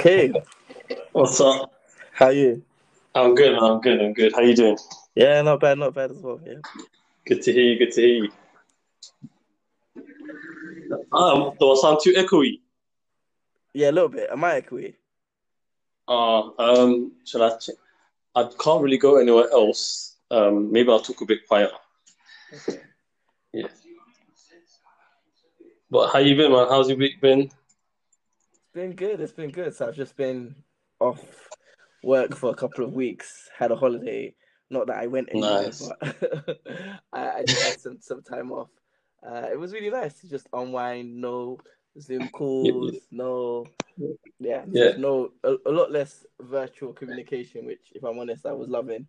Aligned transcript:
Okay, 0.00 0.32
What's 1.12 1.38
up? 1.42 1.70
how 2.12 2.30
you? 2.30 2.62
I'm 3.14 3.34
good, 3.34 3.52
man. 3.52 3.62
I'm 3.62 3.80
good. 3.82 4.00
I'm 4.00 4.14
good. 4.14 4.32
How 4.32 4.40
you 4.40 4.56
doing? 4.56 4.78
Yeah, 5.14 5.42
not 5.42 5.60
bad, 5.60 5.76
not 5.76 5.92
bad 5.92 6.10
as 6.10 6.16
well. 6.16 6.40
Yeah. 6.42 6.54
Good 7.26 7.42
to 7.42 7.52
hear 7.52 7.64
you. 7.64 7.78
Good 7.78 7.92
to 7.92 8.00
hear 8.00 8.24
you. 8.24 8.32
Um, 11.12 11.52
do 11.60 11.70
I 11.72 11.78
sound 11.82 11.98
too 12.02 12.14
echoey? 12.14 12.60
Yeah, 13.74 13.90
a 13.90 13.92
little 13.92 14.08
bit. 14.08 14.30
Am 14.30 14.42
I 14.42 14.62
echoey? 14.62 14.94
Uh, 16.08 16.48
um, 16.58 17.12
shall 17.26 17.42
I? 17.42 17.58
Check? 17.58 17.74
I 18.34 18.48
can't 18.58 18.82
really 18.82 18.96
go 18.96 19.18
anywhere 19.18 19.50
else. 19.52 20.16
Um, 20.30 20.72
maybe 20.72 20.90
I'll 20.90 21.00
talk 21.00 21.20
a 21.20 21.26
bit 21.26 21.46
quieter. 21.46 21.72
Okay. 22.54 22.80
Yeah. 23.52 23.68
But 25.90 26.10
how 26.10 26.20
you 26.20 26.36
been, 26.36 26.52
man? 26.52 26.68
How's 26.70 26.88
your 26.88 26.96
week 26.96 27.20
been? 27.20 27.50
It's 28.70 28.74
been 28.76 28.94
good. 28.94 29.20
It's 29.20 29.32
been 29.32 29.50
good. 29.50 29.74
So 29.74 29.88
I've 29.88 29.96
just 29.96 30.16
been 30.16 30.54
off 31.00 31.48
work 32.04 32.36
for 32.36 32.50
a 32.50 32.54
couple 32.54 32.84
of 32.84 32.92
weeks. 32.92 33.50
Had 33.58 33.72
a 33.72 33.74
holiday. 33.74 34.32
Not 34.70 34.86
that 34.86 34.98
I 34.98 35.08
went 35.08 35.28
anywhere, 35.32 35.62
Nice. 35.62 35.90
but 36.00 36.60
I, 37.12 37.30
I 37.30 37.44
just 37.44 37.64
had 37.64 37.80
some 37.80 37.98
some 38.00 38.22
time 38.22 38.52
off. 38.52 38.68
Uh, 39.28 39.48
it 39.50 39.58
was 39.58 39.72
really 39.72 39.90
nice 39.90 40.14
to 40.20 40.28
just 40.28 40.46
unwind. 40.52 41.20
No 41.20 41.58
Zoom 42.00 42.28
calls. 42.32 42.94
No, 43.10 43.66
yeah, 44.38 44.64
Yeah. 44.70 44.92
no 44.96 45.32
a, 45.42 45.56
a 45.66 45.72
lot 45.72 45.90
less 45.90 46.24
virtual 46.40 46.92
communication. 46.92 47.66
Which, 47.66 47.90
if 47.92 48.04
I'm 48.04 48.20
honest, 48.20 48.46
I 48.46 48.52
was 48.52 48.68
loving. 48.68 49.08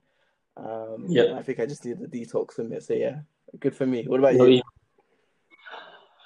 Um, 0.57 1.05
Yeah. 1.07 1.35
I 1.35 1.43
think 1.43 1.59
I 1.59 1.67
just 1.67 1.85
needed 1.85 2.01
a 2.01 2.07
detox 2.07 2.53
from 2.53 2.73
it. 2.73 2.81
So 2.81 2.95
yeah, 2.95 3.19
good 3.59 3.75
for 3.75 3.85
me. 3.85 4.07
What 4.07 4.21
about 4.21 4.33
you? 4.33 4.63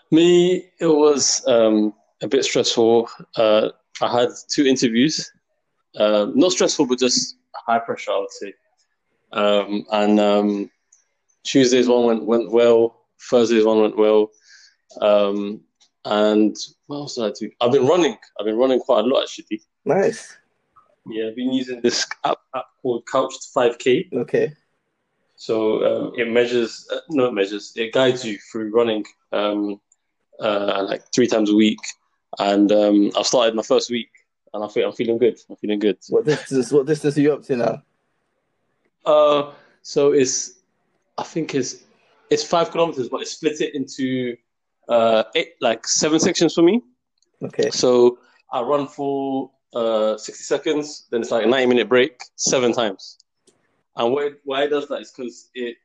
Me, 0.10 0.72
it 0.80 0.88
was 0.88 1.46
um, 1.48 1.94
a 2.22 2.28
bit 2.28 2.44
stressful. 2.44 3.10
Uh, 3.36 3.70
I 4.02 4.22
had 4.22 4.30
two 4.50 4.66
interviews. 4.66 5.32
Um, 5.98 6.34
not 6.36 6.52
stressful, 6.52 6.88
but 6.88 7.00
just 7.00 7.38
high 7.68 7.80
pressure, 7.80 8.12
I 8.12 8.20
would 8.20 8.32
say. 8.32 8.54
Um, 9.32 9.86
and 9.92 10.20
um, 10.20 10.72
Tuesday's 11.44 11.88
one 11.88 12.06
went 12.06 12.26
went 12.26 12.52
well. 12.52 13.02
Thursday's 13.30 13.66
one 13.66 13.82
went 13.82 13.98
well. 13.98 14.32
Um, 15.02 15.62
and 16.06 16.56
what 16.88 16.98
else 16.98 17.16
did 17.16 17.26
I 17.26 17.32
do? 17.38 17.50
I've 17.62 17.72
been 17.72 17.88
running. 17.88 18.18
I've 18.40 18.46
been 18.46 18.58
running 18.58 18.80
quite 18.80 19.04
a 19.04 19.08
lot 19.08 19.24
actually. 19.24 19.62
Nice. 19.86 20.38
Yeah, 21.08 21.28
I've 21.28 21.36
been 21.36 21.54
using 21.54 21.82
this 21.82 22.06
app, 22.24 22.40
app 22.56 22.66
called 22.82 23.04
Couch 23.12 23.34
to 23.34 23.60
5K. 23.60 24.14
Okay. 24.14 24.54
So 25.36 25.86
um, 25.86 26.14
it 26.16 26.30
measures, 26.30 26.88
uh, 26.92 27.00
no, 27.10 27.26
it 27.26 27.34
measures, 27.34 27.74
it 27.76 27.94
guides 27.94 28.26
you 28.26 28.38
through 28.52 28.72
running 28.72 29.06
um, 29.32 29.80
uh, 30.40 30.84
like 30.88 31.04
three 31.14 31.28
times 31.28 31.52
a 31.52 31.56
week. 31.56 31.80
And 32.40 32.72
um, 32.72 33.12
I've 33.18 33.26
started 33.26 33.56
my 33.56 33.64
first 33.64 33.90
week, 33.90 34.10
and 34.54 34.64
I 34.64 34.68
think 34.68 34.86
I'm 34.86 34.94
feeling 34.94 35.18
good. 35.18 35.38
I'm 35.50 35.56
feeling 35.56 35.80
good. 35.80 35.98
What 36.10 36.26
distance? 36.26 36.72
What 36.72 36.86
distance 36.86 37.18
are 37.18 37.22
you 37.22 37.34
up 37.34 37.44
to 37.44 37.56
now? 37.56 37.84
Uh, 39.06 39.52
so 39.82 40.12
it's, 40.12 40.60
I 41.18 41.24
think 41.24 41.54
it's, 41.54 41.84
it's 42.30 42.44
five 42.44 42.72
kilometers, 42.72 43.08
but 43.08 43.22
it's 43.22 43.32
split 43.32 43.62
it 43.62 43.76
into 43.76 44.36
uh, 44.90 45.24
eight, 45.36 45.54
like 45.62 45.88
seven 45.88 46.20
sections 46.20 46.54
for 46.54 46.64
me. 46.64 46.82
Okay. 47.44 47.70
So 47.70 48.20
I 48.52 48.62
run 48.62 48.88
for 48.88 49.52
uh, 49.74 50.18
60 50.18 50.44
seconds, 50.44 51.08
then 51.12 51.22
it's 51.22 51.32
like 51.32 51.46
a 51.46 51.50
90 51.50 51.68
minute 51.68 51.90
break, 51.90 52.20
seven 52.36 52.74
times. 52.74 53.20
And 53.96 54.12
why, 54.14 54.32
why 54.44 54.64
it 54.64 54.70
does 54.70 54.88
that 54.88 55.02
is 55.02 55.12
because 55.12 55.50
it 55.54 55.78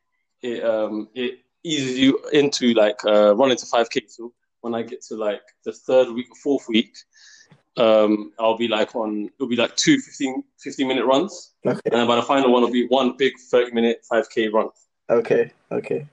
it 0.42 0.64
um 0.64 1.08
it 1.14 1.41
eases 1.62 1.98
you 1.98 2.19
into 2.32 2.72
like 2.75 2.98
uh, 3.04 3.34
running 3.36 3.56
to 3.56 3.66
5k. 3.66 4.10
So 4.10 4.32
when 4.61 4.75
I 4.75 4.83
get 4.83 5.03
to 5.06 5.16
like 5.16 5.42
the 5.64 5.72
third 5.72 6.11
week 6.11 6.27
or 6.30 6.36
fourth 6.36 6.66
week, 6.69 6.97
um, 7.77 8.33
I'll 8.39 8.56
be 8.56 8.69
like 8.69 8.94
on 8.94 9.30
it'll 9.34 9.48
be 9.48 9.56
like 9.56 9.75
two 9.77 9.98
15, 9.98 10.42
15 10.58 10.89
minute 10.89 11.05
runs, 11.06 11.54
Okay. 11.66 11.81
and 11.87 11.94
then 12.00 12.06
by 12.06 12.16
the 12.16 12.22
final 12.22 12.53
one 12.53 12.62
it'll 12.62 12.72
be 12.72 12.87
one 12.88 13.16
big 13.16 13.32
30 13.50 13.72
minute 13.72 14.04
5k 14.10 14.53
run. 14.53 14.69
Okay. 15.09 15.50
Okay. 15.72 16.06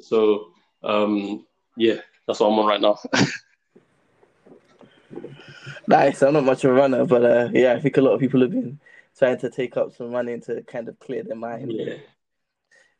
So 0.00 0.52
um 0.82 1.46
yeah, 1.76 1.96
that's 2.26 2.40
what 2.40 2.48
I'm 2.48 2.58
on 2.58 2.66
right 2.66 2.80
now. 2.80 2.98
Nice. 5.86 6.22
I'm 6.22 6.34
not 6.34 6.44
much 6.44 6.64
of 6.64 6.70
a 6.72 6.74
runner, 6.74 7.06
but 7.06 7.24
uh, 7.24 7.48
yeah, 7.52 7.72
I 7.72 7.80
think 7.80 7.96
a 7.96 8.02
lot 8.02 8.12
of 8.12 8.20
people 8.20 8.42
have 8.42 8.50
been 8.50 8.78
trying 9.18 9.38
to 9.38 9.48
take 9.48 9.74
up 9.78 9.94
some 9.96 10.10
running 10.10 10.40
to 10.42 10.62
kind 10.64 10.86
of 10.86 10.98
clear 10.98 11.22
their 11.22 11.34
mind. 11.36 11.72
yeah. 11.72 11.94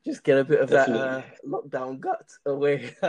Just 0.07 0.25
get 0.25 0.39
a 0.39 0.45
bit 0.45 0.61
of 0.61 0.71
that 0.71 0.89
uh, 0.89 1.23
lockdown 1.47 2.01
gut 2.01 2.27
away. 2.47 2.91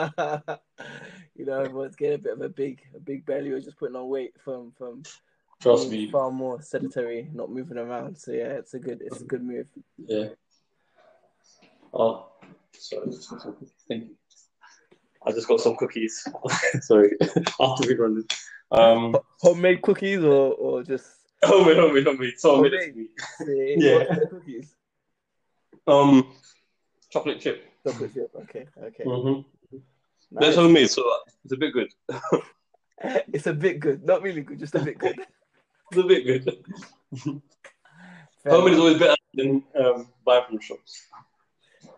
you 1.39 1.45
know, 1.45 1.61
everyone's 1.61 1.95
getting 1.95 2.15
a 2.15 2.21
bit 2.21 2.33
of 2.33 2.41
a 2.41 2.49
big, 2.49 2.81
a 2.93 2.99
big 2.99 3.25
belly 3.25 3.49
or 3.51 3.61
just 3.61 3.77
putting 3.77 3.95
on 3.95 4.09
weight 4.09 4.33
from 4.43 4.73
from 4.77 5.03
Trust 5.61 5.89
me. 5.89 6.09
far 6.11 6.31
more 6.31 6.61
sedentary, 6.61 7.29
not 7.33 7.49
moving 7.49 7.77
around. 7.77 8.17
So 8.17 8.31
yeah, 8.33 8.57
it's 8.59 8.73
a 8.73 8.79
good, 8.79 9.01
it's 9.01 9.21
a 9.21 9.23
good 9.23 9.41
move. 9.41 9.67
Yeah. 9.97 10.27
Oh, 11.93 12.27
sorry. 12.73 13.07
Thank 13.87 14.03
you. 14.03 14.15
I 15.25 15.31
just 15.31 15.47
got 15.47 15.61
some 15.61 15.75
cookies. 15.77 16.27
sorry. 16.81 17.11
After 17.59 17.87
we 17.87 17.95
run. 17.95 18.23
Um, 18.71 19.15
Homemade 19.41 19.81
cookies 19.81 20.23
or 20.23 20.53
or 20.53 20.83
just 20.83 21.07
homemade, 21.43 21.77
homemade, 21.77 22.05
homemade. 22.05 22.33
It 22.33 22.41
Homemade. 22.43 22.71
to 22.93 22.97
me. 22.99 23.07
say, 23.45 23.75
Yeah. 23.79 23.97
what 23.99 24.07
kind 24.09 24.21
of 24.23 24.29
cookies? 24.29 24.75
Um, 25.87 26.33
chocolate 27.09 27.39
chip. 27.39 27.63
Chocolate 27.87 28.13
chip. 28.13 28.29
Okay. 28.43 28.67
Okay. 28.83 29.03
Mm-hmm. 29.05 29.41
Nice. 30.31 30.55
That's 30.55 30.69
me, 30.69 30.87
so 30.87 31.03
it's 31.43 31.53
a 31.53 31.57
bit 31.57 31.73
good. 31.73 31.89
It's 33.31 33.47
a 33.47 33.53
bit 33.53 33.79
good, 33.79 34.03
not 34.03 34.21
really 34.21 34.41
good, 34.41 34.59
just 34.59 34.75
a 34.75 34.79
bit 34.79 34.97
good. 34.97 35.15
It's 35.91 35.97
a 35.97 36.03
bit 36.03 36.25
good. 36.25 36.63
Homemade 38.47 38.73
is 38.73 38.79
always 38.79 38.99
better 38.99 39.15
than 39.33 39.63
um, 39.79 40.07
buying 40.23 40.43
from 40.45 40.59
shops. 40.59 41.07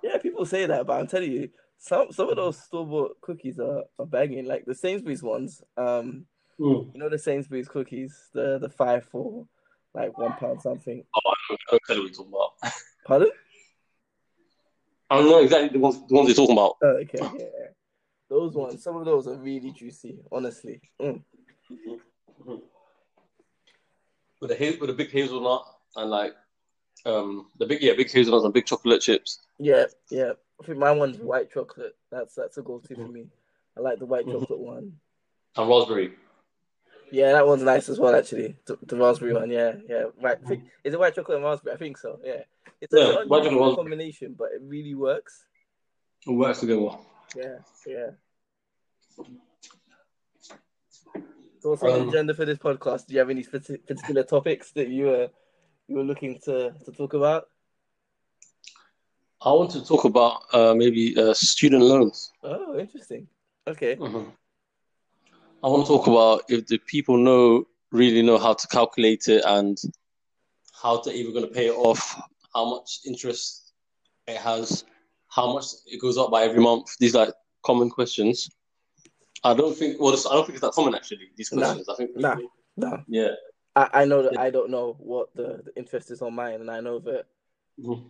Yeah, 0.01 0.17
people 0.17 0.45
say 0.45 0.65
that, 0.65 0.85
but 0.85 0.99
I'm 0.99 1.07
telling 1.07 1.31
you, 1.31 1.49
some 1.77 2.11
some 2.11 2.29
of 2.29 2.37
those 2.37 2.61
store 2.63 2.85
bought 2.85 3.19
cookies 3.19 3.59
are, 3.59 3.83
are 3.99 4.05
banging. 4.05 4.45
Like 4.45 4.65
the 4.65 4.75
Sainsbury's 4.75 5.23
ones. 5.23 5.61
Um, 5.75 6.25
Mm. 6.59 6.93
you 6.93 6.99
know 6.99 7.09
the 7.09 7.17
Sainsbury's 7.17 7.67
cookies, 7.67 8.29
the 8.33 8.59
the 8.59 8.69
five 8.69 9.03
for 9.05 9.47
like 9.95 10.15
one 10.17 10.33
pound 10.33 10.61
something. 10.61 11.03
Oh, 11.15 11.19
I 11.25 11.33
don't, 11.49 11.59
know 11.71 11.79
what 11.79 11.89
you're 11.89 12.09
talking 12.09 12.33
about. 12.33 12.73
Pardon? 13.05 13.31
I 15.09 15.17
don't 15.17 15.29
know 15.29 15.41
exactly 15.41 15.69
the 15.69 15.79
ones, 15.79 15.99
the 16.07 16.13
ones 16.13 16.27
you're 16.27 16.35
talking 16.35 16.55
about. 16.55 16.77
Oh, 16.83 16.97
okay, 17.01 17.17
yeah. 17.39 17.67
Those 18.31 18.53
ones, 18.55 18.81
some 18.81 18.95
of 18.95 19.03
those 19.03 19.27
are 19.27 19.35
really 19.35 19.71
juicy, 19.71 20.17
honestly. 20.31 20.79
Mm. 21.01 21.21
With 24.39 24.49
the 24.51 24.55
ha- 24.57 24.77
with 24.79 24.87
the 24.89 24.93
big 24.95 25.11
hazelnut 25.11 25.65
and 25.97 26.09
like 26.09 26.31
um 27.05 27.47
the 27.59 27.65
big 27.65 27.81
yeah 27.81 27.91
big 27.93 28.09
hazelnuts 28.09 28.45
and 28.45 28.53
big 28.53 28.65
chocolate 28.65 29.01
chips. 29.01 29.39
Yeah, 29.59 29.83
yeah. 30.09 30.31
I 30.61 30.65
think 30.65 30.77
my 30.77 30.91
one's 30.91 31.17
white 31.19 31.51
chocolate. 31.51 31.93
That's 32.09 32.33
that's 32.35 32.57
a 32.57 32.61
go-to 32.61 32.95
for 32.95 33.07
me. 33.09 33.27
I 33.77 33.81
like 33.81 33.99
the 33.99 34.05
white 34.05 34.25
Mhm. 34.25 34.39
chocolate 34.39 34.59
one. 34.59 34.93
and 35.57 35.69
raspberry. 35.69 36.13
Yeah, 37.11 37.33
that 37.33 37.45
one's 37.45 37.63
nice 37.63 37.89
as 37.89 37.99
well, 37.99 38.15
actually. 38.15 38.55
The, 38.65 38.77
the 38.83 38.95
raspberry 38.95 39.33
one, 39.33 39.51
yeah, 39.51 39.73
yeah. 39.89 40.05
Right, 40.21 40.37
I 40.41 40.47
think, 40.47 40.63
is 40.85 40.93
it 40.93 40.99
white 40.99 41.13
chocolate 41.13 41.35
and 41.35 41.45
raspberry? 41.45 41.75
I 41.75 41.77
think 41.77 41.97
so. 41.97 42.17
Yeah, 42.23 42.43
it's 42.79 42.93
Yeah, 42.93 43.01
an 43.01 43.27
white 43.27 43.43
chocolate 43.43 43.47
unusual 43.47 43.59
raspberry. 43.67 43.75
combination, 43.75 44.35
but 44.39 44.51
it 44.53 44.61
really 44.63 44.95
works. 44.95 45.43
It 46.25 46.31
works 46.31 46.61
together. 46.61 46.87
Yeah, 47.35 47.57
yeah. 47.87 48.09
So 51.59 51.69
what's 51.69 51.83
on 51.83 51.89
the 51.89 52.01
Um, 52.01 52.09
agenda 52.09 52.33
for 52.33 52.45
this 52.45 52.57
podcast? 52.57 53.07
Do 53.07 53.13
you 53.13 53.19
have 53.19 53.29
any 53.29 53.43
particular 53.43 54.23
topics 54.23 54.71
that 54.73 54.87
you 54.89 55.05
were 55.05 55.29
you 55.87 55.95
were 55.97 56.03
looking 56.03 56.39
to, 56.45 56.73
to 56.85 56.91
talk 56.91 57.13
about? 57.13 57.47
I 59.41 59.51
want 59.51 59.71
to 59.71 59.83
talk 59.83 60.05
about 60.05 60.43
uh, 60.53 60.73
maybe 60.75 61.15
uh, 61.17 61.33
student 61.33 61.83
loans. 61.83 62.31
Oh, 62.43 62.77
interesting. 62.79 63.27
Okay. 63.67 63.97
I 65.63 65.67
want 65.67 65.85
to 65.85 65.91
talk 65.93 66.07
about 66.07 66.43
if 66.49 66.67
the 66.67 66.77
people 66.79 67.17
know 67.17 67.65
really 67.91 68.21
know 68.21 68.37
how 68.37 68.53
to 68.53 68.67
calculate 68.67 69.27
it 69.27 69.43
and 69.45 69.77
how 70.81 70.99
to 71.01 71.11
even 71.11 71.33
going 71.33 71.45
to 71.47 71.53
pay 71.53 71.67
it 71.67 71.75
off, 71.75 72.19
how 72.53 72.65
much 72.69 72.99
interest 73.05 73.73
it 74.27 74.37
has, 74.37 74.85
how 75.31 75.53
much 75.53 75.65
it 75.85 75.99
goes 75.99 76.17
up 76.17 76.29
by 76.29 76.43
every 76.43 76.61
month. 76.61 76.97
These 76.99 77.15
are 77.15 77.25
like 77.25 77.33
common 77.65 77.89
questions. 77.89 78.49
I 79.43 79.53
don't 79.53 79.75
think 79.75 79.99
well, 79.99 80.13
I 80.13 80.33
don't 80.35 80.45
think 80.45 80.57
it's 80.57 80.61
that 80.61 80.73
common 80.73 80.93
actually. 80.93 81.29
These 81.35 81.51
Nah, 81.51 81.73
questions. 81.73 81.89
I 81.89 81.95
think 81.95 82.15
nah. 82.15 82.35
No, 82.77 83.03
yeah. 83.07 83.31
I, 83.75 83.89
I 83.93 84.05
know 84.05 84.23
that 84.23 84.37
I 84.37 84.49
don't 84.49 84.69
know 84.69 84.95
what 84.99 85.33
the, 85.35 85.61
the 85.65 85.71
interest 85.75 86.11
is 86.11 86.21
on 86.21 86.33
mine, 86.33 86.61
and 86.61 86.69
I 86.69 86.79
know 86.81 86.99
that 86.99 87.25
Mhm. 87.79 88.03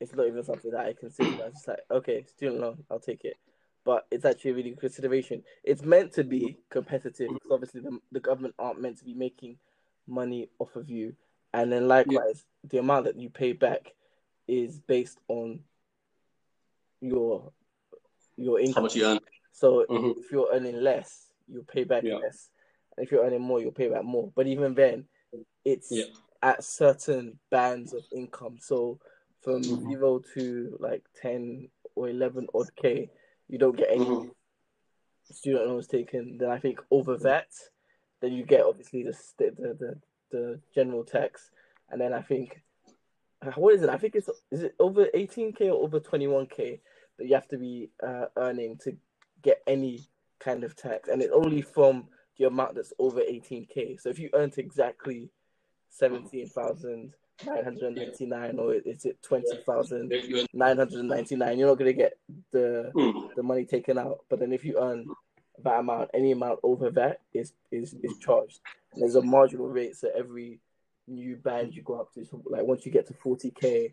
it's 0.00 0.14
not 0.14 0.26
even 0.26 0.42
something 0.42 0.70
that 0.70 0.86
I 0.86 0.94
consider. 0.94 1.44
I'm 1.44 1.52
just 1.52 1.68
like, 1.68 1.80
okay, 1.90 2.24
student 2.24 2.60
loan, 2.60 2.84
I'll 2.90 2.98
take 2.98 3.24
it. 3.24 3.36
But 3.84 4.06
it's 4.10 4.24
actually 4.24 4.50
a 4.50 4.54
really 4.54 4.70
good 4.70 4.80
consideration. 4.80 5.44
It's 5.62 5.82
meant 5.82 6.12
to 6.14 6.24
be 6.24 6.58
competitive 6.70 7.34
because 7.34 7.50
obviously 7.52 7.82
the, 7.82 8.00
the 8.10 8.20
government 8.20 8.54
aren't 8.58 8.80
meant 8.80 8.98
to 8.98 9.04
be 9.04 9.14
making 9.14 9.58
money 10.08 10.48
off 10.58 10.74
of 10.74 10.90
you. 10.90 11.14
And 11.54 11.70
then 11.70 11.86
likewise, 11.86 12.44
the 12.64 12.78
amount 12.78 13.04
that 13.04 13.16
you 13.16 13.30
pay 13.30 13.52
back 13.52 13.94
is 14.48 14.80
based 14.80 15.18
on 15.28 15.60
your 17.00 17.52
your 18.36 18.58
How 18.58 18.64
income. 18.66 18.82
much 18.84 18.96
you 18.96 19.06
earn? 19.06 19.20
So 19.52 19.86
Mhm. 19.88 20.18
if 20.18 20.30
you're 20.30 20.50
earning 20.52 20.82
less, 20.82 21.30
you 21.48 21.62
pay 21.62 21.84
back 21.84 22.02
Yeah. 22.04 22.16
less. 22.16 22.50
And 22.96 23.04
if 23.04 23.10
you're 23.12 23.24
earning 23.24 23.40
more, 23.42 23.60
you'll 23.60 23.72
pay 23.72 23.88
back 23.88 24.04
more. 24.04 24.30
But 24.34 24.46
even 24.46 24.74
then, 24.74 25.08
it's 25.64 25.90
Yeah. 25.90 26.04
at 26.42 26.62
certain 26.62 27.38
bands 27.50 27.92
of 27.94 28.04
income. 28.12 28.58
So 28.60 29.00
from 29.40 29.62
Mhm. 29.62 29.88
zero 29.88 30.18
to 30.34 30.76
like 30.80 31.04
ten 31.14 31.70
or 31.94 32.08
eleven 32.08 32.46
odd 32.54 32.74
k, 32.76 33.10
you 33.48 33.58
don't 33.58 33.76
get 33.76 33.90
any 33.90 34.04
Mhm. 34.04 34.34
student 35.30 35.66
loans 35.68 35.86
taken. 35.86 36.38
Then 36.38 36.50
I 36.50 36.58
think 36.58 36.80
over 36.90 37.16
that, 37.18 37.48
then 38.20 38.32
you 38.32 38.44
get 38.44 38.64
obviously 38.64 39.02
the 39.02 39.16
the 39.38 39.74
the, 39.74 40.00
the 40.30 40.60
general 40.74 41.04
tax, 41.04 41.50
and 41.90 42.00
then 42.00 42.12
I 42.12 42.22
think 42.22 42.62
what 43.56 43.74
is 43.74 43.82
it? 43.82 43.88
I 43.90 43.98
think 43.98 44.14
it's 44.16 44.28
is 44.50 44.62
it 44.62 44.74
over 44.78 45.06
eighteen 45.14 45.52
k 45.52 45.70
or 45.70 45.82
over 45.82 46.00
twenty 46.00 46.26
one 46.26 46.46
k 46.46 46.80
that 47.18 47.26
you 47.26 47.34
have 47.34 47.48
to 47.48 47.58
be 47.58 47.90
uh, 48.06 48.26
earning 48.36 48.76
to 48.84 48.96
get 49.42 49.62
any 49.66 50.00
kind 50.40 50.64
of 50.64 50.74
tax, 50.76 51.08
and 51.08 51.22
it's 51.22 51.32
only 51.32 51.62
from 51.62 52.08
the 52.38 52.46
amount 52.46 52.74
that's 52.74 52.92
over 52.98 53.20
eighteen 53.20 53.66
k. 53.66 53.96
So 53.96 54.08
if 54.08 54.18
you 54.18 54.30
earned 54.34 54.54
exactly 54.58 55.30
seventeen 55.90 56.48
thousand 56.48 57.12
nine 57.46 57.64
hundred 57.64 57.94
ninety 57.96 58.26
nine, 58.26 58.58
or 58.58 58.74
is 58.74 59.04
it 59.04 59.22
20,999, 59.22 60.30
you- 60.30 60.46
nine 60.54 60.76
hundred 60.78 61.04
ninety 61.04 61.36
nine, 61.36 61.58
you're 61.58 61.68
not 61.68 61.78
gonna 61.78 61.92
get 61.92 62.18
the 62.52 62.90
Mm. 62.94 63.34
the 63.34 63.42
money 63.42 63.64
taken 63.64 63.98
out. 63.98 64.24
But 64.28 64.40
then 64.40 64.52
if 64.52 64.64
you 64.64 64.78
earn 64.80 65.06
that 65.62 65.80
amount, 65.80 66.10
any 66.14 66.32
amount 66.32 66.60
over 66.62 66.90
that 66.92 67.20
is 67.34 67.52
is 67.70 67.94
is 68.02 68.18
charged. 68.18 68.60
And 68.92 69.02
there's 69.02 69.14
a 69.16 69.22
marginal 69.22 69.68
rate, 69.68 69.96
so 69.96 70.08
every 70.16 70.58
new 71.06 71.36
band 71.36 71.74
you 71.74 71.82
go 71.82 72.00
up 72.00 72.12
to, 72.14 72.24
so 72.24 72.42
like 72.46 72.64
once 72.64 72.84
you 72.86 72.92
get 72.92 73.06
to 73.08 73.14
forty 73.14 73.50
k 73.50 73.92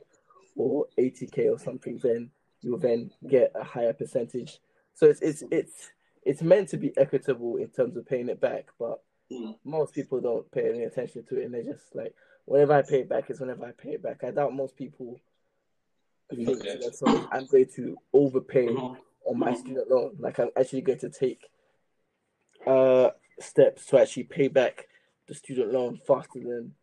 or 0.55 0.87
eighty 0.97 1.27
k 1.27 1.49
or 1.49 1.59
something, 1.59 1.99
then 2.01 2.29
you'll 2.61 2.79
then 2.79 3.11
get 3.27 3.51
a 3.55 3.63
higher 3.63 3.93
percentage. 3.93 4.59
So 4.93 5.07
it's 5.07 5.21
it's 5.21 5.43
it's 5.51 5.91
it's 6.23 6.41
meant 6.41 6.69
to 6.69 6.77
be 6.77 6.95
equitable 6.97 7.57
in 7.57 7.67
terms 7.69 7.97
of 7.97 8.05
paying 8.05 8.29
it 8.29 8.39
back, 8.41 8.67
but 8.79 9.01
Mm. 9.31 9.57
most 9.63 9.93
people 9.93 10.19
don't 10.19 10.51
pay 10.51 10.69
any 10.69 10.83
attention 10.83 11.23
to 11.25 11.39
it, 11.39 11.45
and 11.45 11.53
they're 11.53 11.63
just 11.63 11.95
like, 11.95 12.13
whenever 12.45 12.73
I 12.73 12.81
pay 12.81 12.99
it 12.99 13.09
back, 13.09 13.31
is 13.31 13.39
whenever 13.39 13.65
I 13.65 13.71
pay 13.71 13.91
it 13.91 14.03
back. 14.03 14.23
I 14.23 14.31
doubt 14.31 14.53
most 14.53 14.75
people 14.75 15.19
think 16.29 16.49
Okay. 16.49 16.77
that 16.81 16.95
so 16.95 17.27
I'm 17.31 17.45
going 17.45 17.67
to 17.75 17.97
overpay 18.11 18.67
Mhm. 18.67 18.97
on 19.25 19.39
my 19.39 19.53
student 19.53 19.89
loan. 19.89 20.17
Like 20.19 20.39
I'm 20.39 20.49
actually 20.57 20.81
going 20.81 20.99
to 20.99 21.09
take 21.09 21.49
uh 22.67 23.11
steps 23.39 23.85
to 23.87 23.99
actually 23.99 24.23
pay 24.23 24.47
back 24.47 24.87
the 25.27 25.33
student 25.33 25.71
loan 25.71 25.97
faster 25.97 26.39
than 26.39 26.75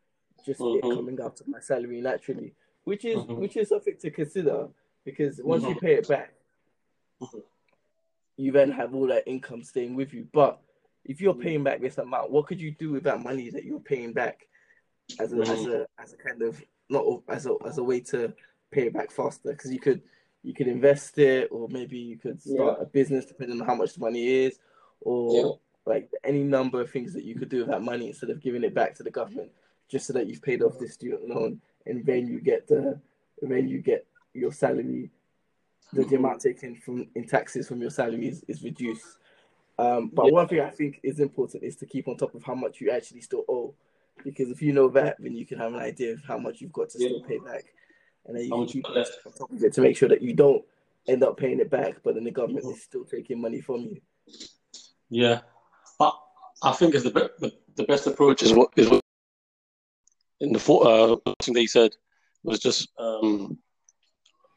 just 0.45 0.61
it 0.61 0.83
Mhm. 0.83 0.95
coming 0.97 1.21
out 1.21 1.41
of 1.41 1.49
my 1.49 1.61
salary 1.61 2.01
naturally, 2.01 2.55
which 2.85 3.05
is 3.05 3.19
Mhm. 3.19 3.39
which 3.39 3.57
is 3.57 3.69
something 3.69 3.97
to 3.99 4.11
consider 4.11 4.69
because 5.05 5.41
once 5.43 5.63
you 5.65 5.75
Mhm. 5.75 5.81
pay 5.81 5.95
it 5.95 6.09
back, 6.09 6.35
Mhm. 7.21 7.43
you 8.37 8.53
then 8.53 8.71
have 8.71 8.95
all 8.95 9.07
that 9.07 9.27
income 9.27 9.63
staying 9.63 9.95
with 9.95 10.13
you. 10.15 10.29
But 10.33 10.61
if 11.05 11.21
you're 11.21 11.35
paying 11.35 11.63
back 11.65 11.81
this 11.81 11.99
amount, 11.99 12.31
what 12.31 12.47
could 12.47 12.61
you 12.61 12.71
do 12.73 12.91
with 12.93 13.05
that 13.05 13.21
money 13.23 13.51
that 13.51 13.65
you're 13.65 13.81
paying 13.81 14.13
back 14.13 14.47
as 15.19 15.33
a 15.33 15.41
as 15.41 15.67
a 15.67 15.87
as 15.99 16.13
a 16.13 16.17
kind 16.17 16.43
of 16.43 16.63
not 16.89 17.23
as 17.29 17.47
a 17.47 17.57
as 17.65 17.79
a 17.79 17.85
way 17.85 18.01
to 18.01 18.35
pay 18.71 18.87
it 18.87 18.93
back 18.93 19.11
faster? 19.11 19.51
Because 19.53 19.73
you 19.73 19.81
could 19.81 20.03
you 20.43 20.55
could 20.55 20.69
invest 20.69 21.19
it, 21.19 21.53
or 21.53 21.69
maybe 21.69 21.99
you 21.99 22.17
could 22.17 22.41
start 22.41 22.79
Yeah. 22.79 22.83
a 22.83 22.87
business 22.87 23.27
depending 23.27 23.61
on 23.61 23.67
how 23.67 23.75
much 23.75 23.93
the 23.93 24.01
money 24.01 24.27
is, 24.27 24.59
or 25.03 25.35
Yeah. 25.37 25.51
like 25.85 26.11
any 26.25 26.43
number 26.45 26.81
of 26.81 26.91
things 26.91 27.13
that 27.13 27.25
you 27.25 27.35
could 27.35 27.51
do 27.51 27.59
with 27.59 27.69
that 27.69 27.83
money 27.83 28.07
instead 28.09 28.31
of 28.31 28.41
giving 28.41 28.65
it 28.65 28.73
back 28.73 28.95
to 28.95 29.03
the 29.03 29.11
government, 29.11 29.53
just 29.91 30.07
so 30.07 30.13
that 30.13 30.27
you've 30.27 30.43
paid 30.43 30.63
off 30.63 30.79
this 30.79 30.95
student 30.95 31.29
loan, 31.29 31.61
and 31.87 32.05
then 32.07 32.27
you 32.27 32.41
get 32.41 32.67
the 32.69 33.01
then 33.43 33.69
you 33.69 33.79
get 33.79 34.07
your 34.35 34.53
salary, 34.53 35.11
the, 35.93 36.05
the 36.05 36.17
amount 36.17 36.41
taken 36.41 36.77
from 36.77 37.09
in 37.15 37.27
taxes 37.27 37.67
from 37.67 37.81
your 37.81 37.91
salary 37.91 38.29
is, 38.29 38.45
is 38.49 38.63
reduced. 38.63 39.19
Um, 39.79 40.11
but 40.13 40.27
Yeah. 40.27 40.33
one 40.33 40.49
thing 40.49 40.61
I 40.61 40.71
think 40.71 41.01
is 41.03 41.21
important 41.21 41.65
is 41.65 41.77
to 41.77 41.87
keep 41.87 42.07
on 42.07 42.17
top 42.17 42.35
of 42.35 42.43
how 42.43 42.55
much 42.55 42.81
you 42.81 42.91
actually 42.91 43.23
still 43.23 43.45
owe, 43.49 43.75
because 44.23 44.51
if 44.51 44.61
you 44.61 44.73
know 44.73 44.89
that, 44.91 45.17
then 45.19 45.35
you 45.35 45.47
can 45.47 45.59
have 45.59 45.73
an 45.73 45.81
idea 45.81 46.13
of 46.13 46.23
how 46.23 46.39
much 46.39 46.61
you've 46.61 46.73
got 46.73 46.91
to 46.91 46.99
still 46.99 47.23
pay 47.23 47.39
back, 47.39 47.65
and 48.27 48.37
then 48.37 48.45
you 48.45 48.51
How 48.51 48.59
can 48.59 48.67
keep 48.67 48.85
on 48.87 49.33
top 49.39 49.51
of 49.51 49.65
it 49.65 49.73
to 49.73 49.81
make 49.81 49.97
sure 49.97 50.09
that 50.11 50.23
you 50.23 50.35
don't 50.35 50.63
end 51.09 51.25
up 51.25 51.39
paying 51.39 51.61
it 51.61 51.71
back, 51.71 52.03
but 52.05 52.15
then 52.15 52.25
the 52.25 52.31
government 52.31 52.67
is 52.67 52.83
still 52.83 53.05
taking 53.05 53.41
money 53.41 53.63
from 53.63 53.81
you. 53.81 54.01
Yeah, 55.09 55.41
but 55.99 56.15
I 56.63 56.73
think 56.73 56.95
it's 56.95 57.05
the 57.05 57.11
be- 57.11 57.29
the, 57.41 57.53
the 57.77 57.85
best 57.85 58.07
approach 58.07 58.43
is 58.43 58.53
what 58.53 58.71
is 58.77 58.89
what 58.91 59.00
in 60.41 60.53
the 60.53 60.73
uh 60.73 61.17
thing 61.43 61.55
that 61.55 61.61
he 61.61 61.67
said 61.67 61.91
was 62.43 62.59
just 62.59 62.89
um 62.99 63.59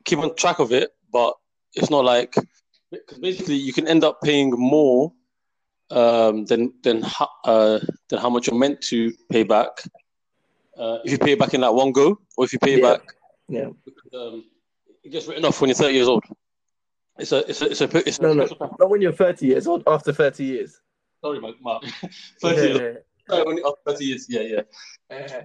keep 0.06 0.20
on 0.20 0.36
track 0.36 0.60
of 0.60 0.72
it, 0.72 0.92
but 1.12 1.34
it's 1.74 1.90
not 1.90 2.06
like 2.06 2.36
because 2.92 3.18
basically 3.20 3.56
you 3.56 3.74
can 3.74 3.88
end 3.88 4.04
up 4.04 4.20
paying 4.22 4.52
more 4.52 5.12
um 5.92 6.46
than 6.46 6.74
than 6.84 7.04
uh 7.46 7.80
than 8.10 8.20
how 8.20 8.30
much 8.30 8.48
you're 8.48 8.58
meant 8.60 8.82
to 8.82 9.12
pay 9.32 9.44
back 9.44 9.70
uh, 10.78 10.98
if 11.04 11.12
you 11.12 11.18
pay 11.18 11.34
it 11.34 11.40
back 11.40 11.54
in 11.54 11.62
that 11.62 11.74
one 11.74 11.92
go 11.92 12.18
or 12.38 12.46
if 12.46 12.54
you 12.54 12.60
pay 12.60 12.74
it 12.76 12.80
Yeah. 12.82 12.92
back 12.94 13.02
Yeah. 13.50 13.70
um, 14.20 14.46
it 15.04 15.12
gets 15.12 15.28
written 15.28 15.46
off 15.46 15.60
when 15.60 15.68
you're 15.70 15.76
30 15.76 15.94
years 15.94 16.08
old. 16.08 16.24
It's 17.20 17.32
a 17.32 17.48
it's 17.50 17.62
a 17.62 17.70
it's 17.70 17.82
a, 17.82 18.08
it's 18.08 18.18
a 18.20 18.22
No, 18.24 18.34
no, 18.34 18.46
special 18.46 18.68
type- 18.68 18.80
not 18.80 18.90
when 18.90 19.02
you're 19.02 19.12
30 19.12 19.46
years 19.46 19.68
old. 19.68 19.84
After 19.86 20.12
30 20.14 20.44
years. 20.46 20.80
Sorry, 21.22 21.40
my 21.40 21.52
30 22.42 22.56
years 22.62 22.72
old. 22.72 22.82
Yeah. 22.82 23.36
Sorry, 23.36 23.56
you're 23.58 23.76
30 23.86 24.06
years, 24.06 24.26
yeah, 24.30 24.42
yeah. 24.42 24.62
Uh, 25.16 25.42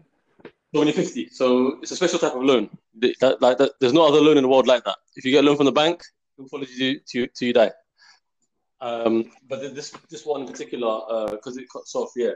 So 0.72 0.80
when 0.80 0.88
you're 0.88 0.94
50, 0.94 1.30
so 1.30 1.78
it's 1.80 1.92
a 1.92 1.96
special 1.96 2.18
type 2.18 2.34
of 2.34 2.42
loan. 2.42 2.68
That, 3.20 3.40
like 3.40 3.56
that, 3.58 3.72
there's 3.80 3.94
no 3.94 4.06
other 4.06 4.20
loan 4.20 4.36
in 4.36 4.42
the 4.42 4.48
world 4.48 4.66
like 4.66 4.84
that. 4.84 4.98
If 5.16 5.24
you 5.24 5.30
get 5.32 5.44
a 5.44 5.46
loan 5.46 5.56
from 5.56 5.66
the 5.66 5.72
bank, 5.72 6.02
it 6.36 6.42
will 6.42 6.48
follow 6.48 6.66
you 6.68 7.00
to 7.00 7.26
to 7.26 7.46
you 7.46 7.52
die. 7.54 7.72
Um, 8.80 9.32
but 9.48 9.74
this 9.74 9.92
this 10.10 10.26
one 10.26 10.42
in 10.42 10.46
particular, 10.46 11.30
because 11.30 11.56
it 11.56 11.68
cuts 11.72 11.94
off, 11.94 12.10
yeah. 12.16 12.32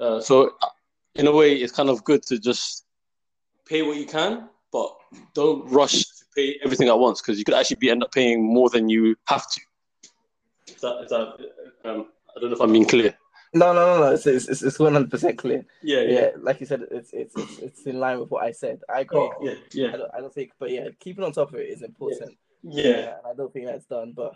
Uh, 0.00 0.20
so 0.20 0.54
uh, 0.60 0.68
in 1.14 1.26
a 1.26 1.32
way, 1.32 1.54
it's 1.54 1.72
kind 1.72 1.88
of 1.88 2.02
good 2.04 2.22
to 2.24 2.38
just 2.38 2.84
pay 3.66 3.82
what 3.82 3.96
you 3.96 4.06
can, 4.06 4.48
but 4.72 4.96
don't 5.34 5.70
rush 5.70 6.00
to 6.00 6.24
pay 6.34 6.58
everything 6.64 6.88
at 6.88 6.98
once 6.98 7.20
because 7.20 7.38
you 7.38 7.44
could 7.44 7.54
actually 7.54 7.76
be 7.76 7.90
end 7.90 8.02
up 8.02 8.12
paying 8.12 8.42
more 8.42 8.70
than 8.70 8.88
you 8.88 9.16
have 9.26 9.48
to. 9.50 9.60
Is 10.66 10.80
that, 10.80 11.00
is 11.04 11.10
that 11.10 11.18
um, 11.84 12.06
I 12.36 12.40
don't 12.40 12.50
know 12.50 12.56
if 12.56 12.60
I'm 12.60 12.72
being 12.72 12.86
clear. 12.86 13.16
No, 13.54 13.72
no, 13.72 13.86
no, 13.96 14.00
no. 14.00 14.12
It's, 14.12 14.26
it's, 14.26 14.48
it's 14.62 14.78
100% 14.78 15.38
clear. 15.38 15.64
Yeah, 15.82 16.00
Yeah, 16.02 16.30
like 16.40 16.60
you 16.60 16.66
said, 16.66 16.82
it's, 16.90 17.12
it's 17.12 17.34
it's 17.36 17.58
it's 17.58 17.82
in 17.86 17.98
line 17.98 18.20
with 18.20 18.30
what 18.30 18.44
I 18.44 18.52
said. 18.52 18.80
I 18.88 19.00
agree. 19.00 19.18
Oh, 19.18 19.32
yeah, 19.40 19.54
yeah, 19.72 19.88
I 19.88 19.96
don't, 19.96 20.10
I 20.16 20.20
don't 20.20 20.34
think, 20.34 20.52
but 20.58 20.70
yeah, 20.70 20.88
keeping 21.00 21.24
on 21.24 21.32
top 21.32 21.52
of 21.52 21.60
it 21.60 21.68
is 21.68 21.82
important. 21.82 22.36
yeah. 22.62 23.16
and 23.18 23.26
I 23.26 23.34
don't 23.36 23.52
think 23.52 23.66
that's 23.66 23.86
done. 23.86 24.12
But 24.14 24.32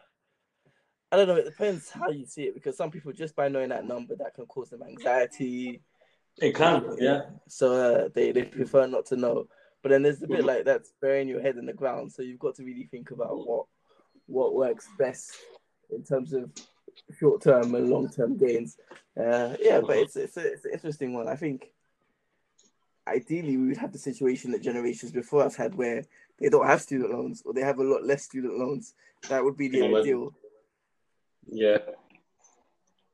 I 1.10 1.16
don't 1.16 1.28
know. 1.28 1.36
It 1.36 1.44
depends 1.44 1.90
how 1.90 2.08
you 2.10 2.24
see 2.26 2.44
it 2.44 2.54
because 2.54 2.76
some 2.76 2.90
people 2.90 3.12
just 3.12 3.36
by 3.36 3.48
knowing 3.48 3.68
that 3.68 3.86
number 3.86 4.16
that 4.16 4.34
can 4.34 4.46
cause 4.46 4.70
them 4.70 4.82
anxiety. 4.82 5.82
It 6.38 6.54
can, 6.54 6.96
yeah. 6.98 7.22
So 7.48 7.72
uh, 7.74 8.08
they 8.14 8.32
they 8.32 8.44
prefer 8.44 8.86
not 8.86 9.04
to 9.06 9.16
know. 9.16 9.46
But 9.82 9.90
then 9.90 10.02
there's 10.02 10.22
a 10.22 10.26
bit 10.28 10.40
Mhm. 10.42 10.46
like 10.46 10.64
that's 10.64 10.92
burying 11.02 11.28
your 11.28 11.42
head 11.42 11.56
in 11.56 11.66
the 11.66 11.72
ground. 11.72 12.12
So 12.12 12.22
you've 12.22 12.38
got 12.38 12.54
to 12.56 12.64
really 12.64 12.88
think 12.90 13.10
about 13.10 13.46
what 13.46 13.66
what 14.26 14.54
works 14.54 14.88
best 14.98 15.36
in 15.90 16.02
terms 16.04 16.32
of 16.32 16.50
short 17.18 17.42
term 17.42 17.74
and 17.74 17.88
long 17.88 18.08
term 18.08 18.36
gains. 18.36 18.76
Uh, 19.18 19.56
yeah, 19.60 19.80
but 19.80 19.96
it's 19.96 20.16
it's, 20.16 20.36
a, 20.36 20.52
it's 20.52 20.64
an 20.64 20.72
interesting 20.72 21.14
one. 21.14 21.28
I 21.28 21.36
think 21.36 21.70
ideally 23.06 23.56
we 23.56 23.68
would 23.68 23.76
have 23.76 23.92
the 23.92 23.98
situation 23.98 24.52
that 24.52 24.62
generations 24.62 25.12
before 25.12 25.42
us 25.42 25.56
had 25.56 25.74
where 25.74 26.04
they 26.38 26.48
don't 26.48 26.66
have 26.66 26.80
student 26.80 27.10
loans 27.10 27.42
or 27.44 27.52
they 27.52 27.60
have 27.60 27.78
a 27.78 27.84
lot 27.84 28.04
less 28.04 28.24
student 28.24 28.58
loans. 28.58 28.94
That 29.28 29.44
would 29.44 29.56
be 29.56 29.68
the 29.68 29.78
you 29.78 29.96
ideal. 29.96 30.34
Yeah. 31.46 31.78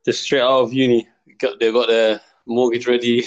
Just 0.04 0.22
straight 0.22 0.40
out 0.40 0.62
of 0.62 0.72
uni, 0.72 1.08
got 1.38 1.58
they 1.58 1.72
got 1.72 1.88
their 1.88 2.20
mortgage 2.46 2.86
ready, 2.86 3.24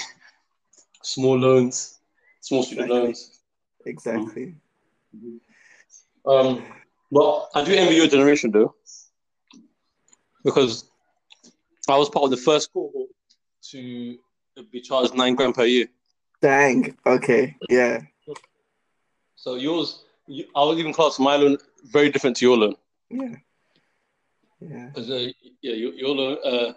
small 1.04 1.38
loans, 1.38 2.00
small 2.40 2.64
student 2.64 2.88
Exactly. 2.88 3.06
loans. 3.06 3.40
Exactly. 3.86 4.56
Um, 6.26 6.64
but 7.12 7.50
I 7.54 7.64
do 7.64 7.74
envy 7.74 7.96
your 7.96 8.08
generation 8.08 8.52
though, 8.52 8.76
because 10.44 10.90
I 11.90 11.98
was 11.98 12.10
part 12.10 12.26
of 12.26 12.32
the 12.32 12.38
first 12.38 12.72
cohort 12.74 13.10
to 13.72 14.18
be 14.72 14.82
charged 14.82 15.14
nine 15.16 15.36
grand 15.36 15.56
per 15.56 15.66
year. 15.66 15.88
Dang. 16.42 16.98
Okay. 17.06 17.56
Yeah. 17.70 18.02
So 19.36 19.56
yours, 19.56 20.04
you, 20.28 20.46
I 20.56 20.64
would 20.64 20.78
even 20.78 20.94
class 20.94 21.20
my 21.20 21.36
loan 21.36 21.58
very 21.86 22.10
different 22.10 22.38
to 22.38 22.46
your 22.46 22.58
loan. 22.58 22.76
Yeah. 23.10 23.36
Yeah. 24.60 24.86
Because 24.88 25.10
uh, 25.10 25.28
yeah, 25.62 25.74
your, 25.74 25.94
your 25.94 26.16
loan, 26.16 26.38
uh, 26.46 26.74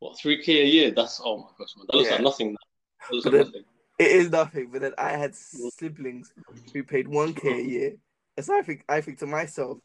what 0.00 0.18
three 0.18 0.42
k 0.42 0.62
a 0.62 0.64
year? 0.64 0.90
That's 0.90 1.20
oh 1.24 1.36
my 1.38 1.48
gosh, 1.58 1.76
man, 1.76 1.86
that 1.88 1.96
looks 1.96 2.08
Yeah. 2.08 2.14
like 2.16 2.24
nothing. 2.24 2.56
That 3.08 3.14
looks 3.14 3.26
like 3.26 3.32
then- 3.32 3.46
nothing. 3.46 3.64
It 3.98 4.12
is 4.12 4.30
nothing, 4.30 4.70
but 4.72 4.80
then 4.80 4.94
I 4.96 5.10
had 5.10 5.34
siblings 5.34 6.32
who 6.72 6.82
paid 6.82 7.06
one 7.06 7.34
k 7.34 7.52
a 7.52 7.62
year, 7.62 7.96
and 8.34 8.46
so 8.46 8.56
I 8.56 8.62
think 8.62 8.82
I 8.88 9.02
think 9.02 9.18
to 9.18 9.26
myself, 9.26 9.76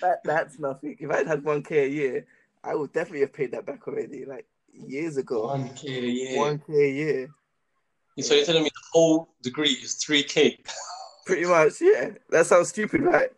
that 0.00 0.22
that's 0.24 0.58
nothing. 0.58 0.96
If 0.98 1.10
I'd 1.10 1.26
had 1.26 1.44
one 1.44 1.62
k 1.62 1.84
a 1.84 1.88
year, 1.88 2.26
I 2.64 2.74
would 2.74 2.92
definitely 2.92 3.20
have 3.20 3.32
paid 3.32 3.52
that 3.52 3.66
back 3.66 3.86
already, 3.86 4.24
like 4.24 4.46
years 4.72 5.16
ago. 5.16 5.46
One 5.46 5.74
k 5.74 5.88
a 5.88 6.08
year. 6.10 6.36
One 6.38 6.58
k 6.58 6.72
a 6.74 6.90
year, 6.92 7.30
So 8.20 8.34
you're 8.34 8.44
telling 8.44 8.64
me 8.64 8.70
the 8.74 8.82
whole 8.92 9.28
degree 9.42 9.70
is 9.72 9.94
three 9.94 10.22
k? 10.22 10.58
pretty 11.26 11.44
much. 11.44 11.80
Yeah, 11.80 12.10
that 12.30 12.46
sounds 12.46 12.68
stupid, 12.68 13.02
right? 13.02 13.30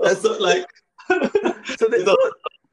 That's 0.00 0.22
not 0.24 0.40
like. 0.40 0.66
So 1.78 1.88
they, 1.88 2.04
No. 2.04 2.16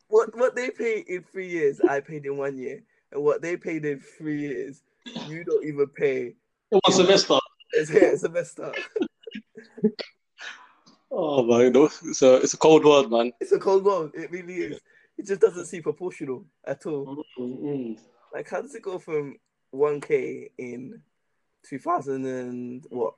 what 0.07 0.37
what 0.37 0.55
they 0.55 0.69
pay 0.69 1.03
in 1.07 1.23
three 1.23 1.47
years, 1.49 1.81
I 1.81 1.99
paid 2.01 2.25
in 2.25 2.37
one 2.37 2.57
year, 2.57 2.83
and 3.11 3.23
what 3.23 3.41
they 3.41 3.57
paid 3.57 3.83
in 3.85 3.99
three 3.99 4.39
years, 4.41 4.83
you 5.27 5.43
don't 5.43 5.65
even 5.65 5.87
pay. 5.87 6.35
One 6.69 6.81
semester. 6.89 7.37
It's 7.73 7.89
here, 7.89 8.15
semester. 8.17 8.73
Oh 11.11 11.43
my 11.43 11.69
god, 11.69 11.91
it's 12.05 12.21
a 12.21 12.35
it's 12.35 12.53
a 12.53 12.57
cold 12.57 12.85
world, 12.85 13.11
man. 13.11 13.33
It's 13.41 13.51
a 13.51 13.59
cold 13.59 13.83
world. 13.83 14.11
It 14.13 14.31
really 14.31 14.55
is. 14.55 14.79
It 15.17 15.27
just 15.27 15.41
doesn't 15.41 15.65
seem 15.65 15.83
proportional 15.83 16.45
at 16.65 16.85
all. 16.85 17.25
Mm-mm. 17.37 17.99
Like, 18.33 18.49
how 18.49 18.61
does 18.61 18.73
it 18.75 18.81
go 18.81 18.97
from 18.97 19.35
one 19.71 19.99
k 19.99 20.51
in 20.57 21.01
two 21.67 21.79
thousand 21.79 22.25
and 22.25 22.85
what 22.89 23.15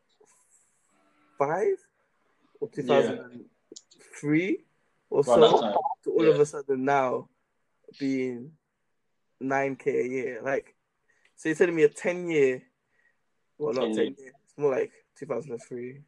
five 1.37 1.77
or 2.59 2.67
two 2.69 2.81
thousand 2.81 3.19
and 3.19 3.45
three 4.19 4.63
or 5.11 5.21
Around 5.21 5.49
so 5.59 5.77
to 6.05 6.11
all 6.11 6.29
of 6.29 6.39
a 6.39 6.45
sudden 6.45 6.85
now 6.85 7.29
being 7.99 8.53
nine 9.39 9.75
k 9.75 9.99
a 9.99 10.07
year? 10.07 10.41
Like, 10.43 10.73
so 11.35 11.49
you're 11.49 11.55
telling 11.55 11.75
me 11.75 11.83
a 11.83 11.89
ten 11.89 12.27
year, 12.27 12.63
well, 13.59 13.73
not 13.73 13.85
10 13.85 13.95
ten 13.95 14.15
year. 14.17 14.33
It's 14.43 14.57
more 14.57 14.71
like 14.71 14.91
two 15.15 15.27
thousand 15.27 15.51
and 15.51 15.61
three. 15.61 16.01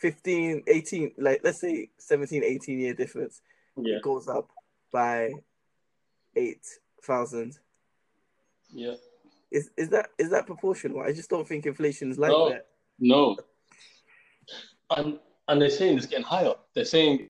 15, 0.00 0.64
18, 0.66 1.12
like 1.18 1.40
let's 1.44 1.60
say 1.60 1.90
17, 1.98 2.42
18 2.42 2.78
year 2.80 2.94
difference. 2.94 3.40
Yeah, 3.76 3.96
It 3.96 4.02
goes 4.02 4.28
up 4.28 4.48
by 4.92 5.32
eight 6.36 6.66
thousand. 7.04 7.58
yeah. 8.72 8.94
Is 9.50 9.70
is 9.76 9.88
that 9.90 10.10
is 10.18 10.30
that 10.30 10.46
proportional? 10.46 11.00
I 11.00 11.12
just 11.12 11.28
don't 11.30 11.46
think 11.46 11.66
inflation 11.66 12.10
is 12.10 12.18
like 12.18 12.30
No. 12.30 12.50
that. 12.50 12.66
No. 12.98 13.36
And 14.96 15.18
and 15.48 15.60
they're 15.60 15.70
saying 15.70 15.96
it's 15.98 16.06
getting 16.06 16.24
higher. 16.24 16.54
They're 16.74 16.84
saying 16.84 17.26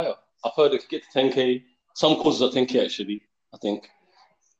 higher. 0.00 0.14
I've 0.44 0.52
heard 0.56 0.72
it 0.74 0.80
could 0.80 0.90
get 0.90 1.02
to 1.02 1.18
10k. 1.18 1.64
Some 1.94 2.16
courses 2.16 2.42
are 2.42 2.50
10k 2.50 2.84
actually. 2.84 3.22
I 3.52 3.58
think 3.58 3.88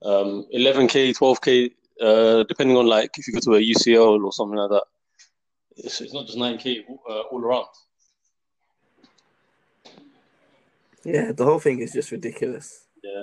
um, 0.02 0.46
11k, 0.54 1.16
12k, 1.16 1.70
uh, 2.00 2.44
depending 2.44 2.76
on 2.76 2.86
like 2.86 3.10
if 3.18 3.26
you 3.28 3.34
go 3.34 3.40
to 3.40 3.54
a 3.54 3.60
UCL 3.60 4.24
or 4.24 4.32
something 4.32 4.58
like 4.58 4.70
that. 4.70 4.84
It's, 5.78 6.00
it's 6.00 6.12
not 6.12 6.26
just 6.26 6.38
9k 6.38 6.84
uh, 7.08 7.20
all 7.30 7.40
around. 7.40 7.66
Yeah, 11.04 11.32
the 11.32 11.44
whole 11.44 11.58
thing 11.60 11.78
is 11.80 11.92
just 11.92 12.10
ridiculous. 12.10 12.86
Yeah. 13.02 13.22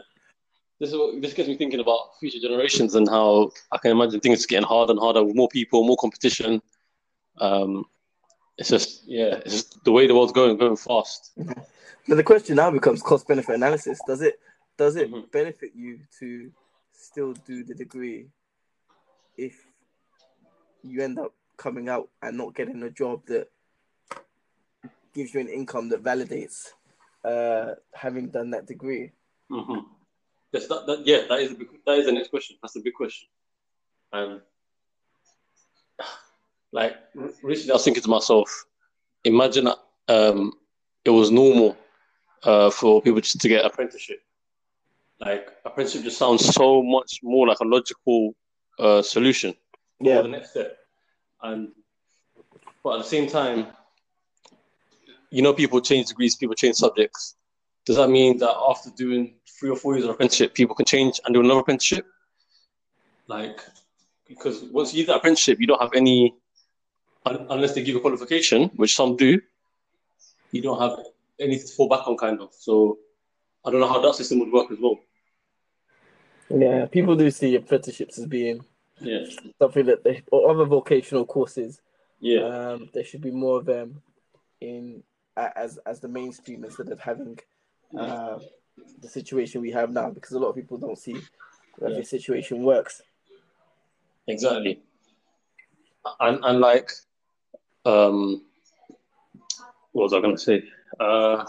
This 0.80 0.90
is 0.92 0.96
what 0.98 1.22
this 1.22 1.34
gets 1.34 1.48
me 1.48 1.56
thinking 1.58 1.80
about 1.80 2.18
future 2.20 2.40
generations 2.40 2.96
and 2.96 3.08
how 3.08 3.52
I 3.72 3.78
can 3.78 3.92
imagine 3.92 4.20
things 4.20 4.46
getting 4.46 4.68
harder 4.68 4.92
and 4.92 5.00
harder 5.00 5.24
with 5.24 5.36
more 5.36 5.48
people, 5.50 5.86
more 5.86 5.98
competition. 5.98 6.62
Um, 7.40 7.86
it's 8.58 8.70
just 8.70 9.04
yeah, 9.06 9.36
it's 9.46 9.54
just 9.54 9.84
the 9.84 9.92
way 9.92 10.08
the 10.08 10.16
world's 10.16 10.34
going, 10.34 10.58
going 10.58 10.78
fast. 10.78 11.32
But 12.08 12.18
the 12.18 12.24
question 12.24 12.58
now 12.58 12.70
becomes 12.70 13.02
cost 13.02 13.28
benefit 13.28 13.56
analysis. 13.56 14.00
Does 14.06 14.22
it 14.22 14.40
does 14.78 14.96
it 14.96 15.12
Mhm. 15.12 15.32
benefit 15.32 15.72
you 15.74 16.00
to 16.20 16.52
still 16.94 17.34
do 17.34 17.64
the 17.64 17.74
degree 17.74 18.28
if 19.38 19.66
you 20.84 21.02
end 21.02 21.18
up 21.18 21.34
coming 21.58 21.90
out 21.90 22.10
and 22.22 22.38
not 22.38 22.56
getting 22.56 22.82
a 22.84 22.90
job 22.90 23.22
that 23.28 23.50
gives 25.14 25.34
you 25.34 25.40
an 25.40 25.48
income 25.48 25.90
that 25.90 26.04
validates 26.04 26.68
uh, 27.24 27.76
having 27.94 28.30
done 28.30 28.50
that 28.52 28.68
degree? 28.68 29.12
hmm 29.50 29.80
Yes, 30.52 30.68
that, 30.68 30.88
that, 30.88 31.06
yeah, 31.06 31.24
that 31.28 31.40
is 31.40 31.52
a 31.52 31.56
big, 31.56 31.68
that 31.86 31.98
is 31.98 32.06
the 32.06 32.12
next 32.14 32.30
question. 32.30 32.56
That's 32.62 32.76
a 32.78 32.80
big 32.80 32.94
question. 32.94 33.28
And 34.14 34.40
like 36.72 36.96
recently, 37.42 37.72
I 37.72 37.76
was 37.76 37.84
thinking 37.84 38.04
to 38.04 38.10
myself, 38.10 38.66
imagine 39.26 39.68
um, 40.08 40.54
it 41.04 41.10
was 41.10 41.32
normal 41.32 41.76
uh, 42.44 42.70
for 42.70 43.02
people 43.02 43.20
just 43.20 43.42
to 43.42 43.50
get 43.50 43.66
apprenticeship. 43.66 44.20
Like 45.20 45.50
apprenticeship 45.66 46.04
just 46.04 46.18
sounds 46.18 46.46
so 46.46 46.82
much 46.84 47.20
more 47.24 47.48
like 47.48 47.60
a 47.60 47.66
logical 47.66 48.34
uh, 48.80 49.02
solution 49.02 49.54
Yeah. 50.00 50.22
the 50.22 50.28
next 50.30 50.52
step. 50.52 50.78
And 51.46 51.70
but 52.84 52.96
at 52.96 53.04
the 53.04 53.10
same 53.10 53.28
time, 53.28 53.68
you 55.30 55.42
know, 55.42 55.54
people 55.54 55.80
change 55.82 56.08
degrees, 56.08 56.36
people 56.36 56.56
change 56.56 56.76
subjects. 56.76 57.36
Does 57.86 57.98
that 57.98 58.10
mean 58.10 58.38
that 58.40 58.56
after 58.70 58.90
doing 58.98 59.36
three 59.60 59.70
or 59.70 59.76
four 59.76 59.94
years 59.94 60.06
of 60.06 60.12
apprenticeship, 60.12 60.54
people 60.56 60.76
can 60.76 60.86
change 60.86 61.20
and 61.24 61.34
do 61.34 61.42
another 61.42 61.60
apprenticeship? 61.60 62.06
Like, 63.28 63.60
because 64.28 64.64
once 64.72 64.94
you 64.94 65.04
do 65.04 65.08
that 65.08 65.18
apprenticeship, 65.18 65.60
you 65.60 65.68
don't 65.68 65.82
have 65.82 65.94
any, 65.96 66.36
un- 67.26 67.46
unless 67.50 67.74
they 67.74 67.84
give 67.84 67.96
a 67.96 68.00
qualification, 68.00 68.72
which 68.76 68.96
some 68.96 69.16
do, 69.16 69.40
you 70.52 70.62
don't 70.62 70.80
have 70.80 70.98
anything 71.40 71.68
to 71.68 71.74
fall 71.74 71.90
back 71.90 72.08
on, 72.08 72.18
kind 72.18 72.42
of. 72.42 72.50
So 72.54 72.98
I 73.64 73.72
don't 73.72 73.82
know 73.82 73.88
how 73.88 74.02
that 74.02 74.16
system 74.16 74.40
would 74.40 74.52
work 74.52 74.72
as 74.72 74.78
well. 74.80 74.98
Yeah, 76.50 76.86
people 76.86 77.16
do 77.16 77.30
see 77.30 77.56
apprenticeships 77.56 78.18
as 78.18 78.26
being 78.28 78.64
Yeah, 79.00 79.26
something 79.60 79.86
that 79.88 80.04
they 80.04 80.24
or 80.32 80.50
other 80.52 80.66
vocational 80.66 81.26
courses. 81.26 81.82
yeah, 82.20 82.42
Um, 82.44 82.90
there 82.94 83.04
should 83.04 83.22
be 83.22 83.32
more 83.32 83.58
of 83.60 83.66
them 83.66 84.02
in 84.62 85.04
as 85.38 85.78
as 85.86 86.00
the 86.00 86.08
mainstream 86.08 86.64
instead 86.64 86.90
of 86.90 87.00
having 87.00 87.38
uh, 87.98 88.40
the 89.02 89.08
situation 89.10 89.62
we 89.62 89.72
have 89.72 89.92
now 89.92 90.10
because 90.10 90.32
a 90.32 90.40
lot 90.40 90.50
of 90.50 90.56
people 90.56 90.78
don't 90.78 90.98
see 90.98 91.18
that 91.80 91.92
Yeah. 91.92 91.98
this 91.98 92.10
situation 92.10 92.64
works. 92.64 93.02
exactly. 94.28 94.82
And 96.20 96.44
and 96.46 96.60
like, 96.60 96.92
um, 97.86 98.44
what 99.92 100.04
was 100.04 100.14
I 100.14 100.22
going 100.22 100.36
to 100.38 100.42
say? 100.42 100.64
Uh, 101.00 101.44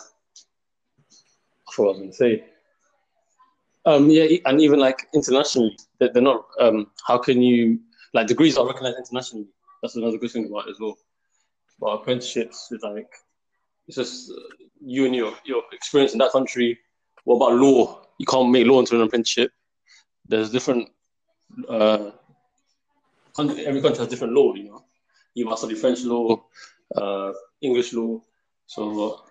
I 1.69 1.83
what 1.83 1.95
I 1.97 1.99
going 1.99 2.11
to 2.11 2.17
say. 2.17 2.45
Um, 3.87 4.11
yeah, 4.11 4.27
and 4.47 4.61
even 4.61 4.81
like 4.81 5.07
internationally, 5.15 5.79
they're, 5.99 6.13
they're 6.13 6.23
not. 6.23 6.45
Um, 6.59 6.89
how 7.07 7.19
can 7.19 7.41
you 7.41 7.79
like 8.15 8.27
degrees 8.27 8.59
are 8.59 8.67
recognized 8.67 8.99
internationally? 8.99 9.47
That's 9.81 9.95
another 9.95 10.19
good 10.19 10.33
thing 10.33 10.47
about 10.47 10.67
it 10.67 10.73
as 10.73 10.81
well. 10.81 10.99
But 11.79 11.89
apprenticeships 11.89 12.69
is 12.73 12.83
like 12.83 13.09
it's 13.87 13.97
just 13.97 14.33
uh, 14.33 14.65
you 14.81 15.07
and 15.07 15.15
your 15.15 15.35
your 15.45 15.63
experience 15.73 16.13
in 16.13 16.19
that 16.19 16.33
country. 16.33 16.77
What 17.23 17.37
about 17.37 17.55
law? 17.55 18.03
You 18.19 18.27
can't 18.27 18.51
make 18.51 18.67
law 18.67 18.81
into 18.81 18.97
an 18.97 19.03
apprenticeship. 19.03 19.53
There's 20.27 20.51
different. 20.51 20.89
Uh, 21.69 22.11
every 23.39 23.81
country 23.81 23.99
has 23.99 24.09
different 24.09 24.33
law. 24.33 24.53
You 24.55 24.65
know, 24.65 24.85
you 25.35 25.45
must 25.45 25.63
study 25.63 25.77
French 25.77 26.03
law, 26.03 26.45
uh, 26.97 27.33
English 27.63 27.93
law. 27.93 28.21
So, 28.67 29.23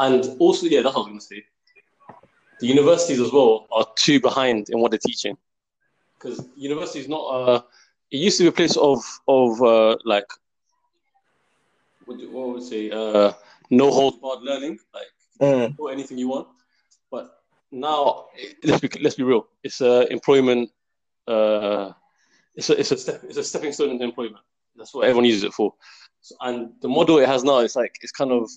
and 0.00 0.24
also, 0.40 0.66
yeah, 0.66 0.82
that's 0.82 0.96
what 0.96 1.08
I 1.08 1.12
was 1.12 1.28
to 1.28 1.36
say 1.36 1.44
the 2.60 2.66
universities 2.66 3.20
as 3.20 3.32
well 3.32 3.66
are 3.72 3.86
too 3.96 4.20
behind 4.20 4.68
in 4.70 4.80
what 4.80 4.90
they're 4.90 5.06
teaching. 5.06 5.36
Because 6.18 6.46
university 6.56 7.00
is 7.00 7.08
not 7.08 7.24
uh 7.26 7.62
it 8.10 8.18
used 8.18 8.38
to 8.38 8.44
be 8.44 8.48
a 8.48 8.52
place 8.52 8.76
of 8.76 8.98
of 9.28 9.62
uh 9.62 9.96
like 10.04 10.26
what, 12.04 12.18
do- 12.18 12.30
what 12.30 12.48
would 12.48 12.62
you 12.62 12.68
say 12.68 12.90
uh 12.90 13.32
no 13.70 13.90
holds 13.90 14.18
barred 14.18 14.42
learning 14.42 14.78
like 14.94 15.06
Mm. 15.40 15.76
do 15.76 15.86
anything 15.88 16.18
you 16.18 16.28
want. 16.28 16.48
But 17.10 17.30
now 17.70 18.26
let's 18.64 18.80
be 18.80 18.88
let's 19.00 19.14
be 19.14 19.22
real. 19.22 19.46
It's 19.62 19.80
a 19.80 20.10
employment 20.12 20.70
uh 21.28 21.92
it's 22.56 22.70
a 22.70 22.78
it's 22.80 22.90
a 22.90 22.96
step 22.96 23.20
it's 23.24 23.36
a 23.38 23.44
stepping 23.44 23.72
stone 23.72 23.90
into 23.90 24.04
employment. 24.04 24.44
That's 24.76 24.92
what 24.94 25.04
everyone 25.06 25.26
uses 25.26 25.44
it 25.44 25.52
for. 25.52 25.74
So, 26.20 26.34
and 26.40 26.72
the 26.82 26.88
model 26.88 27.18
it 27.18 27.28
has 27.28 27.44
now 27.44 27.58
it's 27.58 27.76
like 27.76 27.94
it's 28.02 28.12
kind 28.12 28.32
of 28.32 28.50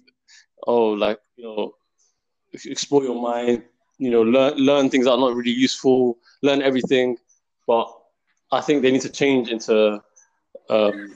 oh 0.67 0.89
like 0.91 1.20
you 1.36 1.46
know 1.46 1.74
explore 2.65 3.03
your 3.03 3.22
mind 3.22 3.63
you 4.01 4.10
know, 4.10 4.24
learn 4.24 4.55
learn 4.58 4.89
things 4.89 5.05
that 5.05 5.12
are 5.12 5.20
not 5.20 5.36
really 5.36 5.51
useful, 5.51 6.17
learn 6.41 6.63
everything. 6.63 7.17
But 7.67 7.88
I 8.51 8.60
think 8.60 8.81
they 8.81 8.91
need 8.91 9.01
to 9.01 9.12
change 9.12 9.50
into 9.50 10.01
um, 10.72 11.15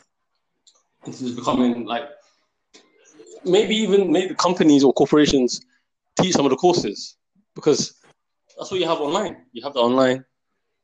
into 1.07 1.35
becoming 1.35 1.85
like 1.85 2.07
maybe 3.43 3.75
even 3.75 4.11
maybe 4.11 4.35
companies 4.35 4.83
or 4.83 4.93
corporations 4.93 5.61
teach 6.21 6.33
some 6.33 6.45
of 6.45 6.51
the 6.51 6.57
courses 6.57 7.17
because 7.55 7.95
that's 8.55 8.69
what 8.69 8.79
you 8.79 8.85
have 8.85 9.01
online. 9.01 9.37
You 9.51 9.63
have 9.63 9.73
the 9.73 9.79
online, 9.79 10.23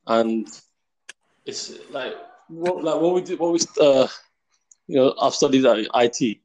and 0.07 0.47
it's 1.45 1.71
like 1.91 2.15
what 2.47 2.83
like 2.83 2.99
what 2.99 3.13
we 3.13 3.21
did 3.21 3.37
what 3.37 3.53
we 3.53 3.59
uh, 3.79 4.07
you 4.87 4.95
know 4.95 5.13
I've 5.21 5.35
studied 5.35 5.67
at 5.67 5.85
IT, 5.93 6.39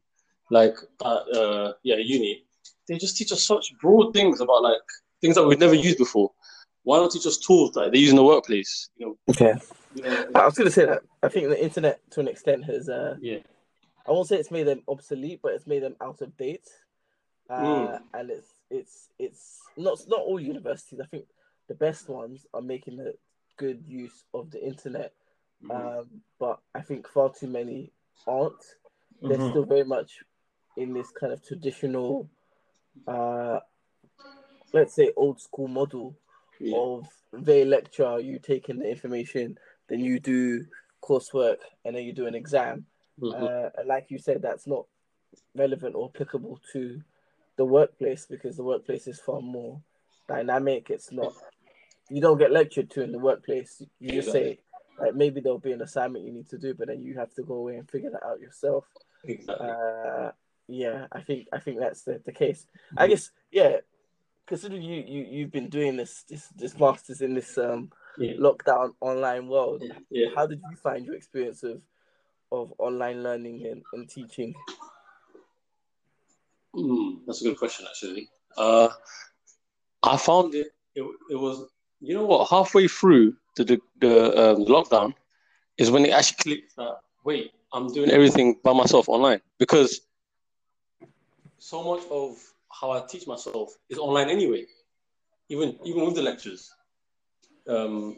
like 0.50 0.76
at 1.02 1.22
uh, 1.34 1.72
yeah 1.82 1.96
uni. 1.96 2.44
They 2.86 2.98
just 2.98 3.16
teach 3.16 3.32
us 3.32 3.42
such 3.42 3.72
broad 3.80 4.12
things 4.12 4.42
about 4.42 4.62
like 4.62 4.82
things 5.20 5.34
that 5.36 5.46
we've 5.46 5.58
never 5.58 5.74
used 5.74 5.98
before. 5.98 6.30
Why 6.82 6.98
not 6.98 7.10
teach 7.10 7.26
us 7.26 7.38
tools 7.38 7.72
that 7.72 7.90
they 7.92 7.98
use 7.98 8.10
in 8.10 8.16
the 8.16 8.24
workplace? 8.24 8.90
You 8.96 9.06
know, 9.06 9.18
Okay, 9.30 9.54
you 9.94 10.02
know 10.02 10.26
I 10.34 10.44
was 10.44 10.54
going 10.54 10.66
to 10.68 10.70
say 10.72 10.84
that 10.86 11.02
I 11.22 11.28
think 11.28 11.48
the 11.48 11.62
internet 11.62 12.00
to 12.12 12.20
an 12.20 12.28
extent 12.28 12.64
has 12.64 12.88
uh, 12.88 13.16
yeah, 13.20 13.38
I 14.06 14.12
won't 14.12 14.28
say 14.28 14.36
it's 14.36 14.50
made 14.52 14.66
them 14.66 14.82
obsolete, 14.88 15.40
but 15.42 15.52
it's 15.54 15.66
made 15.66 15.82
them 15.82 15.96
out 16.00 16.20
of 16.22 16.36
date. 16.36 16.68
Uh, 17.48 17.62
Mm. 17.62 18.00
And 18.14 18.30
it's 18.30 18.52
it's 18.70 19.08
it's 19.18 19.62
not 19.76 19.98
not 20.08 20.20
all 20.20 20.40
universities. 20.40 21.00
I 21.00 21.06
think 21.06 21.26
the 21.68 21.74
best 21.74 22.08
ones 22.08 22.46
are 22.54 22.62
making 22.62 23.00
a 23.00 23.12
good 23.56 23.82
use 23.86 24.24
of 24.34 24.50
the 24.50 24.64
internet, 24.64 25.12
Mm-hmm. 25.64 25.98
um, 26.00 26.06
but 26.38 26.60
I 26.74 26.82
think 26.82 27.08
far 27.08 27.32
too 27.32 27.46
many 27.48 27.90
aren't. 28.26 28.62
They're 29.22 29.38
Mhm. 29.38 29.50
still 29.50 29.64
very 29.64 29.84
much 29.84 30.22
in 30.76 30.92
this 30.92 31.10
kind 31.10 31.32
of 31.32 31.42
traditional 31.46 32.28
uh, 33.08 33.60
let's 34.76 34.94
say 34.94 35.12
old 35.16 35.40
school 35.40 35.68
model 35.68 36.16
Yeah. 36.60 36.76
of 36.76 37.08
they 37.32 37.64
lecture, 37.64 38.18
you 38.20 38.38
take 38.38 38.68
in 38.68 38.78
the 38.78 38.88
information, 38.88 39.58
then 39.88 40.00
you 40.00 40.20
do 40.20 40.66
coursework, 41.02 41.58
and 41.84 41.94
then 41.94 42.04
you 42.04 42.12
do 42.12 42.26
an 42.26 42.34
exam. 42.34 42.86
Mhm. 43.20 43.42
Uh, 43.42 43.70
and 43.76 43.88
like 43.88 44.10
you 44.10 44.18
said, 44.18 44.42
that's 44.42 44.66
not 44.66 44.86
relevant 45.54 45.94
or 45.94 46.10
applicable 46.14 46.60
to 46.72 47.02
the 47.56 47.64
workplace 47.64 48.26
because 48.26 48.56
the 48.56 48.62
workplace 48.64 49.06
is 49.06 49.20
far 49.20 49.40
more 49.40 49.80
dynamic. 50.28 50.90
It's 50.90 51.10
not 51.12 51.32
you 52.08 52.20
don't 52.20 52.38
get 52.38 52.52
lectured 52.52 52.88
to 52.90 53.02
in 53.02 53.12
the 53.12 53.18
workplace. 53.18 53.82
You 53.98 54.10
just 54.10 54.30
say 54.32 54.58
like 54.98 55.14
maybe 55.14 55.40
there'll 55.40 55.58
be 55.58 55.72
an 55.72 55.82
assignment 55.82 56.24
you 56.24 56.32
need 56.32 56.48
to 56.50 56.58
do, 56.58 56.74
but 56.74 56.88
then 56.88 57.02
you 57.02 57.14
have 57.18 57.32
to 57.34 57.42
go 57.42 57.54
away 57.54 57.76
and 57.76 57.90
figure 57.90 58.10
that 58.10 58.24
out 58.24 58.40
yourself. 58.40 58.84
exactly. 59.24 59.68
Uh, 59.68 60.30
yeah, 60.68 61.06
I 61.12 61.20
think 61.20 61.48
I 61.52 61.58
think 61.60 61.78
that's 61.78 62.02
the, 62.02 62.20
the 62.24 62.32
case. 62.32 62.66
I 62.96 63.06
guess 63.08 63.30
yeah, 63.50 63.78
considering 64.46 64.82
you 64.82 65.02
you 65.06 65.26
you've 65.30 65.50
been 65.50 65.68
doing 65.68 65.96
this 65.96 66.24
this 66.28 66.48
this 66.56 66.78
masters 66.78 67.20
in 67.20 67.34
this 67.34 67.58
um 67.58 67.90
yeah. 68.18 68.32
lockdown 68.34 68.92
online 69.00 69.48
world. 69.48 69.82
yeah. 70.10 70.28
How 70.34 70.46
did 70.46 70.60
you 70.70 70.76
find 70.76 71.04
your 71.04 71.14
experience 71.14 71.62
of 71.62 71.82
of 72.52 72.72
online 72.78 73.22
learning 73.22 73.66
and, 73.66 73.82
and 73.92 74.08
teaching? 74.08 74.54
Mm, 76.74 77.20
that's 77.26 77.40
a 77.40 77.44
good 77.44 77.58
question, 77.58 77.86
actually. 77.88 78.28
Uh, 78.56 78.88
I 80.02 80.16
found 80.16 80.54
it, 80.54 80.68
it. 80.94 81.02
It 81.30 81.36
was, 81.36 81.68
you 82.00 82.14
know 82.14 82.26
what? 82.26 82.48
Halfway 82.48 82.86
through 82.86 83.34
the 83.56 83.64
the, 83.64 83.80
the 84.00 84.52
um, 84.52 84.64
lockdown 84.66 85.14
is 85.78 85.90
when 85.90 86.04
it 86.04 86.10
actually 86.10 86.36
clicked 86.42 86.76
that 86.76 87.00
wait, 87.24 87.52
I'm 87.72 87.92
doing 87.92 88.10
everything 88.10 88.56
by 88.62 88.72
myself 88.72 89.08
online 89.08 89.40
because 89.58 90.00
so 91.58 91.82
much 91.82 92.06
of 92.10 92.38
how 92.80 92.90
I 92.90 93.02
teach 93.08 93.26
myself 93.26 93.74
is 93.88 93.98
online 93.98 94.28
anyway. 94.28 94.64
Even 95.48 95.76
even 95.84 96.04
with 96.04 96.16
the 96.16 96.22
lectures, 96.22 96.72
um, 97.68 98.16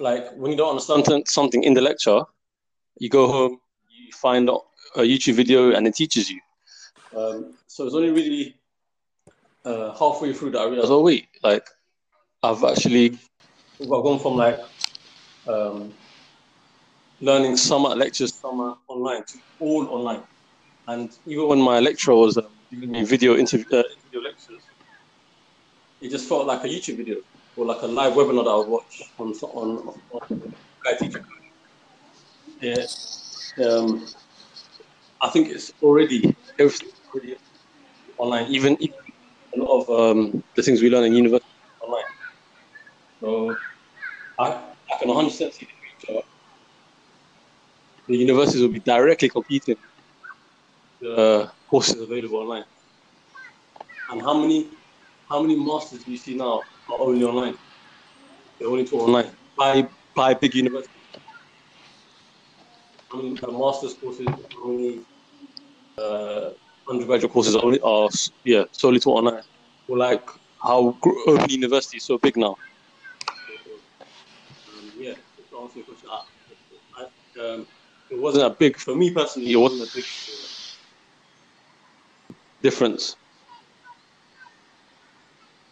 like 0.00 0.32
when 0.36 0.50
you 0.50 0.56
don't 0.56 0.70
understand 0.70 1.28
something 1.28 1.62
in 1.62 1.74
the 1.74 1.80
lecture, 1.80 2.22
you 2.98 3.08
go 3.08 3.28
home, 3.28 3.60
you 3.90 4.12
find 4.12 4.48
a 4.48 4.58
YouTube 4.98 5.34
video, 5.34 5.72
and 5.72 5.86
it 5.86 5.94
teaches 5.94 6.28
you. 6.28 6.40
Um, 7.16 7.54
so 7.66 7.86
it's 7.86 7.94
only 7.94 8.10
really 8.10 8.56
uh, 9.64 9.96
halfway 9.96 10.32
through 10.32 10.50
that 10.52 10.60
I 10.60 10.68
realized, 10.68 10.90
oh 10.90 11.02
wait, 11.02 11.28
like 11.44 11.66
I've 12.42 12.64
actually 12.64 13.18
I've 13.80 13.88
gone 13.88 14.18
from 14.18 14.36
like 14.36 14.58
um, 15.46 15.94
learning 17.20 17.56
summer 17.56 17.90
lectures, 17.90 18.34
summer 18.34 18.74
online 18.88 19.24
to 19.24 19.38
all 19.60 19.86
online. 19.88 20.22
And 20.88 21.10
even 21.26 21.48
when 21.48 21.60
my 21.60 21.80
lecturer 21.80 22.14
was 22.14 22.36
um, 22.36 22.46
video 22.76 23.36
interview, 23.36 23.66
uh, 23.72 23.82
video 24.04 24.28
lectures, 24.28 24.62
it 26.00 26.10
just 26.10 26.28
felt 26.28 26.46
like 26.46 26.64
a 26.64 26.68
YouTube 26.68 26.96
video 26.98 27.18
or 27.56 27.64
like 27.64 27.82
a 27.82 27.86
live 27.86 28.12
webinar 28.12 28.44
that 28.44 28.50
I 28.50 28.56
would 28.56 28.68
watch 28.68 29.02
on 29.18 29.32
on, 29.32 29.94
on 30.12 30.54
Guy 30.84 30.94
Teacher. 30.98 31.24
Yeah. 32.60 32.86
Um, 33.66 34.06
I 35.20 35.28
think 35.30 35.48
it's 35.48 35.72
already 35.82 36.36
everything's 36.58 36.92
already 37.12 37.36
online. 38.18 38.46
Even, 38.48 38.76
even 38.80 38.96
a 39.54 39.58
lot 39.58 39.80
of 39.80 39.90
um, 39.90 40.42
the 40.54 40.62
things 40.62 40.82
we 40.82 40.90
learn 40.90 41.04
in 41.04 41.14
university 41.14 41.50
online. 41.80 42.04
So 43.20 43.56
I, 44.38 44.46
I 44.92 44.98
can 44.98 45.08
100% 45.08 45.30
see 45.30 45.46
the 45.46 46.06
future. 46.06 46.22
The 48.08 48.16
universities 48.16 48.62
will 48.62 48.68
be 48.68 48.80
directly 48.80 49.28
competing 49.28 49.76
the 51.00 51.50
courses 51.68 52.00
available 52.00 52.38
online. 52.38 52.64
And 54.10 54.22
how 54.22 54.34
many 54.38 54.70
how 55.28 55.42
many 55.42 55.56
masters 55.56 56.04
do 56.04 56.10
you 56.12 56.16
see 56.16 56.36
now 56.36 56.62
are 56.88 57.00
only 57.00 57.24
online? 57.24 57.56
They're 58.58 58.68
only 58.68 58.84
taught 58.84 59.08
online 59.08 59.30
by 59.56 59.88
by 60.14 60.34
big 60.34 60.54
universities. 60.54 60.92
I 63.12 63.16
mean, 63.16 63.34
the 63.34 63.52
master's 63.52 63.94
courses 63.94 64.26
only 64.62 65.00
uh, 65.98 66.50
undergraduate 66.88 67.32
courses 67.32 67.56
are 67.56 67.64
only 67.64 67.80
are 67.80 68.08
yeah 68.44 68.64
solely 68.72 69.00
taught 69.00 69.24
online. 69.24 69.42
Or 69.88 69.96
like 69.98 70.28
how 70.62 70.98
open 71.26 71.50
university 71.50 71.98
is 71.98 72.04
so 72.04 72.18
big 72.18 72.36
now. 72.36 72.56
Um, 74.68 74.92
yeah, 74.98 75.14
to 75.14 75.58
answer 75.62 75.78
your 75.78 75.86
question, 75.86 76.08
I, 76.10 76.22
I, 76.98 77.02
um, 77.44 77.66
it 78.10 78.20
wasn't 78.20 78.44
a 78.44 78.50
big 78.50 78.76
for 78.76 78.94
me 78.94 79.12
personally. 79.12 79.52
It 79.52 79.56
wasn't 79.56 79.88
a 79.88 79.94
big 79.94 80.04
uh, 80.04 80.45
difference. 82.66 83.14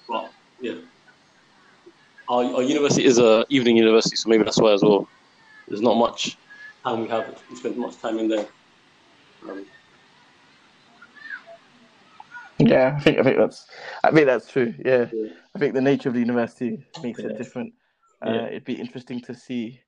Well, 0.09 0.31
yeah, 0.61 0.79
our, 2.29 2.45
our 2.57 2.63
university 2.63 3.05
is 3.05 3.19
a 3.19 3.45
evening 3.49 3.77
university, 3.77 4.17
so 4.17 4.29
maybe 4.29 4.45
that's 4.45 4.61
why 4.61 4.73
as 4.73 4.83
well. 4.83 5.09
There's 5.67 5.81
not 5.81 5.97
much 5.97 6.37
time 6.85 7.01
we 7.03 7.09
have. 7.09 7.25
We 7.51 7.57
spend 7.57 7.77
much 7.79 7.97
time 8.05 8.19
in 8.19 8.29
there. 8.29 8.47
Um, 9.49 9.67
Yeah, 12.59 12.95
I 12.97 13.01
think 13.05 13.19
I 13.19 13.23
think 13.25 13.39
that's 13.39 13.67
I 14.05 14.11
think 14.13 14.27
that's 14.27 14.49
true. 14.55 14.73
Yeah, 14.85 15.07
Yeah. 15.13 15.31
I 15.55 15.59
think 15.59 15.75
the 15.75 15.87
nature 15.91 16.09
of 16.11 16.15
the 16.15 16.21
university 16.21 16.73
makes 17.03 17.21
Yeah. 17.21 17.31
it 17.31 17.39
different. 17.43 17.71
Uh, 18.25 18.31
Yeah. 18.35 18.47
It'd 18.53 18.65
be 18.73 18.79
interesting 18.85 19.21
to 19.23 19.35
see 19.35 19.81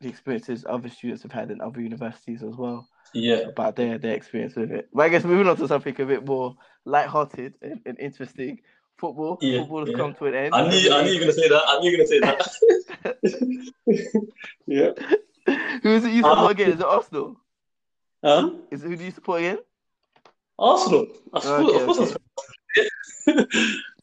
the 0.00 0.08
experiences 0.08 0.64
other 0.68 0.90
students 0.98 1.22
have 1.22 1.36
had 1.40 1.50
in 1.52 1.60
other 1.60 1.80
universities 1.80 2.42
as 2.42 2.54
well 2.62 2.88
yeah, 3.14 3.36
about 3.48 3.76
their 3.76 3.98
their 3.98 4.14
experience 4.14 4.54
with 4.56 4.70
it. 4.72 4.88
But 4.92 5.02
I 5.04 5.08
guess 5.08 5.24
moving 5.24 5.48
on 5.48 5.56
to 5.56 5.68
something 5.68 5.98
a 6.00 6.04
bit 6.06 6.24
more 6.26 6.56
light-hearted 6.84 7.54
and, 7.62 7.80
and 7.86 7.98
interesting. 7.98 8.60
Football, 8.98 9.38
Yeah, 9.40 9.60
football 9.60 9.80
has 9.80 9.90
yeah. 9.90 9.96
come 9.96 10.14
to 10.14 10.26
an 10.26 10.34
end. 10.34 10.54
I 10.54 10.68
knew 10.68 10.90
I 10.92 11.04
knew 11.04 11.12
you 11.12 11.18
were 11.20 11.26
gonna 11.26 11.32
say 11.32 11.48
that. 11.48 11.62
I 11.66 11.78
knew 11.78 11.90
you 11.90 11.98
were 11.98 12.04
gonna 12.04 12.08
say 12.08 12.20
that. 13.86 14.22
yeah. 14.66 14.90
Who 15.82 15.90
is 15.90 16.04
it 16.04 16.12
you 16.12 16.24
Um, 16.24 16.30
support 16.34 16.50
again? 16.52 16.70
Is 16.72 16.80
it 16.80 16.86
Arsenal? 16.86 17.36
Huh? 18.24 18.50
Is 18.72 18.82
who 18.82 18.96
do 18.96 19.04
you 19.04 19.12
support 19.12 19.38
again? 19.40 19.58
Arsenal. 20.58 21.06
Of 21.32 21.42
course, 21.44 21.98
Okay, 21.98 22.16
okay. 23.28 23.46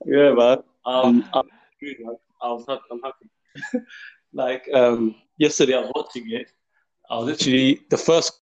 Yeah, 0.05 0.31
man. 0.33 0.59
Um, 0.85 1.27
I'm. 1.33 1.49
I 2.41 2.47
was 2.53 2.65
happy. 2.67 2.81
I'm 2.91 3.01
happy. 3.01 3.85
like 4.33 4.69
um, 4.73 5.15
yesterday, 5.37 5.75
I 5.75 5.81
was 5.81 5.91
watching 5.95 6.31
it. 6.31 6.51
I 7.09 7.17
was 7.17 7.25
literally 7.25 7.81
the 7.89 7.97
first. 7.97 8.39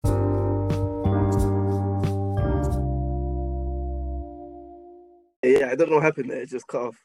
Yeah, 5.69 5.73
I 5.73 5.77
don't 5.77 5.91
know 5.91 5.97
what 5.97 6.05
happened 6.05 6.31
there. 6.31 6.41
It 6.41 6.49
just 6.49 6.67
cut 6.67 6.83
off. 6.83 6.97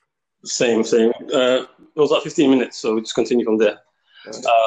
Same, 0.46 0.84
same. 0.84 1.12
Uh, 1.34 1.66
it 1.96 2.00
was 2.00 2.12
like 2.12 2.24
15 2.24 2.50
minutes, 2.50 2.78
so 2.78 2.96
we 2.96 3.02
just 3.02 3.16
continue 3.16 3.44
from 3.46 3.58
there. 3.58 3.80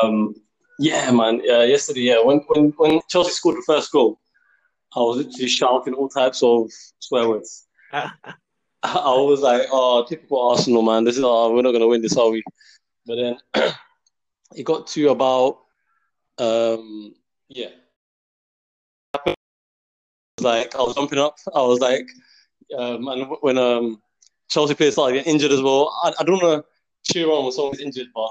Um, 0.02 0.35
yeah, 0.78 1.11
man. 1.11 1.40
Uh, 1.48 1.62
yesterday, 1.62 2.00
yeah, 2.00 2.22
when, 2.22 2.40
when 2.48 2.74
when 2.76 3.00
Chelsea 3.09 3.32
scored 3.32 3.56
the 3.56 3.62
first 3.66 3.90
goal, 3.90 4.18
I 4.94 5.00
was 5.00 5.18
literally 5.18 5.48
shouting 5.48 5.94
all 5.94 6.09
types 6.09 6.42
of 6.42 6.70
swear 6.98 7.28
words. 7.28 7.66
I 7.92 8.11
was 8.82 9.40
like, 9.40 9.62
"Oh, 9.72 10.04
typical 10.06 10.50
Arsenal, 10.50 10.82
man. 10.82 11.04
This 11.04 11.16
is 11.16 11.24
oh, 11.24 11.54
we're 11.54 11.62
not 11.62 11.72
gonna 11.72 11.88
win 11.88 12.02
this, 12.02 12.16
are 12.16 12.30
we?" 12.30 12.42
But 13.06 13.16
then 13.16 13.38
it 14.54 14.64
got 14.64 14.87
to 14.88 15.09
about, 15.09 15.61
um, 16.38 17.14
yeah. 17.48 17.70
Like 20.40 20.74
I 20.74 20.82
was 20.82 20.94
jumping 20.94 21.18
up. 21.18 21.37
I 21.54 21.62
was 21.62 21.80
like, 21.80 22.06
um, 22.76 23.07
and 23.09 23.29
when 23.40 23.59
um, 23.59 24.02
Chelsea 24.48 24.74
players 24.74 24.94
started 24.94 25.14
getting 25.18 25.33
injured 25.35 25.52
as 25.52 25.62
well, 25.62 25.94
I, 26.02 26.12
I 26.20 26.24
don't 26.24 26.42
want 26.42 26.64
to 26.64 27.12
cheer 27.12 27.29
on 27.31 27.44
when 27.44 27.52
someone's 27.52 27.81
injured, 27.81 28.09
but 28.14 28.31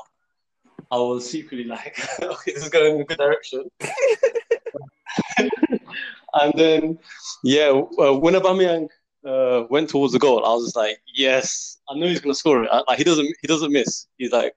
I 0.92 0.98
was 0.98 1.30
secretly 1.30 1.66
like, 1.66 1.98
okay, 2.22 2.54
this 2.54 2.64
is 2.64 2.70
going 2.70 2.96
in 2.96 3.02
a 3.02 3.06
good 3.06 3.18
direction. 3.18 3.70
and 5.38 6.54
then, 6.56 7.00
yeah, 7.44 7.70
uh, 7.70 8.14
when 8.14 8.34
Aubameyang 8.34 8.88
uh, 9.26 9.64
went 9.70 9.90
towards 9.90 10.14
the 10.14 10.20
goal, 10.20 10.46
I 10.46 10.50
was 10.54 10.66
just 10.66 10.76
like, 10.76 10.98
yes, 11.14 11.78
I 11.90 11.96
know 11.98 12.08
he's 12.08 12.20
gonna 12.22 12.34
score 12.36 12.64
it. 12.64 12.70
I- 12.72 12.84
Like 12.88 12.98
he 12.98 13.04
doesn't, 13.04 13.28
he 13.42 13.48
doesn't 13.48 13.72
miss. 13.72 14.08
He's 14.18 14.32
like, 14.32 14.54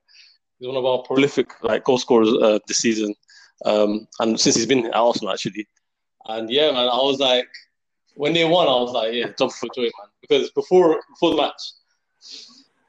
he's 0.58 0.68
one 0.68 0.76
of 0.76 0.84
our 0.84 1.02
prolific 1.02 1.50
like 1.62 1.84
goal 1.84 1.98
scorers 1.98 2.32
uh, 2.32 2.58
this 2.66 2.78
season, 2.78 3.14
um, 3.64 4.06
and 4.20 4.38
since 4.38 4.56
he's 4.56 4.66
been 4.66 4.86
at 4.86 4.94
Arsenal 4.94 5.32
actually. 5.32 5.66
And 6.26 6.50
yeah, 6.50 6.70
man, 6.72 6.88
I 6.88 6.96
was 6.96 7.18
like, 7.18 7.48
when 8.18 8.32
they 8.32 8.44
won, 8.44 8.66
I 8.66 8.72
was 8.72 8.90
like, 8.90 9.14
yeah, 9.14 9.28
jump 9.38 9.52
for 9.52 9.68
joy, 9.72 9.82
man, 9.82 10.10
because 10.20 10.50
before 10.50 11.00
before 11.10 11.30
the 11.30 11.36
match, 11.36 11.62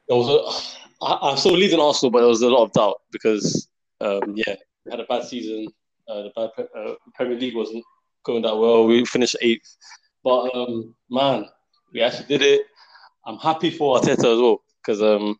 there 0.08 0.18
was 0.18 0.28
a, 0.28 1.06
I, 1.06 1.32
I 1.32 1.36
saw 1.36 1.50
leading 1.50 1.80
Arsenal, 1.80 2.10
but 2.10 2.22
there 2.22 2.28
was 2.28 2.42
a 2.42 2.50
lot 2.50 2.63
of 2.63 2.72
doubt 2.72 3.02
because 3.12 3.70
um, 4.02 4.34
yeah, 4.36 4.56
we 4.86 4.92
had 4.92 5.00
a 5.00 5.06
bad 5.06 5.24
season. 5.24 5.68
Uh, 6.08 6.24
the 6.24 6.32
bad, 6.36 6.68
uh, 6.76 6.96
Premier 7.13 7.38
League 7.38 7.56
wasn't 7.56 7.84
going 8.24 8.42
that 8.42 8.58
well. 8.58 8.88
We 8.88 9.06
finished 9.06 9.36
eighth, 9.42 9.78
but 10.24 10.50
um, 10.56 10.96
man, 11.12 11.46
we 11.94 12.02
actually 12.02 12.26
did 12.26 12.42
it. 12.42 12.62
I'm 13.24 13.38
happy 13.38 13.70
for 13.70 14.00
Arteta 14.00 14.34
as 14.34 14.42
well 14.42 14.63
because 14.82 15.04
um, 15.04 15.38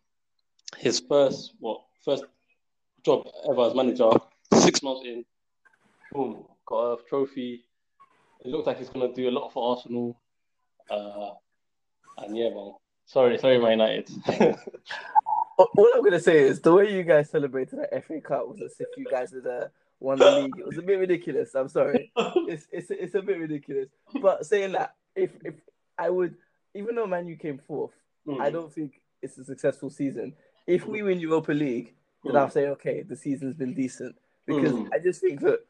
his 0.78 1.00
first 1.00 1.54
what 1.58 1.80
first 2.04 2.22
job 3.04 3.26
ever 3.50 3.62
as 3.62 3.74
manager, 3.74 4.10
six 4.54 4.84
months 4.84 5.02
in, 5.04 5.24
boom, 6.12 6.44
got 6.64 6.92
a 6.92 6.96
trophy. 7.08 7.64
It 8.44 8.48
looks 8.48 8.66
like 8.66 8.78
he's 8.78 8.88
gonna 8.88 9.12
do 9.12 9.28
a 9.28 9.30
lot 9.30 9.52
for 9.52 9.76
Arsenal. 9.76 10.18
Uh, 10.90 11.30
and 12.18 12.36
yeah, 12.36 12.50
man, 12.50 12.72
Sorry, 13.06 13.38
sorry, 13.38 13.58
my 13.58 13.72
United. 13.72 14.08
All 15.58 15.90
I'm 15.94 16.02
gonna 16.02 16.20
say 16.20 16.38
is 16.40 16.60
the 16.60 16.72
way 16.72 16.94
you 16.94 17.02
guys 17.02 17.28
celebrated 17.30 17.80
the 17.80 18.00
FA 18.02 18.20
Cup 18.20 18.48
was 18.48 18.62
as 18.62 18.76
if 18.78 18.88
you 18.96 19.04
guys 19.10 19.32
had 19.32 19.46
uh, 19.46 19.66
won 19.98 20.18
the 20.18 20.30
league. 20.30 20.54
It 20.58 20.64
was 20.66 20.78
a 20.78 20.82
bit 20.82 20.98
ridiculous. 20.98 21.54
I'm 21.54 21.68
sorry. 21.68 22.12
It's 22.48 22.66
it's 22.72 22.90
it's 22.90 23.14
a 23.14 23.22
bit 23.22 23.38
ridiculous. 23.38 23.88
But 24.22 24.46
saying 24.46 24.72
that, 24.72 24.94
if 25.14 25.30
if 25.44 25.54
I 25.98 26.08
would, 26.08 26.34
even 26.74 26.94
though 26.94 27.06
Man 27.06 27.26
U 27.28 27.36
came 27.36 27.58
fourth, 27.58 27.92
Mm. 28.26 28.38
I 28.38 28.50
don't 28.50 28.70
think 28.72 29.00
it's 29.22 29.38
a 29.38 29.44
successful 29.44 29.88
season. 29.88 30.34
If 30.66 30.86
we 30.86 31.02
win 31.02 31.20
Europa 31.20 31.52
League, 31.52 31.94
then 32.22 32.36
I'll 32.36 32.50
say 32.50 32.66
okay, 32.68 33.00
the 33.02 33.16
season's 33.16 33.54
been 33.54 33.72
decent 33.74 34.14
because 34.46 34.72
Mm. 34.72 34.88
I 34.92 34.98
just 34.98 35.20
think 35.22 35.40
that 35.40 35.60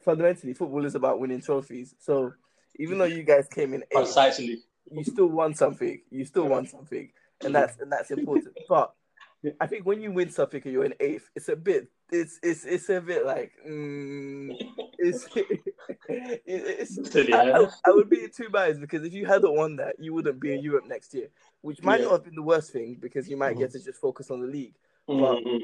fundamentally 0.00 0.54
football 0.54 0.84
is 0.84 0.94
about 0.94 1.20
winning 1.20 1.40
trophies. 1.40 1.94
So 1.98 2.32
even 2.76 2.98
though 2.98 3.04
you 3.04 3.22
guys 3.22 3.46
came 3.48 3.74
in 3.74 3.82
eighth, 3.82 3.90
Precisely. 3.92 4.62
you 4.90 5.04
still 5.04 5.26
won 5.26 5.54
something. 5.54 6.00
You 6.10 6.24
still 6.24 6.46
won 6.48 6.66
something, 6.66 7.10
and 7.44 7.54
that's 7.54 7.78
and 7.80 7.90
that's 7.92 8.10
important. 8.10 8.56
But 8.68 8.92
I 9.60 9.66
think 9.66 9.86
when 9.86 10.00
you 10.00 10.12
win 10.12 10.30
something 10.30 10.60
and 10.64 10.72
you're 10.72 10.84
in 10.84 10.94
eighth, 11.00 11.28
it's 11.34 11.48
a 11.48 11.56
bit. 11.56 11.88
It's 12.12 12.40
it's 12.42 12.64
it's 12.64 12.88
a 12.88 13.00
bit 13.00 13.24
like 13.24 13.52
mm, 13.68 14.56
it's 14.98 15.28
it, 15.36 15.62
it's. 16.46 16.98
I. 17.32 17.50
I, 17.52 17.68
I 17.86 17.90
would 17.90 18.10
be 18.10 18.24
in 18.24 18.30
two 18.30 18.48
minds 18.48 18.78
because 18.80 19.04
if 19.04 19.12
you 19.12 19.26
hadn't 19.26 19.54
won 19.54 19.76
that, 19.76 19.96
you 19.98 20.12
wouldn't 20.12 20.40
be 20.40 20.52
in 20.54 20.60
Europe 20.62 20.86
next 20.86 21.14
year, 21.14 21.28
which 21.60 21.82
might 21.82 22.00
Yeah. 22.00 22.06
not 22.06 22.12
have 22.12 22.24
been 22.24 22.34
the 22.34 22.42
worst 22.42 22.72
thing 22.72 22.96
because 23.00 23.28
you 23.28 23.36
might 23.36 23.58
get 23.58 23.70
to 23.72 23.78
just 23.82 24.00
focus 24.00 24.30
on 24.30 24.40
the 24.40 24.46
league. 24.48 24.74
Mm, 25.08 25.44
mm. 25.44 25.60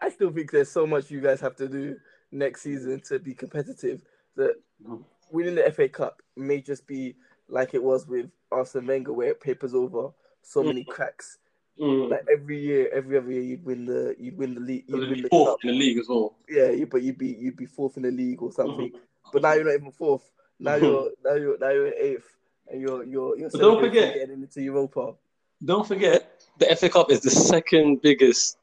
I 0.00 0.10
still 0.10 0.30
think 0.30 0.50
there's 0.50 0.70
so 0.70 0.86
much 0.86 1.10
you 1.10 1.20
guys 1.20 1.40
have 1.40 1.56
to 1.56 1.68
do 1.68 1.96
next 2.34 2.62
season 2.62 3.00
to 3.08 3.18
be 3.18 3.32
competitive 3.34 4.02
that 4.36 4.54
Mhm. 4.84 5.04
winning 5.30 5.54
the 5.54 5.66
FA 5.66 5.88
Cup 5.88 6.20
may 6.36 6.60
just 6.60 6.86
be 6.86 7.14
like 7.48 7.74
it 7.74 7.82
was 7.82 8.06
with 8.06 8.30
Arsene 8.50 8.86
Wenger, 8.86 9.12
where 9.12 9.28
it 9.30 9.40
papers 9.40 9.74
over 9.74 10.10
so 10.42 10.62
many 10.62 10.84
cracks. 10.84 11.38
Mm. 11.78 12.10
Like 12.10 12.26
every 12.30 12.58
year, 12.58 12.88
every 12.92 13.16
other 13.18 13.30
year, 13.32 13.42
you'd 13.42 13.64
win 13.64 13.84
the 13.84 14.14
you'd 14.18 14.36
win 14.36 14.54
the 14.54 14.60
league, 14.60 14.84
you'd 14.86 15.08
win 15.10 15.22
the 15.22 15.28
Fourth 15.28 15.48
cup. 15.50 15.58
in 15.64 15.70
the 15.70 15.76
league 15.78 15.98
as 15.98 16.08
well. 16.08 16.36
Yeah, 16.48 16.70
you, 16.70 16.86
but 16.86 17.02
you'd 17.02 17.18
be 17.18 17.28
you'd 17.28 17.56
be 17.56 17.66
fourth 17.66 17.96
in 17.96 18.04
the 18.04 18.10
league 18.12 18.42
or 18.42 18.52
something. 18.52 18.92
But 19.32 19.42
now 19.42 19.54
you're 19.54 19.64
not 19.64 19.74
even 19.74 19.90
fourth. 19.90 20.30
Now 20.60 20.76
you're 20.76 21.10
now 21.24 21.34
you're 21.34 21.58
now 21.58 21.70
you're 21.70 21.88
eighth, 21.94 22.28
and 22.68 22.80
you're 22.80 23.02
you're 23.04 23.36
you're 23.38 23.50
But 23.50 23.60
don't 23.60 23.80
forget- 23.80 24.14
getting 24.14 24.42
into 24.42 24.60
Europa. 24.62 25.14
Don't 25.64 25.86
forget, 25.86 26.44
the 26.58 26.70
FA 26.76 26.88
Cup 26.90 27.10
is 27.10 27.20
the 27.20 27.30
second 27.30 28.02
biggest 28.02 28.58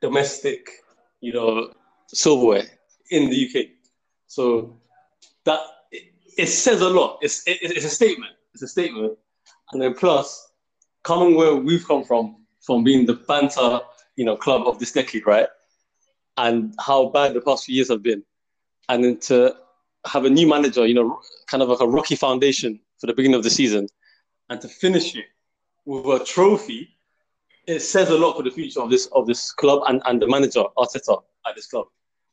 domestic, 0.00 0.82
you 1.20 1.32
know, 1.32 1.72
silverware 2.08 2.64
in 3.10 3.30
the 3.30 3.48
UK. 3.48 3.66
So 4.26 4.76
that 5.44 5.60
it, 5.90 6.12
it 6.36 6.46
says 6.46 6.80
a 6.80 6.88
lot. 6.88 7.18
It's 7.22 7.46
it, 7.46 7.58
it's 7.62 7.84
a 7.84 7.90
statement. 7.90 8.32
It's 8.54 8.62
a 8.62 8.68
statement. 8.68 9.18
And 9.72 9.80
then 9.80 9.94
plus, 9.94 10.50
coming 11.02 11.36
where 11.36 11.54
we've 11.54 11.86
come 11.86 12.04
from, 12.04 12.36
from 12.60 12.84
being 12.84 13.06
the 13.06 13.14
banter, 13.14 13.80
you 14.16 14.24
know, 14.24 14.36
club 14.36 14.66
of 14.66 14.78
this 14.78 14.92
decade, 14.92 15.26
right? 15.26 15.46
And 16.36 16.74
how 16.80 17.08
bad 17.10 17.34
the 17.34 17.40
past 17.40 17.64
few 17.64 17.76
years 17.76 17.90
have 17.90 18.02
been, 18.02 18.22
and 18.88 19.04
then 19.04 19.18
to 19.20 19.54
have 20.06 20.24
a 20.24 20.30
new 20.30 20.48
manager, 20.48 20.86
you 20.86 20.94
know, 20.94 21.20
kind 21.46 21.62
of 21.62 21.68
like 21.68 21.80
a 21.80 21.86
rocky 21.86 22.16
foundation 22.16 22.80
for 22.98 23.06
the 23.06 23.12
beginning 23.12 23.36
of 23.36 23.42
the 23.42 23.50
season, 23.50 23.86
and 24.48 24.60
to 24.60 24.68
finish 24.68 25.14
it 25.14 25.26
with 25.84 26.22
a 26.22 26.24
trophy, 26.24 26.88
it 27.66 27.80
says 27.80 28.10
a 28.10 28.18
lot 28.18 28.36
for 28.36 28.42
the 28.42 28.50
future 28.50 28.80
of 28.80 28.90
this 28.90 29.06
of 29.06 29.26
this 29.26 29.52
club 29.52 29.82
and, 29.88 30.02
and 30.06 30.20
the 30.20 30.26
manager 30.26 30.64
Arteta 30.76 31.22
at 31.46 31.54
this 31.54 31.66
club. 31.66 31.86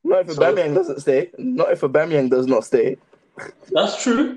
Not 0.08 0.22
if 0.30 0.32
So- 0.36 0.42
Aubameyang 0.42 0.74
doesn't 0.76 1.00
stay. 1.02 1.32
Not 1.38 1.72
if 1.72 1.82
Aubameyang 1.82 2.30
does 2.30 2.48
not 2.48 2.64
stay. 2.64 2.98
That's 3.72 4.02
true, 4.02 4.30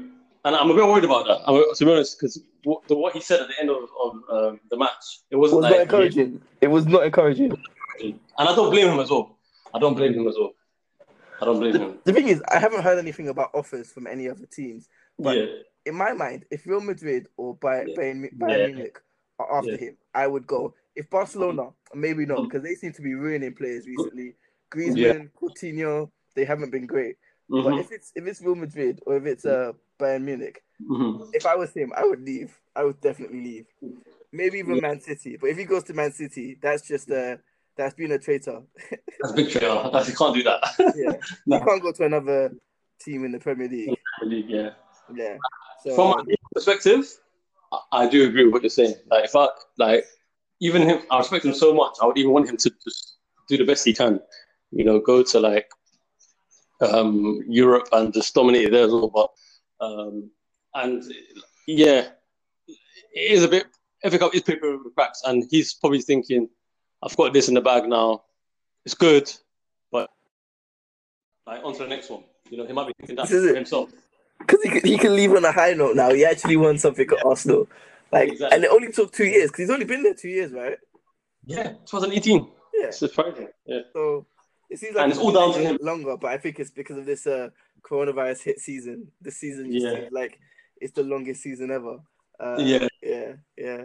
and 0.45 0.55
I'm 0.57 0.71
a 0.71 0.75
bit 0.75 0.85
worried 0.87 1.05
about 1.05 1.27
that. 1.27 1.41
I'm, 1.47 1.63
to 1.75 1.85
be 1.85 1.91
honest, 1.91 2.19
because 2.19 2.43
what, 2.65 2.87
the, 2.89 2.95
what 2.97 3.15
he 3.15 3.21
said 3.21 3.41
at 3.41 3.49
the 3.49 3.59
end 3.59 3.71
of, 3.71 3.89
of 4.05 4.13
um, 4.31 4.61
the 4.71 4.77
match, 4.77 5.21
it 5.31 5.37
It 5.37 5.39
wasn't 5.39 5.63
was 5.63 5.65
like, 5.65 5.73
not 5.73 5.81
encouraging. 5.83 6.43
It 6.61 6.69
was 6.69 6.87
not 6.87 7.05
encouraging. 7.05 7.53
and 8.03 8.19
I 8.39 8.55
don't 8.55 8.71
blame 8.71 8.89
him 8.89 8.99
as 9.01 9.11
well. 9.11 9.39
I 9.73 9.79
don't 9.79 9.95
blame 9.95 10.13
him 10.15 10.27
as 10.29 10.35
well. 10.39 10.53
I 11.41 11.45
don't 11.47 11.59
blame 11.61 11.75
him. 11.77 11.99
The 12.05 12.13
thing 12.13 12.29
is, 12.29 12.43
I 12.51 12.59
haven't 12.59 12.83
heard 12.83 12.99
anything 12.99 13.29
about 13.29 13.49
offers 13.55 13.91
from 13.91 14.07
any 14.07 14.29
other 14.29 14.45
teams. 14.45 14.87
But 15.19 15.37
yeah, 15.39 15.47
in 15.87 15.95
my 15.95 16.13
mind, 16.13 16.45
if 16.51 16.67
Real 16.67 16.81
Madrid 16.83 17.29
or 17.39 17.57
Bayern, 17.57 17.89
Yeah. 17.89 17.97
Bayern, 17.97 18.39
Bayern 18.39 18.59
Yeah. 18.59 18.67
Munich 18.67 18.99
are 19.39 19.59
after 19.59 19.77
him, 19.79 19.97
I 20.15 20.27
would 20.27 20.47
go. 20.47 20.75
If 20.95 21.09
Barcelona, 21.09 21.71
maybe 21.95 22.27
not, 22.27 22.43
because 22.43 22.63
they 22.63 22.75
seem 22.75 22.93
to 22.93 23.01
be 23.01 23.15
ruining 23.15 23.55
players 23.55 23.87
recently. 23.87 24.35
Griezmann, 24.71 25.31
Coutinho, 25.41 26.11
they 26.35 26.45
haven't 26.45 26.71
been 26.71 26.87
great. 26.87 27.17
But 27.49 27.65
Mhm, 27.65 27.81
if 27.81 27.91
it's 27.91 28.13
if 28.15 28.27
it's 28.27 28.41
Real 28.41 28.55
Madrid 28.55 29.01
or 29.07 29.17
if 29.17 29.27
it's 29.27 29.45
uh, 29.45 29.73
Bayern 29.99 30.23
Munich, 30.23 30.63
mhm. 30.81 31.29
if 31.33 31.45
I 31.47 31.57
was 31.57 31.73
him, 31.73 31.93
I 31.97 32.05
would 32.05 32.23
leave. 32.23 32.57
I 32.77 32.85
would 32.85 33.01
definitely 33.01 33.43
leave. 33.43 33.67
Maybe 34.33 34.59
even 34.59 34.77
Yeah. 34.77 34.83
Man 34.83 35.01
City. 35.01 35.37
But 35.37 35.51
if 35.51 35.59
he 35.59 35.65
goes 35.65 35.83
to 35.85 35.95
Man 35.95 36.13
City, 36.13 36.57
that's 36.63 36.87
just 36.87 37.11
uh 37.11 37.37
that's 37.77 37.95
being 37.95 38.13
a 38.13 38.19
traitor. 38.19 38.63
that's 38.91 39.33
a 39.33 39.35
big 39.35 39.51
traitor. 39.51 39.91
That's, 39.93 40.09
you 40.09 40.15
can't 40.15 40.35
do 40.35 40.43
that. 40.45 40.63
yeah. 40.97 41.17
No. 41.47 41.59
You 41.59 41.65
can't 41.65 41.83
go 41.83 41.93
to 41.93 42.05
another 42.05 42.53
team 43.01 43.25
in 43.25 43.33
the 43.33 43.41
Premier 43.41 43.69
League. 43.69 43.99
League, 44.23 44.49
yeah. 44.49 44.71
Yeah. 45.15 45.37
So 45.83 45.97
From 45.97 46.09
my 46.11 46.35
perspective, 46.55 47.07
I, 47.73 47.79
I 47.93 48.09
do 48.09 48.29
agree 48.29 48.45
with 48.45 48.53
what 48.53 48.63
you're 48.63 48.71
saying. 48.71 48.95
Like 49.11 49.25
if 49.25 49.35
I 49.35 49.49
like 49.79 50.05
even 50.61 50.83
him, 50.83 51.03
I 51.11 51.19
respect 51.19 51.45
him 51.45 51.55
so 51.55 51.75
much. 51.75 51.97
I 52.01 52.07
would 52.07 52.19
even 52.19 52.33
want 52.33 52.49
him 52.49 52.57
to 52.59 52.71
just 52.85 53.17
do 53.49 53.57
the 53.57 53.65
best 53.65 53.85
he 53.85 53.93
can. 53.93 54.21
You 54.73 54.85
know, 54.85 55.01
go 55.01 55.23
to 55.23 55.41
like 55.41 55.69
um, 56.81 57.43
Europe 57.49 57.89
and 57.93 58.13
just 58.13 58.35
dominate 58.35 58.71
there 58.71 58.85
as 58.85 58.93
well. 58.93 59.09
But 59.09 59.85
um, 59.85 60.31
and 60.75 61.03
yeah, 61.67 62.09
it 62.69 63.33
is 63.33 63.43
a 63.45 63.49
bit. 63.49 63.67
FA 64.09 64.19
Cup 64.19 64.35
is 64.35 64.43
paper 64.43 64.79
cracks, 64.97 65.23
and 65.27 65.45
he's 65.51 65.75
probably 65.75 66.01
thinking, 66.01 66.49
"I've 67.03 67.17
got 67.17 67.33
this 67.33 67.49
in 67.49 67.55
the 67.55 67.61
bag 67.61 67.89
now. 67.89 68.23
It's 68.87 68.95
good, 68.95 69.31
but 69.93 70.09
like 71.47 71.63
on 71.65 71.73
to 71.75 71.81
the 71.81 71.89
next 71.89 72.11
one." 72.11 72.25
You 72.49 72.59
know, 72.59 72.67
he 72.67 72.73
might 72.73 72.87
be 72.87 72.95
thinking 72.99 73.17
that 73.17 73.29
for 73.29 73.55
himself. 73.55 73.91
because 74.39 74.63
he, 74.63 74.71
can- 74.71 74.89
he 74.89 74.99
can 74.99 75.15
leave 75.15 75.33
on 75.33 75.45
a 75.45 75.53
high 75.53 75.73
note 75.75 75.95
now. 75.97 76.13
He 76.13 76.25
actually 76.25 76.57
won 76.57 76.79
something 76.79 77.07
at 77.11 77.25
Arsenal. 77.25 77.69
Like, 78.11 78.31
Exactly. 78.33 78.57
and 78.57 78.65
it 78.65 78.71
only 78.73 78.91
took 78.91 79.13
two 79.13 79.27
years 79.27 79.51
because 79.51 79.61
he's 79.65 79.71
only 79.71 79.85
been 79.85 80.03
there 80.03 80.15
two 80.15 80.29
years, 80.31 80.51
right? 80.53 80.77
Yeah, 81.45 81.69
2018. 81.87 82.41
Yeah. 82.75 82.87
It's 82.87 82.99
surprising. 82.99 83.49
Yeah. 83.67 83.81
So 83.93 84.27
it 84.71 84.79
seems 84.79 84.95
like 84.95 85.05
And 85.05 85.13
it's 85.13 85.21
all 85.21 85.33
down 85.33 85.53
to 85.55 85.59
him. 85.61 85.79
longer, 85.83 86.17
but 86.17 86.29
I 86.31 86.39
think 86.39 86.59
it's 86.61 86.71
because 86.71 86.97
of 86.97 87.07
this 87.07 87.27
uh, 87.27 87.51
coronavirus 87.83 88.43
hit 88.43 88.61
season. 88.61 89.11
This 89.21 89.37
season 89.37 89.73
Yeah. 89.73 90.09
like 90.13 90.39
it's 90.81 90.93
the 90.93 91.03
longest 91.03 91.43
season 91.43 91.71
ever. 91.71 91.99
Uh, 92.39 92.57
Yeah. 92.59 92.89
yeah, 93.03 93.33
yeah. 93.59 93.85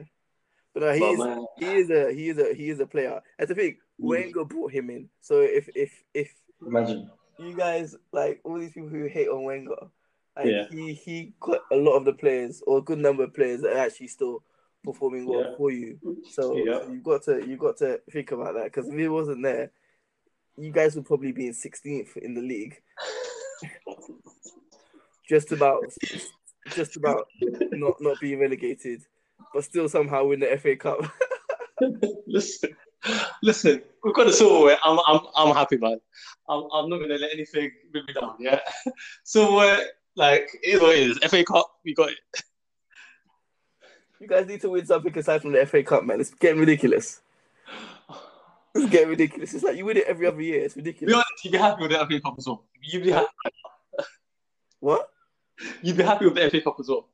But 0.74 0.84
no, 0.84 0.92
he 0.94 1.04
is 1.04 1.20
he 1.58 1.66
is 1.66 1.90
a 1.90 2.14
he 2.14 2.30
is 2.30 2.38
a 2.38 2.54
he 2.54 2.70
is 2.70 2.80
a 2.80 2.86
player. 2.88 3.22
And 3.40 3.48
the 3.48 3.56
thing, 3.56 3.78
Mm. 4.00 4.08
Wenger 4.10 4.44
brought 4.46 4.74
him 4.74 4.90
in. 4.90 5.10
So 5.22 5.40
if 5.40 5.70
if 5.76 6.04
if 6.14 6.30
imagine. 6.66 7.10
you 7.40 7.56
guys 7.56 7.96
like 8.12 8.42
all 8.44 8.60
these 8.60 8.74
people 8.74 8.90
who 8.90 9.06
hate 9.06 9.30
on 9.30 9.44
Wenger, 9.44 9.88
like 10.36 10.48
Yeah. 10.48 10.68
he 10.70 10.94
he 10.94 11.34
got 11.40 11.62
a 11.72 11.76
lot 11.78 11.96
of 11.96 12.04
the 12.04 12.12
players 12.14 12.62
or 12.68 12.80
a 12.80 12.82
good 12.82 13.00
number 13.00 13.24
of 13.24 13.34
players 13.34 13.62
that 13.62 13.72
are 13.74 13.86
actually 13.86 14.08
still 14.10 14.44
performing 14.84 15.26
well 15.28 15.42
Yeah. 15.52 15.56
for 15.58 15.72
you. 15.72 15.98
So, 16.30 16.58
Yeah. 16.58 16.80
so 16.82 16.92
you've 16.92 17.04
got 17.04 17.24
to 17.24 17.48
you've 17.48 17.60
got 17.60 17.78
to 17.78 18.02
think 18.12 18.32
about 18.34 18.54
that 18.56 18.66
because 18.66 18.88
if 18.90 18.98
he 19.00 19.08
wasn't 19.08 19.44
there, 19.44 19.72
you 20.58 20.72
guys 20.72 20.96
would 20.96 21.06
probably 21.06 21.32
be 21.32 21.48
in 21.48 21.54
16th 21.54 22.18
in 22.18 22.34
the 22.34 22.42
league, 22.42 22.82
just 25.28 25.52
about 25.52 25.84
just 26.70 26.96
about 26.96 27.28
not 27.72 27.96
not 28.00 28.20
being 28.20 28.40
relegated, 28.40 29.02
but 29.54 29.64
still 29.64 29.90
somehow 29.90 30.26
win 30.26 30.40
the 30.40 30.58
FA 30.58 30.76
Cup. 30.76 31.00
listen, 32.28 32.76
listen. 33.44 33.82
We've 34.04 34.14
got 34.14 34.28
the 34.28 34.34
silverware. 34.34 34.78
I'm, 34.84 35.00
I'm, 35.08 35.20
I'm 35.36 35.56
happy, 35.56 35.78
man. 35.78 36.00
I'm, 36.48 36.64
I'm 36.72 36.90
not 36.90 37.00
gonna 37.00 37.16
let 37.16 37.34
anything 37.34 37.72
bring 37.92 38.06
me 38.06 38.14
down. 38.14 38.36
Yeah. 38.40 38.60
Silverware, 39.24 39.78
uh, 39.78 39.84
like 40.16 40.50
it 40.64 40.76
is 40.76 40.82
what 40.82 40.96
it 40.96 41.10
is. 41.10 41.18
FA 41.30 41.44
Cup, 41.44 41.72
we 41.84 41.94
got 41.94 42.10
it. 42.10 42.44
you 44.20 44.28
guys 44.28 44.48
need 44.48 44.62
to 44.62 44.70
win 44.70 44.86
something 44.86 45.18
aside 45.18 45.42
from 45.42 45.54
the 45.54 45.66
FA 45.66 45.84
Cup, 45.84 46.04
man. 46.04 46.22
It's 46.22 46.34
getting 46.36 46.60
ridiculous. 46.60 47.22
It's 48.76 48.92
getting 48.92 49.10
ridiculous. 49.10 49.54
It's 49.54 49.64
like 49.64 49.78
you 49.78 49.86
win 49.86 49.98
it 49.98 50.06
every 50.06 50.28
other 50.28 50.42
year. 50.42 50.62
It's 50.64 50.74
Be 50.74 50.82
ridiculous. 50.82 51.16
honest, 51.16 51.46
you'd 51.46 51.52
be 51.52 51.58
happy 51.58 51.82
with 51.84 51.92
the 51.92 51.98
FA 52.06 52.20
Cup 52.20 52.36
as 52.38 52.46
well. 52.48 52.66
You'd 52.82 53.04
be 53.04 53.12
happy. 53.12 53.28
What? 54.80 55.10
You'd 55.82 55.98
be 55.98 56.04
happy 56.04 56.26
with 56.26 56.36
the 56.36 56.50
FA 56.50 56.62
Cup 56.62 56.76
as 56.80 56.90
well. 56.90 57.08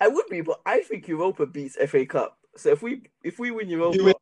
I 0.00 0.08
would 0.08 0.26
be, 0.28 0.40
but 0.40 0.60
I 0.66 0.80
think 0.80 1.06
Europa 1.06 1.46
beats 1.46 1.76
FA 1.88 2.04
Cup. 2.04 2.36
So 2.56 2.70
if 2.70 2.82
we 2.82 3.02
if 3.22 3.38
we 3.38 3.50
win 3.52 3.68
Europa, 3.68 3.96
You 3.96 4.04
win. 4.04 4.14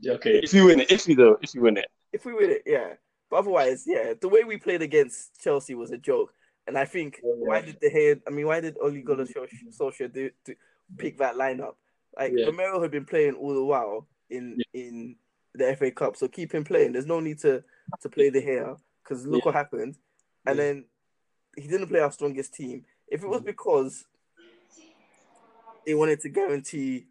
Yeah, 0.00 0.12
okay. 0.12 0.38
If 0.38 0.54
you 0.54 0.66
win 0.66 0.80
it, 0.80 0.90
if 0.92 1.08
you 1.08 1.16
do, 1.16 1.36
if 1.42 1.54
you 1.54 1.62
win 1.62 1.76
it, 1.76 1.86
if 2.12 2.24
we 2.24 2.32
win 2.32 2.50
it, 2.50 2.62
yeah. 2.64 2.94
But 3.30 3.38
otherwise, 3.38 3.84
yeah, 3.86 4.14
the 4.20 4.28
way 4.28 4.44
we 4.44 4.56
played 4.56 4.80
against 4.82 5.40
Chelsea 5.42 5.74
was 5.74 5.90
a 5.90 5.98
joke. 5.98 6.32
And 6.68 6.78
I 6.78 6.84
think 6.84 7.20
Yeah. 7.22 7.32
why 7.38 7.60
did 7.62 7.78
the 7.80 7.90
head? 7.90 8.22
I 8.26 8.30
mean, 8.30 8.46
why 8.46 8.60
did 8.60 8.76
Ole 8.80 9.02
Gunnar 9.02 9.26
Solskjaer 9.26 10.12
do, 10.12 10.30
do 10.44 10.54
pick 10.96 11.18
that 11.18 11.34
lineup? 11.34 11.74
Like 12.16 12.32
Yeah. 12.34 12.46
Romero 12.46 12.80
had 12.80 12.90
been 12.92 13.04
playing 13.04 13.34
all 13.34 13.54
the 13.54 13.64
while 13.64 14.06
in 14.30 14.58
in 14.72 15.16
the 15.54 15.74
FA 15.76 15.90
Cup, 15.90 16.16
so 16.16 16.28
keep 16.28 16.52
him 16.52 16.64
playing. 16.64 16.92
There's 16.92 17.06
no 17.06 17.20
need 17.20 17.38
to 17.40 17.64
to 18.00 18.08
play 18.08 18.30
De 18.30 18.40
Gea 18.42 18.78
because 19.02 19.26
look 19.26 19.40
Yeah. 19.42 19.46
what 19.46 19.54
happened. 19.54 19.96
And 20.46 20.56
Yeah. 20.58 20.64
then 20.64 20.84
he 21.56 21.66
didn't 21.66 21.88
play 21.88 22.00
our 22.00 22.12
strongest 22.12 22.54
team. 22.54 22.84
If 23.08 23.22
it 23.22 23.28
was 23.28 23.42
because 23.42 24.06
they 25.86 25.94
wanted 25.94 26.20
to 26.20 26.28
guarantee 26.28 27.08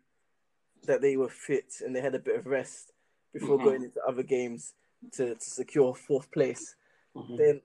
that 0.83 1.01
they 1.01 1.17
were 1.17 1.29
fit 1.29 1.81
and 1.83 1.95
they 1.95 2.01
had 2.01 2.15
a 2.15 2.19
bit 2.19 2.35
of 2.35 2.45
rest 2.45 2.93
before 3.33 3.57
Mhm. 3.57 3.63
going 3.63 3.83
into 3.83 4.01
other 4.05 4.23
games 4.23 4.73
to, 5.13 5.35
to 5.35 5.49
secure 5.49 5.93
fourth 5.95 6.31
place, 6.31 6.75
Mhm. 7.15 7.37
then 7.37 7.61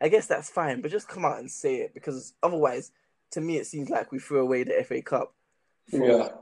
I 0.00 0.08
guess 0.08 0.26
that's 0.26 0.50
fine. 0.50 0.80
But 0.80 0.90
just 0.90 1.08
come 1.08 1.24
out 1.24 1.38
and 1.38 1.50
say 1.50 1.76
it 1.76 1.94
because 1.94 2.34
otherwise, 2.42 2.90
to 3.32 3.40
me, 3.40 3.58
it 3.58 3.66
seems 3.66 3.88
like 3.88 4.10
we 4.10 4.18
threw 4.18 4.40
away 4.40 4.64
the 4.64 4.78
FA 4.80 5.00
Cup. 5.02 5.34
For, 5.90 6.04
Yeah. 6.04 6.36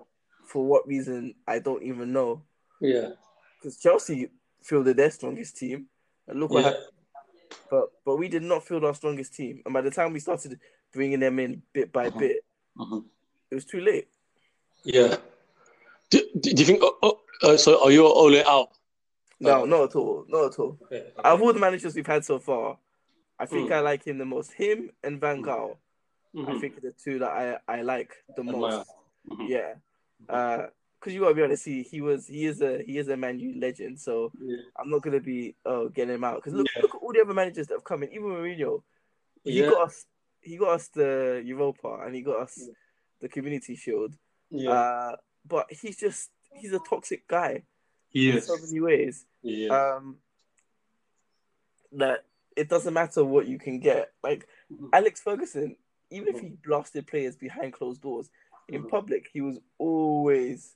For 0.51 0.67
what 0.67 0.87
reason, 0.89 1.35
I 1.47 1.61
don't 1.61 1.83
even 1.85 2.13
know. 2.13 2.43
Yeah. 2.81 3.11
Because 3.57 3.77
Chelsea 3.79 4.29
fielded 4.61 4.97
their 4.97 5.11
strongest 5.13 5.57
team, 5.57 5.87
and 6.27 6.41
look 6.41 6.51
what 6.51 6.65
Yeah. 6.65 6.71
happened. 6.71 6.87
But 7.71 7.93
but 8.05 8.17
we 8.17 8.27
did 8.29 8.43
not 8.43 8.65
field 8.67 8.85
our 8.85 8.95
strongest 8.95 9.33
team, 9.35 9.63
and 9.65 9.73
by 9.73 9.81
the 9.81 9.93
time 9.93 10.13
we 10.13 10.19
started 10.19 10.59
bringing 10.93 11.21
them 11.21 11.39
in 11.39 11.63
bit 11.73 11.93
by 11.93 12.11
Mhm. 12.11 12.19
bit, 12.19 12.45
Mhm. 12.77 13.05
it 13.51 13.55
was 13.55 13.65
too 13.65 13.81
late. 13.81 14.09
Yeah. 14.83 15.19
Do, 16.11 16.19
do 16.41 16.51
you 16.51 16.65
think? 16.65 16.81
Oh, 16.83 16.97
oh, 17.03 17.21
uh, 17.43 17.57
so 17.57 17.85
are 17.85 17.93
you 17.93 18.05
Ole 18.05 18.43
out? 18.45 18.71
No, 19.39 19.63
Oh. 19.63 19.65
not 19.67 19.83
at 19.91 19.95
all, 19.97 20.25
not 20.29 20.53
at 20.53 20.59
all. 20.59 20.77
Okay. 20.83 21.13
Out 21.19 21.35
of 21.35 21.43
all 21.43 21.53
the 21.53 21.61
managers 21.61 21.95
we've 21.95 22.07
had 22.15 22.25
so 22.25 22.41
far, 22.41 22.77
I 23.39 23.47
think 23.47 23.71
Mm. 23.71 23.73
I 23.75 23.81
like 23.81 24.03
him 24.05 24.19
the 24.19 24.25
most. 24.27 24.51
Him 24.53 24.91
and 25.05 25.21
Van 25.21 25.43
Mm. 25.43 25.47
Gaal, 25.47 25.77
I 26.35 26.39
Mhm. 26.55 26.61
think 26.61 26.81
the 26.83 26.91
two 26.93 27.21
that 27.21 27.31
I, 27.31 27.79
I 27.79 27.83
like 27.83 28.11
the 28.35 28.41
Admire. 28.43 28.57
most. 28.57 28.91
Mhm. 29.29 29.49
Yeah, 29.49 29.75
because 30.31 31.14
you 31.14 31.21
gotta 31.21 31.35
be 31.35 31.43
honest, 31.43 31.64
he 31.64 31.83
he 31.83 32.01
was 32.01 32.27
he 32.27 32.45
is 32.47 32.61
a 32.62 32.83
he 32.83 32.99
is 32.99 33.09
a 33.09 33.16
Man 33.16 33.38
U 33.40 33.59
legend. 33.59 33.99
So 34.01 34.33
Yeah. 34.40 34.57
I'm 34.77 34.90
not 34.90 35.03
gonna 35.03 35.21
be 35.21 35.55
oh 35.64 35.88
getting 35.88 36.14
him 36.14 36.25
out 36.25 36.37
because 36.37 36.53
look 36.55 36.66
Yeah. 36.75 36.83
look 36.83 36.95
at 36.95 37.01
all 37.03 37.12
the 37.12 37.21
other 37.21 37.35
managers 37.35 37.66
that 37.69 37.75
have 37.75 37.85
come 37.85 38.03
in. 38.03 38.12
Even 38.12 38.29
Mourinho, 38.29 38.83
he 39.45 39.61
Yeah. 39.61 39.71
got 39.71 39.87
us 39.88 40.07
he 40.43 40.57
got 40.57 40.71
us 40.75 40.88
the 40.88 41.43
Europa 41.45 42.03
and 42.05 42.14
he 42.14 42.23
got 42.23 42.40
us 42.40 42.69
the 43.21 43.29
Community 43.29 43.75
Shield. 43.77 44.16
Yeah. 44.51 44.71
Uh, 44.71 45.16
but 45.47 45.66
he's 45.73 45.97
just 45.99 46.31
he's 46.53 46.73
a 46.73 46.81
toxic 46.81 47.27
guy 47.29 47.62
he 48.09 48.31
in 48.31 48.37
is. 48.38 48.47
so 48.47 48.57
many 48.57 48.81
ways. 48.81 49.27
Yeah. 49.43 49.69
Um, 49.97 50.19
that 51.93 52.25
it 52.57 52.69
doesn't 52.69 52.95
matter 52.95 53.25
what 53.25 53.47
you 53.47 53.59
can 53.59 53.79
get. 53.81 54.12
Like 54.23 54.47
Mhm. 54.71 54.90
Alex 54.93 55.21
Ferguson, 55.21 55.77
even 56.11 56.35
if 56.35 56.40
he 56.40 56.49
blasted 56.51 57.07
players 57.07 57.37
behind 57.37 57.73
closed 57.73 58.03
doors, 58.03 58.31
in 58.71 58.89
public 58.89 59.29
he 59.33 59.41
was 59.41 59.59
always, 59.79 60.75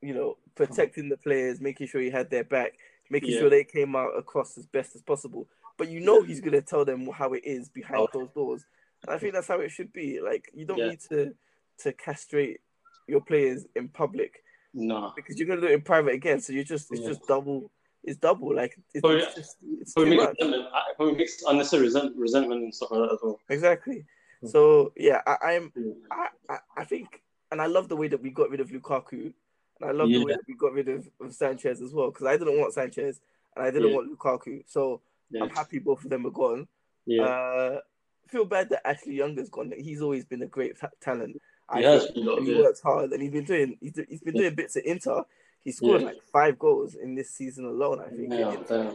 you 0.00 0.14
know, 0.14 0.36
protecting 0.54 1.08
the 1.08 1.16
players, 1.16 1.60
making 1.60 1.86
sure 1.86 2.00
he 2.00 2.10
had 2.10 2.30
their 2.30 2.44
back, 2.44 2.72
making 3.10 3.30
Yeah. 3.32 3.40
sure 3.40 3.50
they 3.50 3.64
came 3.64 3.96
out 3.96 4.16
across 4.16 4.56
as 4.58 4.66
best 4.66 4.94
as 4.94 5.02
possible. 5.02 5.48
But 5.76 5.88
you 5.88 6.00
know 6.00 6.22
he's 6.22 6.40
gonna 6.40 6.62
tell 6.62 6.84
them 6.84 7.06
how 7.08 7.32
it 7.32 7.44
is 7.44 7.68
behind 7.68 8.00
Oh. 8.00 8.06
closed 8.06 8.34
doors, 8.34 8.64
and 9.02 9.14
I 9.14 9.18
think 9.18 9.32
that's 9.34 9.48
how 9.48 9.60
it 9.60 9.70
should 9.70 9.92
be. 9.92 10.20
Like 10.20 10.50
you 10.54 10.64
don't 10.64 10.78
Yeah. 10.78 10.90
need 10.90 11.00
to 11.10 11.34
to 11.78 11.92
castrate 11.92 12.60
your 13.08 13.20
players 13.20 13.66
in 13.74 13.88
public 13.88 14.44
no. 14.72 15.12
because 15.16 15.36
you're 15.38 15.48
gonna 15.48 15.60
do 15.60 15.66
it 15.66 15.72
in 15.72 15.82
private 15.82 16.14
again. 16.14 16.40
So 16.40 16.52
you're 16.52 16.62
just 16.62 16.90
it's 16.92 17.00
Yeah. 17.02 17.08
just 17.08 17.26
double. 17.26 17.72
It's 18.04 18.18
double. 18.18 18.54
Like 18.54 18.78
it's, 18.94 19.02
Oh, 19.02 19.10
it's 19.10 19.34
just 19.34 19.56
it's 19.80 19.92
Probably 19.94 20.16
makes, 20.16 20.32
I- 20.40 20.92
probably 20.96 21.16
makes 21.16 21.42
unnecessary 21.42 21.82
resent, 21.84 22.14
resentment 22.16 22.62
and 22.62 22.72
stuff 22.74 22.90
like 22.92 23.08
that 23.08 23.14
as 23.14 23.18
well. 23.22 23.40
Exactly. 23.48 24.04
Mm. 24.44 24.50
So 24.50 24.92
yeah, 24.96 25.20
I, 25.26 25.36
I'm 25.54 25.70
Mm. 25.70 25.94
I, 26.10 26.28
I 26.48 26.58
I 26.78 26.84
think, 26.84 27.22
and 27.50 27.60
I 27.60 27.66
love 27.66 27.88
the 27.88 27.96
way 27.96 28.08
that 28.08 28.22
we 28.22 28.30
got 28.30 28.50
rid 28.50 28.60
of 28.60 28.70
Lukaku, 28.70 29.32
and 29.80 29.90
I 29.90 29.92
love 29.92 30.08
the 30.08 30.24
way 30.24 30.32
that 30.32 30.46
we 30.46 30.54
got 30.54 30.72
rid 30.72 30.88
of, 30.88 31.08
of 31.20 31.34
Sanchez 31.34 31.80
as 31.82 31.92
well 31.92 32.10
because 32.10 32.26
I 32.26 32.36
didn't 32.36 32.58
want 32.58 32.72
Sanchez 32.74 33.20
and 33.56 33.64
I 33.64 33.70
didn't 33.70 33.90
Yeah. 33.90 33.96
want 33.96 34.10
Lukaku. 34.18 34.62
So 34.66 35.00
Yeah. 35.30 35.44
I'm 35.44 35.50
happy 35.50 35.78
both 35.78 36.04
of 36.04 36.10
them 36.10 36.26
are 36.26 36.30
gone. 36.30 36.68
Yeah. 37.06 37.24
Uh, 37.24 37.80
feel 38.28 38.44
bad 38.44 38.68
that 38.70 38.86
Ashley 38.86 39.14
Younger's 39.16 39.50
gone. 39.50 39.72
He's 39.76 40.00
always 40.02 40.24
been 40.24 40.42
a 40.42 40.46
great 40.46 40.78
ta- 40.78 40.90
talent. 41.00 41.40
I 41.68 41.78
He 41.78 41.84
has 41.84 42.10
been 42.10 42.28
and 42.28 42.46
he 42.46 42.52
yeah. 42.54 42.60
works 42.62 42.80
hard, 42.80 43.12
and 43.12 43.22
he's 43.22 43.30
been 43.32 43.44
doing 43.44 43.78
he's, 43.80 43.98
he's 44.08 44.20
been 44.22 44.34
doing 44.34 44.54
bits 44.54 44.76
at 44.76 44.84
Inter. 44.84 45.24
He 45.62 45.72
scored 45.72 46.00
Yeah. 46.02 46.08
like 46.08 46.22
five 46.32 46.58
goals 46.58 46.94
in 46.94 47.14
this 47.14 47.30
season 47.30 47.64
alone. 47.64 48.00
I 48.00 48.10
think. 48.10 48.32
yeah, 48.32 48.92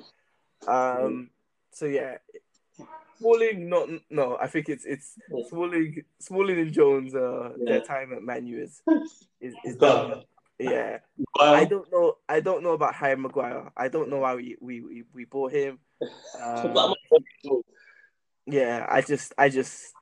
Um. 0.68 1.30
So 1.72 1.86
yeah, 1.86 2.18
Smalling, 3.20 3.70
not 3.70 3.90
no. 4.10 4.38
I 4.40 4.48
think 4.48 4.70
it's 4.70 4.86
it's. 4.86 5.16
Smalling, 5.50 6.04
Smalling 6.20 6.60
and 6.60 6.72
Jones. 6.74 7.14
Uh, 7.16 7.54
Yeah. 7.58 7.66
their 7.66 7.82
time 7.82 8.14
at 8.14 8.24
Man 8.24 8.48
U 8.48 8.62
is 8.62 8.82
is, 9.42 9.56
is 9.66 9.76
Done. 9.76 10.10
done. 10.12 10.24
Yeah, 10.62 11.00
Well, 11.40 11.54
I 11.54 11.64
don't 11.64 11.90
know. 11.90 12.18
I 12.28 12.42
don't 12.42 12.64
know 12.64 12.74
about 12.74 12.94
Harry 12.94 13.16
Maguire. 13.16 13.72
I 13.78 13.88
don't 13.88 14.10
know 14.10 14.20
why 14.20 14.36
we 14.36 14.58
we 14.60 14.82
we, 14.82 15.04
we 15.14 15.26
bought 15.26 15.52
him. 15.52 15.80
Uh, 16.42 16.86
yeah, 18.46 18.86
I 18.90 19.02
just 19.02 19.34
I 19.38 19.50
just 19.50 19.94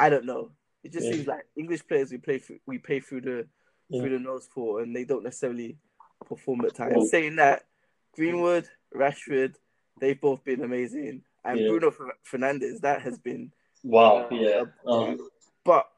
I 0.00 0.08
don't 0.08 0.24
know. 0.24 0.50
It 0.82 0.92
just 0.92 1.06
Yeah. 1.06 1.12
seems 1.14 1.26
like 1.26 1.46
English 1.56 1.86
players 1.86 2.10
we 2.10 2.18
play 2.18 2.38
through, 2.38 2.58
we 2.66 2.78
pay 2.78 3.00
through 3.00 3.22
the 3.22 3.46
Yeah. 3.88 4.00
through 4.00 4.10
the 4.10 4.18
nose 4.18 4.48
for, 4.52 4.80
and 4.80 4.94
they 4.94 5.04
don't 5.04 5.24
necessarily 5.24 5.78
perform 6.26 6.64
at 6.64 6.74
times. 6.74 7.10
Saying 7.10 7.36
that, 7.36 7.64
Greenwood, 8.14 8.68
Rashford, 8.94 9.54
they've 10.00 10.20
both 10.20 10.44
been 10.44 10.62
amazing, 10.62 11.22
and 11.44 11.58
Yeah. 11.60 11.68
Bruno 11.68 11.90
Fer- 11.90 12.16
Fernandes 12.30 12.80
that 12.80 13.02
has 13.02 13.18
been. 13.18 13.52
Wow, 13.82 14.28
uh, 14.30 14.34
yeah. 14.34 14.64
Um, 14.86 15.18
But 15.64 15.90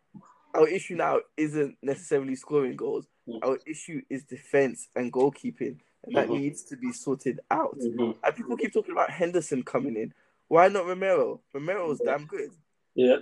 our 0.54 0.68
issue 0.68 0.94
now 0.96 1.20
isn't 1.37 1.76
necessarily 1.82 2.35
scoring 2.37 2.76
goals. 2.76 3.06
Mm. 3.28 3.40
Our 3.42 3.59
issue 3.66 4.02
is 4.09 4.24
defense 4.24 4.88
and 4.94 5.12
goalkeeping, 5.12 5.78
and 6.04 6.14
that 6.16 6.28
Mhm. 6.28 6.38
needs 6.40 6.62
to 6.64 6.76
be 6.76 6.92
sorted 6.92 7.40
out. 7.50 7.76
mhm. 7.78 8.16
And 8.22 8.37
people 8.37 8.56
keep 8.56 8.72
talking 8.72 8.92
about 8.92 9.11
Henderson 9.11 9.62
coming 9.62 9.96
in. 9.96 10.14
Why 10.48 10.68
not 10.68 10.87
Romero? 10.87 11.40
Romero's 11.52 12.00
Yeah. 12.04 12.12
damn 12.12 12.26
good. 12.26 12.50
Yeah. 12.94 13.16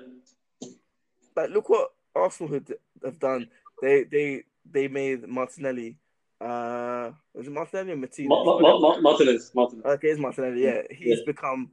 like 1.37 1.50
look 1.50 1.68
what 1.68 1.92
Arsenal 2.14 2.52
had, 2.52 2.72
have 3.02 3.18
done. 3.18 3.50
They 3.82 4.04
they 4.04 4.44
they 4.70 4.87
made 4.88 5.26
Martinelli. 5.26 5.96
Uh, 6.40 7.10
was 7.32 7.46
it 7.48 7.50
Martinelli 7.52 7.92
or 7.92 7.96
Martinez? 7.96 8.28
Ma- 8.28 8.44
Ma- 8.44 8.58
Ma- 8.60 8.78
Ma- 8.78 9.00
Martinez. 9.00 9.52
Martinez. 9.54 9.84
okay, 9.84 10.08
it's 10.10 10.20
Martinelli. 10.20 10.62
Yeah, 10.62 10.82
he's 10.90 11.18
Yeah. 11.18 11.24
become. 11.26 11.72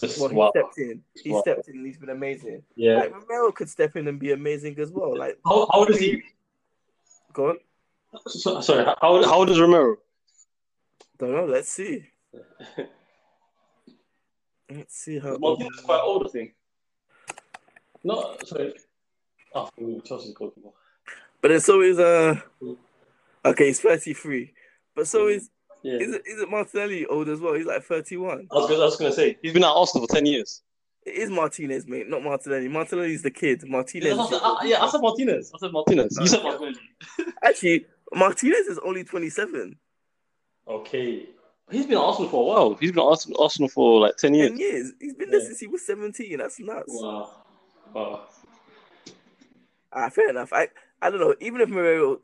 Just, 0.00 0.18
Well, 0.18 0.28
he 0.30 0.58
stepped 0.58 0.78
in. 0.78 1.02
He 1.22 1.30
Wow. 1.30 1.40
stepped 1.42 1.68
in, 1.68 1.76
and 1.76 1.86
he's 1.86 1.98
been 1.98 2.08
amazing. 2.10 2.62
Yeah. 2.74 2.96
Like 2.96 3.12
Romero 3.12 3.52
could 3.52 3.68
step 3.68 3.96
in 3.96 4.08
and 4.08 4.18
be 4.18 4.32
amazing 4.32 4.78
as 4.78 4.90
well. 4.90 5.16
Like, 5.16 5.38
How, 5.44 5.66
how 5.70 5.80
old 5.80 5.90
is 5.90 5.98
he? 5.98 6.22
go 7.32 7.50
on. 7.50 7.58
So, 8.26 8.60
sorry, 8.60 8.84
how, 8.84 8.96
how 9.00 9.34
old 9.34 9.50
is 9.50 9.60
Romero? 9.60 9.96
Don't 11.18 11.32
know. 11.32 11.44
Let's 11.44 11.68
see. 11.70 12.06
Let's 14.70 14.96
see 14.96 15.18
how. 15.18 15.36
Martinez 15.38 15.74
is 15.78 15.84
quite 15.84 16.00
old, 16.00 16.26
I 16.26 16.30
think. 16.30 16.54
No, 18.02 18.36
sorry. 18.44 18.74
Oh, 19.54 19.68
Chelsea's 20.04 20.32
goalkeeper. 20.32 20.68
But 21.42 21.48
then 21.48 21.60
so 21.60 21.80
is 21.82 21.98
uh. 21.98 22.40
Okay, 23.44 23.66
he's 23.66 23.80
thirty 23.80 24.14
three. 24.14 24.54
But 24.94 25.06
so 25.08 25.28
is 25.28 25.50
Yeah. 25.82 25.94
is 25.98 26.14
it 26.14 26.22
is 26.26 26.40
it 26.42 26.50
Martinelli 26.50 27.06
old 27.06 27.28
as 27.28 27.40
well? 27.40 27.54
He's 27.54 27.66
like 27.66 27.82
thirty 27.84 28.16
one. 28.16 28.46
I 28.50 28.54
was, 28.54 28.68
gonna, 28.68 28.82
I 28.82 28.84
was 28.84 28.96
gonna 28.96 29.12
say 29.12 29.38
he's 29.42 29.52
been 29.52 29.64
at 29.64 29.70
Arsenal 29.70 30.06
for 30.06 30.14
ten 30.14 30.26
years. 30.26 30.62
It 31.06 31.14
is 31.14 31.30
Martinez, 31.30 31.86
mate, 31.86 32.08
not 32.08 32.22
Martinelli. 32.22 32.68
Martinelli's 32.68 33.22
the 33.22 33.30
kid. 33.30 33.66
Martinez. 33.66 34.18
I 34.18 34.26
said, 34.28 34.40
uh, 34.42 34.56
yeah, 34.64 34.82
I 34.84 34.88
said 34.90 35.00
Martinez. 35.00 35.50
I 35.54 35.58
said 35.58 35.72
Martinez. 35.72 36.18
You 36.20 36.26
said 36.26 36.42
Martinez. 36.42 36.76
Actually, 37.42 37.86
Martinez 38.12 38.66
is 38.66 38.78
only 38.84 39.02
27. 39.04 39.78
Okay. 40.68 41.26
He's 41.70 41.86
been 41.86 41.96
at 41.96 42.02
Arsenal 42.02 42.28
for 42.28 42.42
a 42.42 42.46
while. 42.46 42.74
He's 42.74 42.90
been 42.92 43.00
at 43.00 43.06
Arsenal, 43.06 43.42
Arsenal 43.42 43.68
for 43.70 44.00
like 44.00 44.16
ten 44.18 44.34
years. 44.34 44.50
10 44.50 44.58
years. 44.58 44.92
He's 45.00 45.14
been 45.14 45.30
there 45.30 45.40
Yeah. 45.40 45.46
since 45.46 45.60
he 45.60 45.66
was 45.68 45.86
17. 45.86 46.36
That's 46.36 46.60
nuts. 46.60 46.84
Wow. 46.88 47.30
Wow. 47.94 48.26
Ah, 49.92 50.08
fair 50.10 50.30
enough. 50.30 50.52
I, 50.52 50.68
I 51.02 51.10
don't 51.10 51.20
know. 51.20 51.34
Even 51.40 51.60
if 51.62 51.70
Romero, 51.70 52.18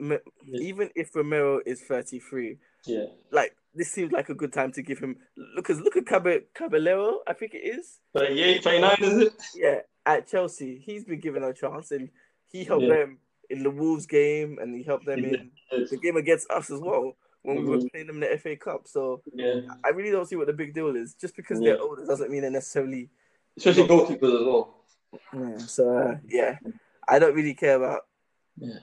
even 0.53 0.91
if 0.95 1.15
Romero 1.17 1.61
is 1.65 1.81
33, 1.81 2.59
Yeah. 2.87 3.07
like 3.31 3.55
this 3.75 3.91
seems 3.93 4.13
like 4.13 4.29
a 4.31 4.35
good 4.35 4.53
time 4.53 4.73
to 4.73 4.83
give 4.83 4.99
him. 4.99 5.17
Look, 5.55 5.67
cause 5.67 5.81
look 5.81 5.97
at 5.97 6.07
Cabe, 6.07 6.45
Caballero. 6.55 7.21
I 7.27 7.35
think 7.35 7.53
it 7.55 7.59
is. 7.59 7.99
But 8.15 8.35
yeah, 8.35 8.59
29, 8.61 8.97
is 9.03 9.19
it? 9.27 9.33
Yeah, 9.55 9.79
at 10.07 10.27
Chelsea, 10.29 10.79
he's 10.79 11.05
been 11.05 11.21
given 11.21 11.43
a 11.43 11.53
chance, 11.53 11.91
and 11.91 12.09
he 12.47 12.65
helped 12.65 12.85
Yeah. 12.85 12.97
them 12.97 13.19
in 13.51 13.63
the 13.63 13.71
Wolves 13.71 14.07
game, 14.07 14.59
and 14.61 14.75
he 14.75 14.83
helped 14.83 15.05
them 15.05 15.19
He 15.19 15.27
in 15.27 15.51
the 15.91 15.99
game 15.99 16.17
against 16.17 16.51
us 16.51 16.71
as 16.71 16.81
well 16.81 17.17
when 17.43 17.57
we 17.57 17.65
were 17.65 17.77
Mhm. 17.79 17.91
playing 17.91 18.07
them 18.07 18.17
in 18.17 18.21
the 18.23 18.33
FA 18.33 18.57
Cup. 18.57 18.89
So 18.89 19.23
Yeah. 19.33 19.61
I 19.85 19.91
really 19.91 20.11
don't 20.11 20.27
see 20.27 20.37
what 20.37 20.47
the 20.47 20.53
big 20.55 20.73
deal 20.73 20.97
is. 20.97 21.15
Just 21.15 21.37
because 21.37 21.61
Yeah. 21.61 21.73
they're 21.75 21.83
older 21.83 22.07
doesn't 22.07 22.31
mean 22.31 22.43
they're 22.43 22.51
necessarily. 22.51 23.11
Especially 23.59 23.85
goalkeepers 23.89 24.41
as 24.41 24.47
well. 24.47 24.85
Yeah. 25.35 25.59
So 25.59 25.97
uh, 25.97 26.19
yeah, 26.27 26.59
I 27.07 27.19
don't 27.19 27.35
really 27.35 27.55
care 27.55 27.77
about 27.77 28.07
Yeah. 28.57 28.79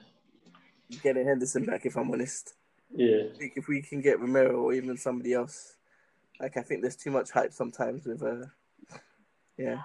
getting 1.02 1.26
Henderson 1.26 1.64
back. 1.64 1.84
If 1.84 1.96
I'm 1.96 2.10
honest, 2.10 2.54
Yeah. 2.90 3.24
I 3.34 3.38
think 3.38 3.54
if 3.56 3.68
we 3.68 3.82
can 3.82 4.00
get 4.00 4.20
Romero 4.20 4.56
or 4.56 4.72
even 4.72 4.96
somebody 4.96 5.32
else, 5.32 5.76
like 6.40 6.56
I 6.56 6.62
think 6.62 6.82
there's 6.82 6.96
too 6.96 7.10
much 7.10 7.30
hype 7.30 7.52
sometimes 7.52 8.06
with 8.06 8.22
uh, 8.22 8.46
yeah. 9.56 9.82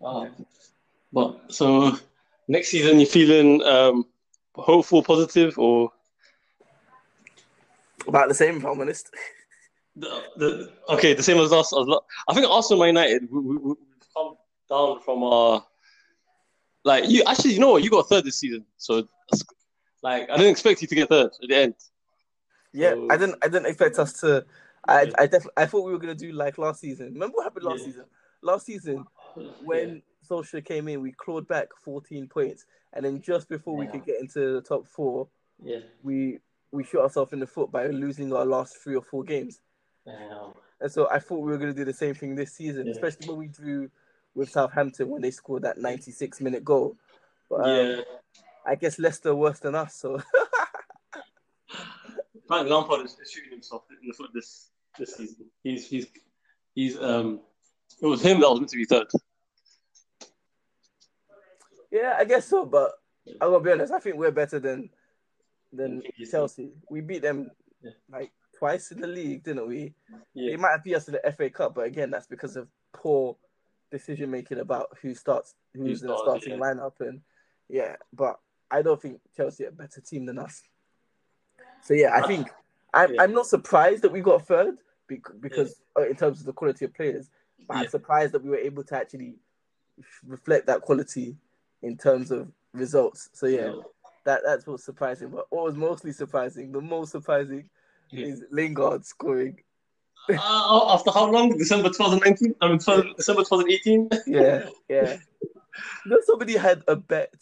Wow. 0.00 0.28
But 1.12 1.52
so 1.52 1.98
next 2.46 2.68
season, 2.68 3.00
you 3.00 3.06
feeling 3.06 3.62
um, 3.62 4.06
hopeful, 4.54 5.02
positive, 5.02 5.58
or 5.58 5.92
About 8.06 8.28
the 8.28 8.34
same, 8.34 8.58
if 8.58 8.64
I'm 8.64 8.80
honest. 8.80 9.10
the, 9.96 10.22
the 10.36 10.72
okay, 10.90 11.14
the 11.14 11.22
same 11.22 11.38
as 11.38 11.52
us? 11.52 11.72
I 12.28 12.34
think 12.34 12.48
Arsenal, 12.48 12.86
United, 12.86 13.28
we, 13.30 13.40
we, 13.40 13.56
we've 13.56 13.76
come 14.14 14.34
down 14.68 15.00
from 15.00 15.22
our 15.22 15.64
like 16.84 17.08
you 17.08 17.22
actually, 17.26 17.52
you 17.52 17.60
know 17.60 17.72
what? 17.72 17.82
You 17.82 17.90
got 17.90 18.08
third 18.08 18.24
this 18.24 18.38
season, 18.38 18.64
so 18.76 19.06
that's, 19.30 19.44
like 20.02 20.30
I 20.30 20.36
didn't 20.36 20.50
expect 20.52 20.80
you 20.82 20.88
to 20.88 20.94
get 20.94 21.08
third 21.08 21.30
at 21.42 21.48
the 21.48 21.54
end. 21.54 21.74
Yeah, 22.72 22.90
So- 22.94 23.08
I 23.10 23.16
didn't. 23.16 23.36
I 23.42 23.48
didn't 23.48 23.66
expect 23.66 23.98
us 23.98 24.12
to. 24.20 24.44
I 24.86 25.10
I 25.18 25.26
definitely. 25.26 25.52
I 25.56 25.66
thought 25.66 25.84
we 25.84 25.92
were 25.92 25.98
gonna 25.98 26.14
do 26.14 26.32
like 26.32 26.58
last 26.58 26.80
season. 26.80 27.12
Remember 27.14 27.36
what 27.36 27.44
happened 27.44 27.64
last 27.64 27.80
Yeah. 27.80 27.86
season? 27.86 28.04
Last 28.42 28.66
season, 28.66 29.04
when 29.64 30.02
Solskjaer 30.28 30.64
came 30.64 30.88
in, 30.88 31.00
we 31.00 31.12
clawed 31.12 31.48
back 31.48 31.68
14 31.82 32.28
points, 32.28 32.66
and 32.92 33.04
then 33.04 33.20
just 33.20 33.48
before 33.48 33.76
we 33.76 33.86
could 33.86 34.04
get 34.04 34.20
into 34.20 34.54
the 34.54 34.60
top 34.60 34.86
four, 34.86 35.28
yeah, 35.62 35.80
we 36.02 36.38
we 36.70 36.84
shot 36.84 37.02
ourselves 37.02 37.32
in 37.32 37.40
the 37.40 37.46
foot 37.46 37.72
by 37.72 37.86
losing 37.86 38.32
our 38.32 38.44
last 38.44 38.76
three 38.82 38.94
or 38.94 39.02
four 39.02 39.24
games. 39.24 39.60
Damn. 40.04 40.52
And 40.80 40.92
so 40.92 41.08
I 41.10 41.18
thought 41.18 41.40
we 41.40 41.50
were 41.50 41.58
gonna 41.58 41.72
do 41.72 41.84
the 41.84 41.92
same 41.92 42.14
thing 42.14 42.34
this 42.36 42.52
season, 42.52 42.86
Yeah. 42.86 42.92
especially 42.92 43.28
when 43.28 43.38
we 43.38 43.48
drew 43.48 43.90
with 44.34 44.50
Southampton 44.50 45.08
when 45.08 45.22
they 45.22 45.30
scored 45.32 45.62
that 45.62 45.78
96 45.78 46.40
minute 46.40 46.64
goal. 46.64 46.96
But 47.50 47.60
um, 47.68 47.76
yeah. 47.76 48.00
I 48.66 48.74
guess 48.74 48.98
Leicester 48.98 49.34
worse 49.34 49.60
than 49.60 49.74
us, 49.74 49.94
so 49.94 50.20
Frank 52.46 52.68
Lampard 52.68 53.04
is, 53.04 53.16
is 53.22 53.30
shooting 53.30 53.50
himself 53.50 53.84
in 53.90 54.08
the 54.08 54.14
foot 54.14 54.30
this 54.32 54.70
this 54.98 55.16
season. 55.16 55.46
He's 55.62 55.88
he's 55.88 56.06
he's 56.74 57.00
um. 57.00 57.40
It 58.00 58.06
was 58.06 58.22
him 58.22 58.40
that 58.40 58.48
was 58.48 58.60
meant 58.60 58.70
to 58.70 58.76
be 58.76 58.84
third. 58.84 59.08
yeah, 61.90 62.14
I 62.18 62.24
guess 62.24 62.46
so. 62.46 62.64
But 62.64 62.92
I'm 63.40 63.50
gonna 63.50 63.60
be 63.60 63.72
honest, 63.72 63.92
I 63.92 63.98
think 63.98 64.16
we're 64.16 64.30
better 64.30 64.58
than 64.58 64.90
than 65.72 66.02
Chelsea. 66.30 66.70
We 66.90 67.00
beat 67.00 67.22
them 67.22 67.50
Yeah. 67.82 67.90
like 68.10 68.32
twice 68.58 68.90
in 68.90 69.00
the 69.00 69.06
league, 69.06 69.44
didn't 69.44 69.68
we? 69.68 69.94
Yeah. 70.34 70.50
They 70.50 70.56
might 70.56 70.72
have 70.72 70.84
beat 70.84 70.96
us 70.96 71.08
in 71.08 71.14
the 71.14 71.32
FA 71.32 71.50
Cup, 71.50 71.74
but 71.74 71.86
again, 71.86 72.10
that's 72.10 72.26
because 72.26 72.56
of 72.56 72.68
poor 72.92 73.36
decision 73.90 74.30
making 74.30 74.58
about 74.58 74.88
who 75.00 75.14
starts, 75.14 75.54
who's 75.74 76.02
in 76.02 76.08
the 76.08 76.18
starting 76.18 76.54
yeah. 76.54 76.58
lineup, 76.58 77.00
and 77.00 77.20
yeah. 77.68 77.96
But 78.12 78.38
I 78.70 78.82
don't 78.82 79.00
think 79.00 79.20
Chelsea 79.36 79.64
are 79.64 79.68
a 79.68 79.72
better 79.72 80.00
team 80.00 80.26
than 80.26 80.38
us. 80.38 80.62
So 81.82 81.94
yeah, 81.94 82.14
I 82.14 82.26
think 82.26 82.48
I'm 82.94 83.14
Yeah. 83.14 83.22
I'm 83.22 83.32
not 83.32 83.46
surprised 83.46 84.02
that 84.02 84.12
we 84.12 84.20
got 84.20 84.46
third 84.46 84.78
because 85.06 85.80
uh, 85.98 86.06
in 86.06 86.16
terms 86.16 86.40
of 86.40 86.46
the 86.46 86.52
quality 86.52 86.84
of 86.84 86.94
players, 86.94 87.30
but 87.66 87.76
I'm 87.78 87.88
surprised 87.88 88.32
that 88.32 88.42
we 88.44 88.50
were 88.50 88.56
able 88.58 88.84
to 88.84 88.96
actually 88.96 89.36
reflect 90.26 90.66
that 90.66 90.82
quality 90.82 91.36
in 91.82 91.96
terms 91.96 92.30
of 92.30 92.48
results. 92.72 93.30
So 93.32 93.46
yeah, 93.46 93.72
that 94.24 94.42
that's 94.44 94.66
what's 94.66 94.84
surprising. 94.84 95.30
But 95.30 95.46
what 95.50 95.64
was 95.64 95.76
mostly 95.76 96.12
surprising, 96.12 96.72
the 96.72 96.80
most 96.80 97.12
surprising, 97.12 97.68
Yeah. 98.10 98.26
is 98.26 98.44
Lingard 98.50 99.04
scoring. 99.06 99.60
Uh, 100.30 100.92
after 100.94 101.10
how 101.10 101.30
long? 101.30 101.56
December 101.56 101.88
2019? 101.88 102.54
I 102.60 102.68
mean, 102.68 102.78
12 102.78 103.16
December 103.16 103.42
2018? 103.44 104.10
Yeah, 104.26 104.68
yeah. 104.88 105.16
You 105.40 106.10
know, 106.10 106.18
somebody 106.24 106.56
had 106.56 106.82
a 106.86 106.96
bet 106.96 107.32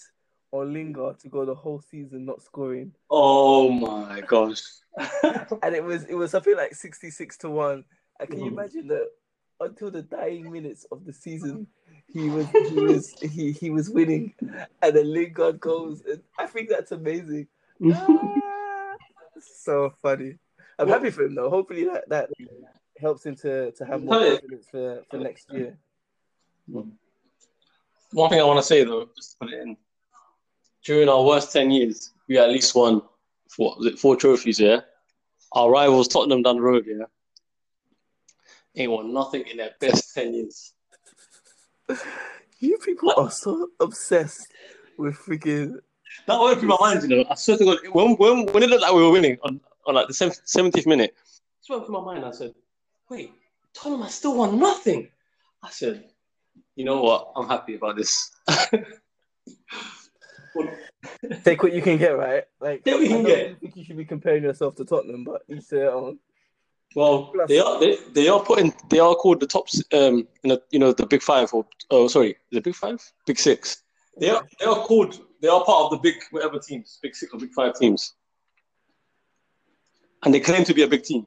on 0.52 0.72
Lingard 0.72 1.18
to 1.20 1.28
go 1.28 1.44
the 1.44 1.54
whole 1.54 1.80
season 1.80 2.24
not 2.24 2.42
scoring, 2.42 2.92
Oh 3.10 3.70
my 3.70 4.20
gosh. 4.22 4.62
and 5.62 5.74
it 5.74 5.84
was 5.84 6.04
it 6.04 6.14
was 6.14 6.30
something 6.30 6.56
like 6.56 6.74
sixty 6.74 7.10
six 7.10 7.36
to 7.38 7.50
one. 7.50 7.84
And 8.20 8.28
can 8.30 8.40
you 8.40 8.50
Mhm. 8.50 8.58
imagine 8.58 8.86
that 8.88 9.08
until 9.60 9.90
the 9.90 10.02
dying 10.02 10.50
minutes 10.50 10.86
of 10.90 11.04
the 11.04 11.12
season, 11.12 11.66
he 12.06 12.30
was 12.30 12.46
he 12.68 12.78
was 12.88 13.14
he 13.20 13.52
he 13.52 13.70
was 13.70 13.90
winning, 13.90 14.34
and 14.82 14.96
then 14.96 15.12
Lingard 15.12 15.60
goes, 15.60 16.02
and 16.02 16.22
I 16.38 16.46
think 16.46 16.68
that's 16.70 16.92
amazing. 16.92 17.48
Ah, 17.92 18.96
so 19.40 19.92
funny. 20.02 20.38
I'm 20.78 20.88
happy 20.88 21.10
for 21.10 21.24
him 21.24 21.34
though. 21.34 21.50
Hopefully 21.50 21.84
that 21.84 22.08
that 22.08 22.30
helps 22.98 23.24
him 23.26 23.36
to 23.36 23.72
to 23.72 23.84
have 23.84 24.02
more 24.02 24.14
confidence 24.18 24.66
for 24.70 25.02
for 25.10 25.18
next 25.18 25.50
year. 25.52 25.76
One 28.12 28.30
thing 28.30 28.40
I 28.40 28.44
want 28.44 28.58
to 28.58 28.62
say 28.62 28.82
though, 28.84 29.08
just 29.14 29.32
to 29.32 29.38
put 29.44 29.52
it 29.52 29.60
in, 29.60 29.76
during 30.86 31.08
our 31.08 31.22
worst 31.24 31.52
10 31.52 31.72
years, 31.72 32.12
we 32.28 32.38
at 32.38 32.48
least 32.48 32.74
won 32.74 33.02
four, 33.50 33.74
was 33.76 33.86
it 33.86 33.98
four 33.98 34.14
trophies, 34.14 34.60
yeah? 34.60 34.80
Our 35.52 35.68
rivals, 35.68 36.06
Tottenham 36.06 36.42
down 36.42 36.56
the 36.56 36.62
road, 36.62 36.84
yeah? 36.86 37.04
Ain't 38.76 38.92
won 38.92 39.12
nothing 39.12 39.42
in 39.50 39.56
their 39.56 39.72
best 39.80 40.14
10 40.14 40.34
years. 40.34 40.72
You 42.60 42.78
people 42.78 43.12
are 43.16 43.30
so 43.30 43.68
obsessed 43.80 44.48
with 44.96 45.16
freaking 45.16 45.80
That 46.26 46.40
went 46.40 46.60
through 46.60 46.68
my 46.68 46.76
mind, 46.80 47.02
you 47.02 47.08
know. 47.08 47.24
I 47.28 47.34
swear 47.34 47.58
to 47.58 47.64
God, 47.64 47.78
when, 47.90 48.14
when, 48.14 48.46
when 48.46 48.62
it 48.62 48.70
looked 48.70 48.82
like 48.82 48.94
we 48.94 49.02
were 49.02 49.10
winning 49.10 49.38
on, 49.42 49.60
on 49.86 49.94
like 49.96 50.06
the 50.06 50.14
70th 50.14 50.86
minute, 50.86 51.14
it 51.68 51.72
went 51.72 51.84
through 51.84 52.00
my 52.00 52.14
mind. 52.14 52.24
I 52.24 52.30
said, 52.30 52.54
wait, 53.10 53.32
Tottenham 53.74 54.02
has 54.02 54.14
still 54.14 54.36
won 54.36 54.58
nothing. 54.60 55.08
I 55.62 55.70
said, 55.70 56.04
you 56.76 56.84
know 56.84 57.02
what? 57.02 57.32
I'm 57.34 57.48
happy 57.48 57.74
about 57.74 57.96
this. 57.96 58.30
take 61.44 61.62
what 61.62 61.72
you 61.72 61.82
can 61.82 61.98
get, 61.98 62.16
right? 62.16 62.44
Like 62.60 62.84
Take 62.84 62.94
what 62.94 63.02
you 63.02 63.08
can 63.08 63.24
get. 63.24 63.60
think 63.60 63.76
you 63.76 63.84
should 63.84 63.96
be 63.96 64.04
comparing 64.04 64.42
yourself 64.42 64.74
to 64.76 64.84
Tottenham, 64.84 65.24
but 65.24 65.42
you 65.48 65.60
say 65.60 65.78
their 65.78 65.92
own. 65.92 66.18
Well, 66.94 67.32
they 67.48 67.58
are 67.58 67.78
they, 67.80 67.98
they 68.14 68.28
are 68.28 68.40
putting 68.40 68.72
they 68.88 69.00
are 69.00 69.14
called 69.14 69.40
the 69.40 69.46
top 69.46 69.66
um 69.92 70.26
you 70.42 70.50
know 70.50 70.58
you 70.70 70.78
know 70.78 70.92
the 70.92 71.04
big 71.06 71.20
five 71.22 71.52
or 71.52 71.66
oh 71.90 72.08
sorry 72.08 72.36
the 72.52 72.60
big 72.60 72.74
five 72.74 73.02
big 73.26 73.38
six 73.38 73.82
they 74.18 74.30
are 74.30 74.42
they 74.58 74.66
are 74.66 74.76
called 74.76 75.20
they 75.42 75.48
are 75.48 75.62
part 75.64 75.84
of 75.84 75.90
the 75.90 75.98
big 75.98 76.14
whatever 76.30 76.58
teams 76.58 76.98
big 77.02 77.14
six 77.14 77.34
or 77.34 77.40
big 77.40 77.52
five 77.52 77.74
teams 77.74 78.14
and 80.24 80.32
they 80.32 80.40
claim 80.40 80.64
to 80.64 80.72
be 80.72 80.82
a 80.82 80.88
big 80.88 81.02
team 81.02 81.26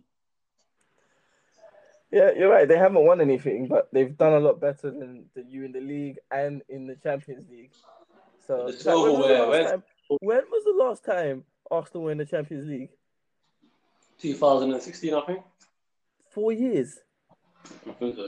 Yeah, 2.12 2.32
you're 2.36 2.50
right. 2.50 2.68
They 2.68 2.78
haven't 2.78 3.06
won 3.06 3.22
anything, 3.22 3.68
but 3.68 3.88
they've 3.94 4.18
done 4.18 4.34
a 4.34 4.40
lot 4.40 4.60
better 4.60 4.90
than, 4.90 5.26
than 5.36 5.50
you 5.50 5.64
in 5.64 5.72
the 5.72 5.82
league 5.82 6.18
and 6.32 6.64
in 6.68 6.88
the 6.88 6.96
Champions 6.96 7.48
League. 7.50 7.72
So 8.50 8.56
when, 8.56 8.66
was 8.66 8.76
the 8.78 8.82
silverware, 8.82 9.46
last 9.46 9.70
time, 9.70 9.84
when 10.22 10.42
was 10.50 10.64
the 10.64 10.84
last 10.84 11.06
time 11.06 11.44
Arsenal 11.70 12.04
were 12.06 12.12
in 12.12 12.18
the 12.18 12.26
Champions 12.26 12.68
League? 12.68 12.90
2016 14.20 15.14
I 15.14 15.22
think 15.22 15.42
Four 16.32 16.52
years. 16.52 16.98
I 17.88 17.92
think 17.92 18.16
so 18.16 18.26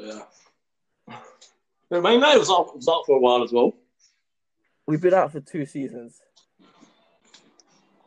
yeah 1.07 1.15
but 1.89 2.03
Man 2.03 2.13
United 2.13 2.37
was 2.37 2.51
out, 2.51 2.75
was 2.75 2.87
out 2.87 3.03
for 3.07 3.17
a 3.17 3.19
while 3.19 3.43
as 3.43 3.51
well 3.51 3.73
We've 4.85 5.01
been 5.01 5.15
out 5.15 5.31
for 5.31 5.39
two 5.39 5.65
seasons. 5.65 6.21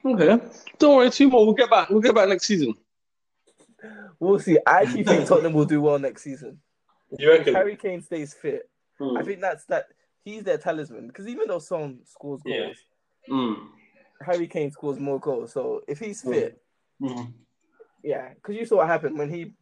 okay 0.07 0.39
don't 0.79 0.97
worry 0.97 1.11
two 1.11 1.29
more 1.29 1.45
we'll 1.45 1.55
get 1.55 1.69
back 1.69 1.91
we'll 1.91 2.01
get 2.01 2.15
back 2.15 2.29
next 2.29 2.47
season 2.47 2.75
We'll 4.21 4.39
see. 4.39 4.57
I 4.67 4.83
actually 4.83 5.03
think 5.05 5.27
Tottenham 5.29 5.53
will 5.53 5.65
do 5.67 5.83
well 5.83 5.99
next 5.99 6.23
season. 6.23 6.59
you 7.19 7.31
If 7.33 7.39
reckon 7.41 7.55
Harry 7.55 7.77
Kane 7.77 8.01
stays 8.03 8.33
fit, 8.33 8.71
Hmm. 8.99 9.17
I 9.19 9.23
think 9.25 9.41
that's 9.41 9.65
that. 9.67 9.87
He's 10.25 10.43
their 10.43 10.59
talisman 10.59 11.07
because 11.09 11.29
even 11.29 11.47
though 11.49 11.59
Son 11.59 12.01
scores 12.05 12.43
goals, 12.43 12.57
Yeah. 13.29 13.35
Mm. 13.35 13.69
Harry 14.23 14.47
Kane 14.47 14.71
scores 14.71 14.99
more 14.99 15.21
goals. 15.21 15.53
So 15.53 15.83
if 15.87 15.99
he's 15.99 16.23
Hmm. 16.23 16.33
fit, 16.33 16.63
Mm. 17.01 17.33
yeah, 18.03 18.33
because 18.35 18.57
you 18.57 18.65
saw 18.65 18.77
what 18.77 18.87
happened 18.87 19.19
when 19.19 19.29
he 19.31 19.53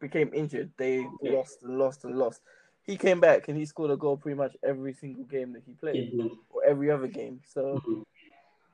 became 0.00 0.32
injured. 0.34 0.72
They 0.76 1.06
Yeah. 1.20 1.32
lost 1.32 1.62
and 1.62 1.78
lost 1.78 2.04
and 2.04 2.16
lost. 2.16 2.42
He 2.82 2.96
came 2.96 3.20
back 3.20 3.48
and 3.48 3.56
he 3.58 3.64
scored 3.66 3.90
a 3.90 3.96
goal 3.96 4.16
pretty 4.16 4.36
much 4.36 4.56
every 4.62 4.94
single 4.94 5.24
game 5.24 5.52
that 5.52 5.62
he 5.64 5.74
played, 5.74 6.12
Mhm. 6.12 6.38
or 6.48 6.64
every 6.64 6.90
other 6.90 7.06
game. 7.08 7.40
So 7.46 7.80
Mhm. 7.84 8.04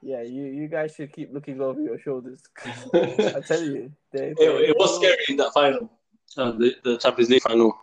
yeah, 0.03 0.23
you 0.23 0.45
you 0.45 0.69
guys 0.69 0.95
should 0.95 1.13
keep 1.13 1.33
looking 1.33 1.61
over 1.61 1.81
your 1.81 1.99
shoulders. 1.99 2.43
I 3.39 3.41
tell 3.41 3.63
you, 3.63 3.93
they, 4.13 4.31
It, 4.39 4.71
it 4.71 4.77
was 4.77 4.97
scary 4.97 5.25
in 5.29 5.37
that 5.39 5.53
final, 5.53 5.91
uh, 6.37 6.53
the, 6.53 6.77
the 6.85 6.97
Champions 6.99 7.31
League 7.31 7.43
final 7.43 7.77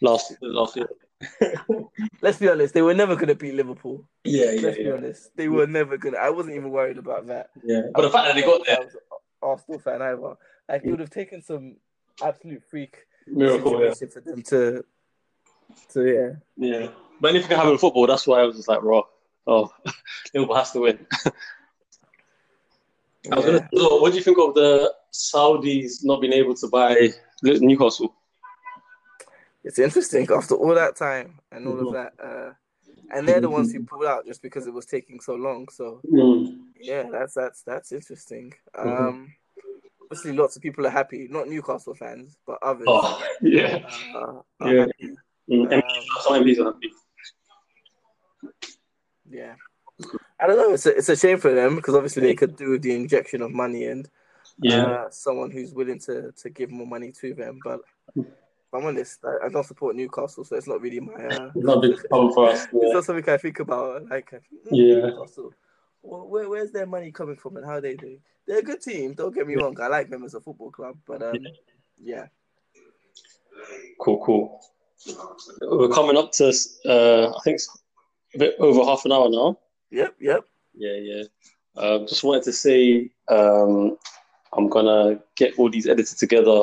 last 0.00 0.36
last 0.42 0.76
year. 0.76 0.88
Let's 2.20 2.38
be 2.38 2.48
honest, 2.48 2.74
they 2.74 2.82
were 2.82 2.94
never 2.94 3.16
gonna 3.16 3.34
beat 3.34 3.54
Liverpool. 3.54 4.04
Yeah, 4.24 4.50
yeah, 4.52 4.60
Let's 4.60 4.76
be 4.78 4.90
honest, 4.90 5.36
they 5.36 5.48
were 5.48 5.66
never 5.66 5.96
gonna. 5.96 6.18
I 6.18 6.30
wasn't 6.30 6.56
even 6.56 6.70
worried 6.70 6.98
about 6.98 7.26
that. 7.28 7.50
yeah. 7.64 7.82
But 7.94 8.02
the 8.02 8.10
fact 8.10 8.26
that 8.26 8.34
they 8.34 8.42
got 8.42 8.60
I 8.68 8.76
there, 8.76 8.88
Arsenal 9.42 9.80
fan 9.80 10.02
either. 10.02 10.36
Like 10.68 10.82
it 10.84 10.90
would 10.90 11.00
have 11.00 11.10
taken 11.10 11.42
some 11.42 11.76
absolute 12.22 12.62
freak 12.70 13.06
miracle. 13.26 13.82
Yeah, 13.84 13.92
for 13.92 14.20
them 14.20 14.42
to, 14.42 14.84
to 15.92 16.06
yeah. 16.06 16.30
yeah. 16.56 16.88
But 17.20 17.30
anything 17.30 17.48
can 17.48 17.56
happen 17.56 17.72
in 17.72 17.78
football. 17.78 18.06
That's 18.06 18.26
why 18.26 18.40
I 18.40 18.44
was 18.44 18.56
just 18.56 18.68
like, 18.68 18.82
raw. 18.82 19.02
Oh, 19.46 19.70
Liverpool 20.34 20.56
has 20.56 20.70
to 20.72 20.80
win. 20.80 21.06
I 23.30 23.36
was 23.36 23.44
Yeah. 23.44 23.52
gonna, 23.52 23.68
so 23.74 24.00
what 24.00 24.10
do 24.12 24.18
you 24.18 24.24
think 24.24 24.38
of 24.38 24.54
the 24.54 24.92
Saudis 25.12 26.04
not 26.04 26.20
being 26.20 26.32
able 26.32 26.54
to 26.54 26.68
buy 26.68 27.10
Newcastle? 27.42 28.14
It's 29.64 29.78
interesting 29.78 30.26
after 30.34 30.54
all 30.54 30.74
that 30.74 30.96
time 30.96 31.40
and 31.50 31.66
all 31.66 31.88
of 31.88 31.94
that. 31.94 32.12
Uh, 32.22 32.52
and 33.14 33.28
they're 33.28 33.40
the 33.40 33.50
ones 33.50 33.72
who 33.72 33.84
pulled 33.84 34.06
out 34.06 34.26
just 34.26 34.42
because 34.42 34.66
it 34.66 34.72
was 34.72 34.86
taking 34.86 35.20
so 35.20 35.34
long. 35.34 35.68
So 35.70 36.00
yeah, 36.80 37.04
that's 37.10 37.34
that's 37.34 37.62
that's 37.62 37.92
interesting. 37.92 38.54
Um, 38.76 39.34
obviously, 40.02 40.32
lots 40.32 40.56
of 40.56 40.62
people 40.62 40.86
are 40.86 40.90
happy. 40.90 41.28
Not 41.30 41.48
Newcastle 41.48 41.94
fans, 41.94 42.36
but 42.46 42.58
others. 42.62 42.86
Oh, 42.88 43.22
yeah. 43.42 43.86
uh, 44.14 44.40
are 44.60 44.74
Yeah. 44.74 44.80
happy. 44.86 45.14
Mm, 45.50 45.72
Um, 45.74 45.82
some 46.22 46.42
MPs 46.44 46.58
are 46.60 46.72
happy. 46.72 46.90
Yeah. 49.28 49.54
I 50.40 50.46
don't 50.46 50.56
know. 50.56 50.72
It's 50.74 50.86
a, 50.86 50.96
it's 50.96 51.08
a 51.08 51.16
shame 51.16 51.38
for 51.38 51.52
them 51.54 51.76
because 51.76 51.94
obviously 51.94 52.22
they 52.22 52.34
could 52.34 52.56
do 52.56 52.70
with 52.70 52.82
the 52.82 52.94
injection 52.94 53.42
of 53.42 53.50
money 53.52 53.84
and 53.86 54.08
Yeah. 54.58 54.82
uh, 54.84 55.10
someone 55.10 55.50
who's 55.50 55.72
willing 55.74 55.98
to, 56.00 56.32
to 56.32 56.50
give 56.50 56.70
more 56.70 56.86
money 56.86 57.12
to 57.20 57.34
them. 57.34 57.58
But 57.62 57.80
I'm 58.74 58.86
honest. 58.86 59.20
I, 59.24 59.46
I 59.46 59.48
don't 59.50 59.66
support 59.66 59.96
Newcastle, 59.96 60.44
so 60.44 60.56
it's 60.56 60.66
not 60.66 60.80
really 60.80 61.00
my. 61.00 61.12
Uh, 61.12 61.50
It's 61.54 61.64
not 61.64 61.82
big 61.82 61.98
for 62.08 62.48
us. 62.48 62.66
it's 62.72 62.94
not 62.94 63.04
something 63.04 63.28
I 63.28 63.36
think 63.36 63.60
about. 63.60 64.08
Like, 64.08 64.32
I 64.32 64.38
think, 64.38 64.42
mm, 64.66 64.70
Yeah. 64.72 65.06
Newcastle. 65.08 65.52
Well, 66.02 66.26
where, 66.26 66.48
where's 66.48 66.72
their 66.72 66.86
money 66.86 67.12
coming 67.12 67.36
from, 67.36 67.56
and 67.56 67.66
how 67.66 67.80
they 67.80 67.94
do? 67.94 68.18
They're 68.46 68.58
a 68.58 68.62
good 68.62 68.80
team. 68.80 69.14
Don't 69.14 69.34
get 69.34 69.46
me 69.46 69.56
wrong. 69.56 69.76
I 69.80 69.86
like 69.88 70.08
them 70.08 70.24
as 70.24 70.34
a 70.34 70.40
football 70.40 70.70
club, 70.70 70.96
but 71.06 71.22
um, 71.22 71.36
yeah. 72.02 72.26
Cool, 74.00 74.24
cool. 74.24 74.60
We're 75.60 75.88
coming 75.88 76.16
up 76.16 76.32
to, 76.32 76.52
uh, 76.86 77.32
I 77.36 77.40
think, 77.44 77.56
it's 77.56 77.68
a 78.34 78.38
bit 78.38 78.54
over 78.58 78.84
half 78.84 79.04
an 79.04 79.12
hour 79.12 79.28
now. 79.28 79.58
Yep, 79.90 80.16
yep. 80.20 80.44
Yeah, 80.74 80.96
yeah. 80.96 81.22
Um, 81.76 82.06
just 82.06 82.24
wanted 82.24 82.44
to 82.44 82.52
say 82.52 83.10
um, 83.28 83.96
I'm 84.54 84.68
gonna 84.68 85.20
get 85.36 85.58
all 85.58 85.70
these 85.70 85.86
edited 85.86 86.18
together. 86.18 86.62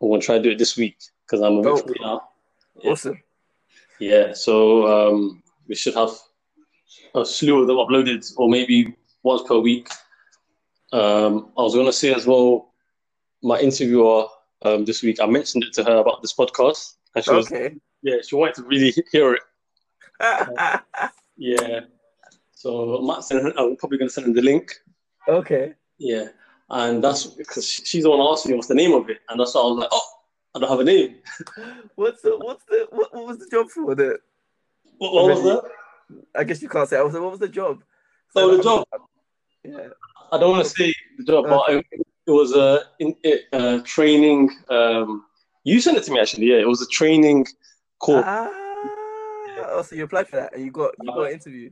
I'm 0.00 0.10
gonna 0.10 0.20
try 0.20 0.36
to 0.36 0.42
do 0.42 0.50
it 0.50 0.58
this 0.58 0.76
week 0.76 0.96
because 1.28 1.42
I'm 1.42 1.58
a 1.58 1.62
bit 1.62 1.84
Oh. 2.00 2.04
now. 2.04 2.28
Yeah. 2.82 2.90
Awesome. 2.92 3.22
Yeah, 4.00 4.32
so 4.32 4.86
um, 5.10 5.42
we 5.68 5.74
should 5.74 5.94
have 5.94 6.10
a 7.14 7.24
slew 7.26 7.60
of 7.60 7.66
them 7.66 7.76
uploaded, 7.76 8.24
or 8.36 8.48
maybe 8.48 8.94
once 9.24 9.42
per 9.46 9.58
week. 9.58 9.88
Um, 10.92 11.52
I 11.58 11.62
was 11.62 11.74
gonna 11.74 11.92
say 11.92 12.14
as 12.14 12.26
well, 12.26 12.72
my 13.42 13.58
interviewer 13.58 14.26
um, 14.62 14.84
this 14.84 15.02
week, 15.02 15.18
I 15.20 15.26
mentioned 15.26 15.64
it 15.64 15.72
to 15.74 15.84
her 15.84 15.96
about 15.96 16.22
this 16.22 16.32
podcast, 16.32 16.94
and 17.14 17.24
she 17.24 17.32
was 17.32 17.50
Okay. 17.52 17.74
yeah, 18.02 18.16
she 18.26 18.36
wanted 18.36 18.54
to 18.56 18.62
really 18.62 18.94
hear 19.12 19.34
it. 19.34 19.42
Yeah, 21.40 21.80
so 22.52 22.98
I 22.98 23.06
might 23.06 23.22
send 23.22 23.42
her, 23.46 23.52
I'm 23.56 23.76
probably 23.76 23.98
gonna 23.98 24.10
send 24.10 24.26
her 24.26 24.32
the 24.32 24.42
link. 24.42 24.72
okay. 25.28 25.74
Yeah, 25.98 26.26
and 26.70 27.02
that's 27.02 27.26
because 27.26 27.68
she's 27.68 28.02
the 28.04 28.10
one 28.10 28.20
asking 28.20 28.52
me 28.52 28.56
what's 28.56 28.68
the 28.68 28.74
name 28.74 28.92
of 28.92 29.08
it, 29.10 29.18
and 29.28 29.38
that's 29.38 29.54
why 29.54 29.60
I 29.60 29.64
was 29.64 29.78
like, 29.78 29.88
oh, 29.92 30.08
I 30.58 30.60
don't 30.60 30.70
have 30.70 30.80
a 30.80 30.84
name. 30.84 31.16
What's 31.94 32.22
the 32.22 32.36
what's 32.36 32.64
the 32.64 32.88
what, 32.90 33.14
what 33.14 33.26
was 33.26 33.38
the 33.38 33.46
job 33.48 33.68
for? 33.70 33.94
The 33.94 34.18
What, 34.98 35.12
what 35.14 35.26
was 35.26 35.42
that? 35.44 35.62
I 36.36 36.42
guess 36.42 36.60
you 36.60 36.68
can't 36.68 36.88
say. 36.88 36.98
I 36.98 37.02
was 37.02 37.14
like, 37.14 37.22
what 37.22 37.30
was 37.30 37.40
the 37.40 37.48
job? 37.48 37.84
Oh, 38.34 38.56
the 38.56 38.62
job. 38.62 38.84
Yeah. 39.62 39.88
I 40.32 40.38
don't 40.38 40.50
want 40.50 40.64
to 40.64 40.70
say 40.70 40.92
the 41.18 41.24
job, 41.24 41.46
but 41.46 41.70
it, 41.70 41.86
it 42.26 42.30
was 42.30 42.56
a 42.56 42.86
in, 42.98 43.14
it, 43.22 43.44
uh, 43.52 43.80
training. 43.84 44.50
Um, 44.68 45.26
you 45.62 45.80
sent 45.80 45.96
it 45.96 46.04
to 46.04 46.12
me 46.12 46.18
actually. 46.18 46.46
Yeah, 46.46 46.56
it 46.56 46.66
was 46.66 46.82
a 46.82 46.86
training 46.86 47.46
course. 48.00 48.24
Ah. 48.26 48.50
Oh, 49.70 49.82
so 49.82 49.94
you 49.94 50.04
applied 50.04 50.28
for 50.28 50.36
that 50.36 50.54
and 50.54 50.64
you 50.64 50.72
got 50.72 50.92
you 51.00 51.12
got 51.12 51.28
an 51.28 51.32
interview. 51.34 51.70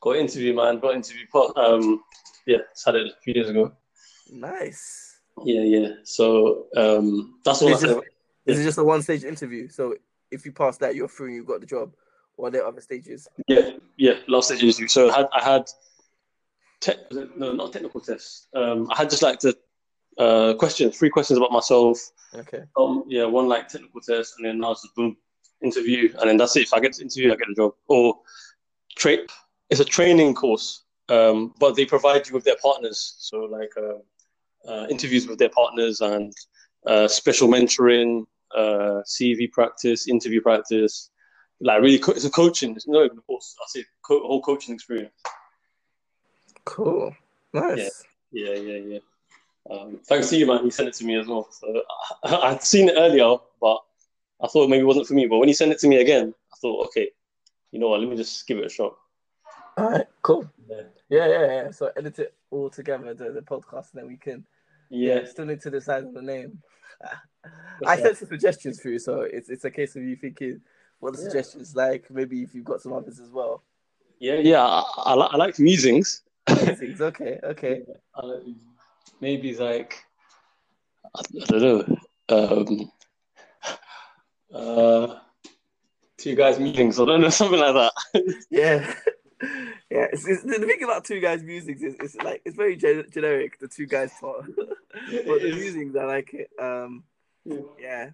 Got 0.00 0.16
interview, 0.16 0.54
man. 0.54 0.78
Got 0.78 0.94
interview. 0.94 1.26
But, 1.32 1.56
Um, 1.56 2.02
yeah, 2.46 2.58
had 2.86 2.94
it 2.94 3.08
a 3.08 3.20
few 3.22 3.34
days 3.34 3.50
ago. 3.50 3.72
Nice. 4.30 5.20
Yeah, 5.44 5.62
yeah. 5.62 5.88
So 6.04 6.66
um, 6.76 7.38
that's 7.44 7.62
all 7.62 7.68
I 7.68 7.72
Is 7.72 7.82
it, 8.46 8.52
is 8.52 8.60
it 8.60 8.64
just 8.64 8.78
a 8.78 8.84
one 8.84 9.02
stage 9.02 9.24
interview? 9.24 9.68
So 9.68 9.94
if 10.30 10.44
you 10.44 10.52
pass 10.52 10.78
that, 10.78 10.94
you're 10.94 11.08
through 11.08 11.28
and 11.28 11.36
you 11.36 11.44
got 11.44 11.60
the 11.60 11.66
job. 11.66 11.94
Or 12.36 12.48
are 12.48 12.50
there 12.50 12.66
other 12.66 12.80
stages? 12.80 13.28
Yeah, 13.46 13.70
yeah. 13.96 14.14
Last 14.26 14.46
stage 14.46 14.62
interview. 14.62 14.88
So 14.88 15.10
I 15.10 15.16
had, 15.18 15.26
I 15.34 15.44
had, 15.44 15.70
te- 16.80 17.28
no, 17.36 17.52
not 17.52 17.72
technical 17.72 18.00
tests. 18.00 18.48
Um, 18.54 18.88
I 18.90 18.96
had 18.96 19.10
just 19.10 19.22
like 19.22 19.40
the 19.40 19.56
uh, 20.18 20.54
questions, 20.54 20.96
three 20.96 21.10
questions 21.10 21.36
about 21.38 21.52
myself. 21.52 21.98
Okay. 22.34 22.62
Um, 22.78 23.04
yeah, 23.06 23.24
one 23.24 23.48
like 23.48 23.68
technical 23.68 24.00
test, 24.00 24.34
and 24.38 24.46
then 24.46 24.58
now 24.58 24.72
it's 24.72 24.82
just 24.82 24.94
boom, 24.94 25.16
interview, 25.62 26.12
and 26.18 26.28
then 26.28 26.36
that's 26.36 26.56
it. 26.56 26.62
If 26.62 26.72
I 26.72 26.80
get 26.80 26.94
the 26.94 27.02
interview, 27.02 27.32
I 27.32 27.36
get 27.36 27.48
the 27.48 27.54
job. 27.54 27.74
Or 27.88 28.18
tra- 28.96 29.26
it's 29.70 29.80
a 29.80 29.84
training 29.84 30.34
course, 30.34 30.84
um, 31.08 31.54
but 31.58 31.76
they 31.76 31.84
provide 31.84 32.26
you 32.26 32.34
with 32.34 32.44
their 32.44 32.56
partners. 32.62 33.16
So 33.18 33.40
like 33.40 33.72
uh, 33.76 34.70
uh, 34.70 34.86
interviews 34.88 35.26
with 35.26 35.38
their 35.38 35.50
partners 35.50 36.00
and 36.00 36.32
uh, 36.86 37.08
special 37.08 37.48
mentoring, 37.48 38.24
uh, 38.56 39.02
CV 39.04 39.50
practice, 39.50 40.08
interview 40.08 40.40
practice. 40.40 41.10
Like 41.60 41.80
really, 41.82 41.98
co- 41.98 42.12
it's 42.12 42.24
a 42.24 42.30
coaching. 42.30 42.74
It's 42.74 42.88
not 42.88 43.04
even 43.04 43.18
a 43.18 43.22
course. 43.22 43.54
I 43.60 43.64
say 43.68 43.84
co- 44.02 44.26
whole 44.26 44.42
coaching 44.42 44.74
experience. 44.74 45.12
Cool. 46.64 47.14
Nice. 47.52 48.04
Yeah, 48.30 48.54
yeah, 48.54 48.78
yeah. 48.78 48.98
Um, 49.70 50.00
thanks 50.06 50.28
to 50.30 50.36
you, 50.36 50.46
man. 50.46 50.64
You 50.64 50.70
sent 50.70 50.88
it 50.88 50.94
to 50.94 51.04
me 51.04 51.16
as 51.16 51.26
well. 51.26 51.48
So 51.50 51.82
I, 52.24 52.36
I'd 52.50 52.62
seen 52.62 52.88
it 52.88 52.94
earlier, 52.96 53.36
but 53.60 53.78
I 54.42 54.48
thought 54.48 54.68
maybe 54.68 54.82
it 54.82 54.86
wasn't 54.86 55.06
for 55.06 55.14
me. 55.14 55.26
But 55.26 55.38
when 55.38 55.48
you 55.48 55.54
sent 55.54 55.72
it 55.72 55.78
to 55.80 55.88
me 55.88 55.96
again, 56.00 56.34
I 56.52 56.56
thought, 56.60 56.86
okay, 56.86 57.10
you 57.70 57.78
know 57.78 57.88
what? 57.88 58.00
Let 58.00 58.08
me 58.08 58.16
just 58.16 58.46
give 58.46 58.58
it 58.58 58.66
a 58.66 58.68
shot. 58.68 58.96
All 59.76 59.90
right. 59.90 60.06
Cool. 60.22 60.50
Yeah, 60.68 60.82
Yeah, 61.08 61.26
yeah, 61.28 61.46
yeah. 61.46 61.70
So 61.70 61.90
edit 61.96 62.18
it 62.18 62.34
all 62.50 62.70
together, 62.70 63.14
the, 63.14 63.30
the 63.30 63.40
podcast, 63.40 63.92
and 63.92 64.02
then 64.02 64.06
we 64.08 64.16
can. 64.16 64.44
yeah. 64.90 65.20
Yeah. 65.20 65.24
Still 65.26 65.46
need 65.46 65.60
to 65.62 65.70
decide 65.70 66.04
on 66.04 66.14
the 66.14 66.22
name. 66.22 66.58
I 67.86 67.96
sent 68.00 68.16
some 68.18 68.28
suggestions 68.28 68.80
for 68.80 68.88
you, 68.90 68.98
so 68.98 69.20
it's 69.22 69.48
it's 69.48 69.64
a 69.64 69.70
case 69.70 69.96
of 69.96 70.02
you 70.02 70.16
thinking 70.16 70.60
what 71.00 71.14
the 71.14 71.18
Yeah. 71.22 71.28
suggestions 71.28 71.74
like. 71.74 72.10
Maybe 72.10 72.42
if 72.42 72.54
you've 72.54 72.64
got 72.64 72.80
some 72.80 72.92
others 72.92 73.18
as 73.20 73.30
well. 73.30 73.62
yeah, 74.20 74.36
yeah. 74.36 74.62
I, 74.62 74.82
I, 75.04 75.14
I 75.14 75.36
like 75.36 75.58
musings. 75.58 76.22
Things. 76.48 77.00
Okay. 77.00 77.38
Okay. 77.42 77.82
I 78.14 78.26
like 78.26 78.44
musings. 78.44 78.64
maybe 79.20 79.50
it's 79.50 79.60
like 79.60 80.04
I, 81.14 81.20
I 81.42 81.44
don't 81.58 81.88
know. 81.88 81.96
Um, 82.28 82.90
uh, 84.54 85.18
two 86.18 86.34
guys 86.36 86.58
meetings. 86.58 87.00
I 87.00 87.04
don't 87.04 87.20
know 87.20 87.30
something 87.30 87.58
like 87.60 87.74
that. 87.74 87.92
Yeah. 88.50 88.94
Yeah, 89.92 90.06
it's, 90.10 90.26
it's, 90.26 90.42
the 90.42 90.58
thing 90.58 90.82
about 90.82 91.04
two 91.04 91.20
guys' 91.20 91.42
music 91.42 91.76
is 91.82 91.94
it's 92.00 92.16
like 92.16 92.40
it's 92.46 92.56
very 92.56 92.76
gen- 92.76 93.04
generic. 93.12 93.58
The 93.60 93.68
two 93.68 93.84
guys 93.84 94.10
part, 94.18 94.46
but 94.56 95.42
the 95.42 95.52
music 95.54 95.94
I 95.94 96.04
like 96.04 96.32
it. 96.32 96.48
Um, 96.58 97.04
yeah, 97.78 98.10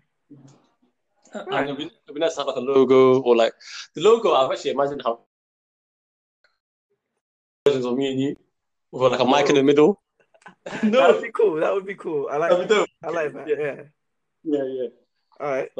And 1.32 1.64
it'd 1.66 1.76
be, 1.76 1.84
it'd 1.84 2.14
be 2.14 2.20
nice 2.20 2.34
to 2.34 2.40
have 2.40 2.48
like 2.48 2.56
a 2.56 2.60
logo 2.60 3.20
or 3.20 3.36
like 3.36 3.52
the 3.94 4.00
logo. 4.00 4.32
I've 4.34 4.50
actually 4.50 4.72
imagined 4.72 5.02
how 5.04 5.20
versions 7.64 7.84
of 7.84 7.96
me 7.96 8.10
and 8.10 8.20
you 8.20 8.36
with 8.90 9.12
like 9.12 9.20
a 9.20 9.24
mic 9.24 9.48
in 9.48 9.54
the 9.54 9.62
middle. 9.62 10.02
no, 10.48 10.62
that 10.64 10.90
no, 10.90 11.12
would 11.12 11.22
be 11.22 11.30
cool. 11.30 11.60
That 11.60 11.72
would 11.74 11.86
be 11.86 11.94
cool. 11.94 12.28
I 12.28 12.38
like. 12.38 12.50
that'd 12.50 12.68
be 12.68 12.74
dope. 12.74 12.88
I 13.04 13.10
like 13.10 13.32
that. 13.34 13.48
Yeah. 13.48 13.56
Yeah. 13.56 13.82
Yeah, 14.42 14.64
yeah. 14.64 14.88
All 15.38 15.48
right. 15.48 15.70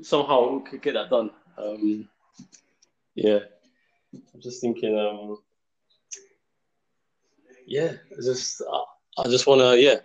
Somehow 0.00 0.54
we 0.54 0.70
could 0.70 0.80
get 0.80 0.94
that 0.94 1.10
done. 1.10 1.30
Um, 1.58 2.08
yeah, 3.14 3.40
I'm 4.14 4.40
just 4.40 4.60
thinking. 4.60 4.98
Um, 4.98 5.38
yeah, 7.66 7.92
just 8.22 8.62
I, 8.70 9.22
I 9.22 9.28
just 9.28 9.46
want 9.46 9.60
to. 9.60 9.80
Yeah. 9.80 9.96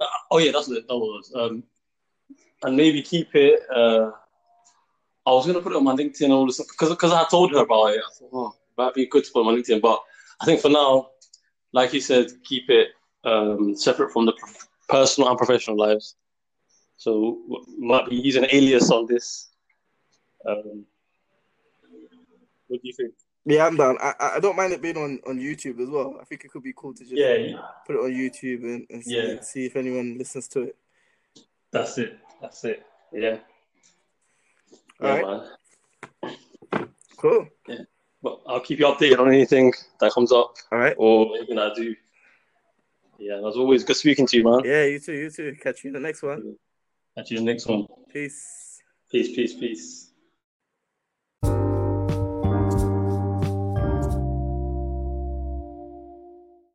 Uh, 0.00 0.06
oh 0.30 0.38
yeah, 0.38 0.52
that's 0.52 0.68
it. 0.68 0.86
That 0.88 0.96
was. 0.96 1.32
Um, 1.34 1.62
and 2.62 2.76
maybe 2.76 3.02
keep 3.02 3.34
it. 3.34 3.60
Uh, 3.74 4.10
I 5.26 5.30
was 5.30 5.46
gonna 5.46 5.60
put 5.60 5.72
it 5.72 5.76
on 5.76 5.84
my 5.84 5.94
LinkedIn 5.94 6.30
all 6.30 6.46
this 6.46 6.58
because 6.58 6.90
because 6.90 7.12
I 7.12 7.24
told 7.30 7.52
her 7.52 7.58
about 7.58 7.94
it. 7.94 8.02
I 8.04 8.12
thought, 8.18 8.30
oh, 8.32 8.54
that'd 8.76 8.94
be 8.94 9.06
good 9.06 9.24
to 9.24 9.32
put 9.32 9.46
on 9.46 9.54
my 9.54 9.60
LinkedIn. 9.60 9.80
But 9.80 10.00
I 10.40 10.44
think 10.44 10.60
for 10.60 10.68
now, 10.68 11.10
like 11.72 11.92
you 11.92 12.00
said, 12.00 12.26
keep 12.44 12.68
it 12.68 12.88
um, 13.24 13.76
separate 13.76 14.12
from 14.12 14.26
the 14.26 14.32
personal 14.88 15.28
and 15.28 15.38
professional 15.38 15.76
lives. 15.76 16.16
So 16.96 17.38
might 17.78 18.08
be 18.08 18.16
using 18.16 18.46
alias 18.50 18.90
on 18.90 19.06
this. 19.06 19.50
Um, 20.46 20.84
what 22.68 22.80
do 22.82 22.88
you 22.88 22.94
think? 22.94 23.12
Yeah, 23.44 23.66
I'm 23.66 23.76
down. 23.76 23.98
I 24.00 24.14
I- 24.36 24.40
don't 24.40 24.56
mind 24.56 24.72
it 24.72 24.80
being 24.82 24.96
on 24.96 25.20
on 25.26 25.38
YouTube 25.38 25.80
as 25.80 25.88
well. 25.88 26.16
I 26.20 26.24
think 26.24 26.44
it 26.44 26.50
could 26.52 26.62
be 26.62 26.72
cool 26.76 26.94
to 26.94 27.02
just 27.02 27.12
Yeah, 27.16 27.60
put 27.86 27.96
it 27.96 27.98
on 28.00 28.12
YouTube 28.12 28.62
and, 28.62 28.86
and 28.90 29.02
see, 29.04 29.16
Yeah. 29.16 29.40
see 29.40 29.66
if 29.66 29.74
anyone 29.76 30.16
listens 30.18 30.46
to 30.48 30.62
it. 30.62 30.76
that's 31.72 31.98
it. 31.98 32.18
That's 32.40 32.64
it. 32.64 32.84
Yeah. 33.12 33.38
Yeah, 35.00 35.08
Alright. 35.22 35.48
man. 36.22 36.88
Cool. 37.16 37.48
But 38.22 38.40
I'll 38.46 38.60
keep 38.60 38.78
you 38.78 38.86
updated 38.86 39.18
on 39.18 39.28
anything 39.28 39.72
that 40.00 40.12
comes 40.12 40.30
up 40.30 40.54
All 40.70 40.78
right. 40.78 40.94
or 40.96 41.34
anything 41.36 41.58
I 41.58 41.74
do. 41.74 41.96
Yeah, 43.18 43.38
as 43.46 43.56
always, 43.56 43.82
good 43.84 43.96
speaking 43.96 44.26
to 44.28 44.36
you, 44.36 44.44
man. 44.44 44.60
Yeah, 44.64 44.84
you 44.84 45.00
too. 45.00 45.12
You 45.14 45.30
too. 45.30 45.56
Catch 45.60 45.82
you 45.82 45.88
in 45.88 45.94
the 45.94 46.00
next 46.00 46.22
one. 46.22 46.56
Catch 47.16 47.30
you 47.32 47.38
in 47.38 47.44
the 47.44 47.52
next 47.52 47.66
one. 47.66 47.86
Peace. 48.12 48.80
Peace, 49.10 49.34
peace, 49.34 49.54
peace. 49.54 50.11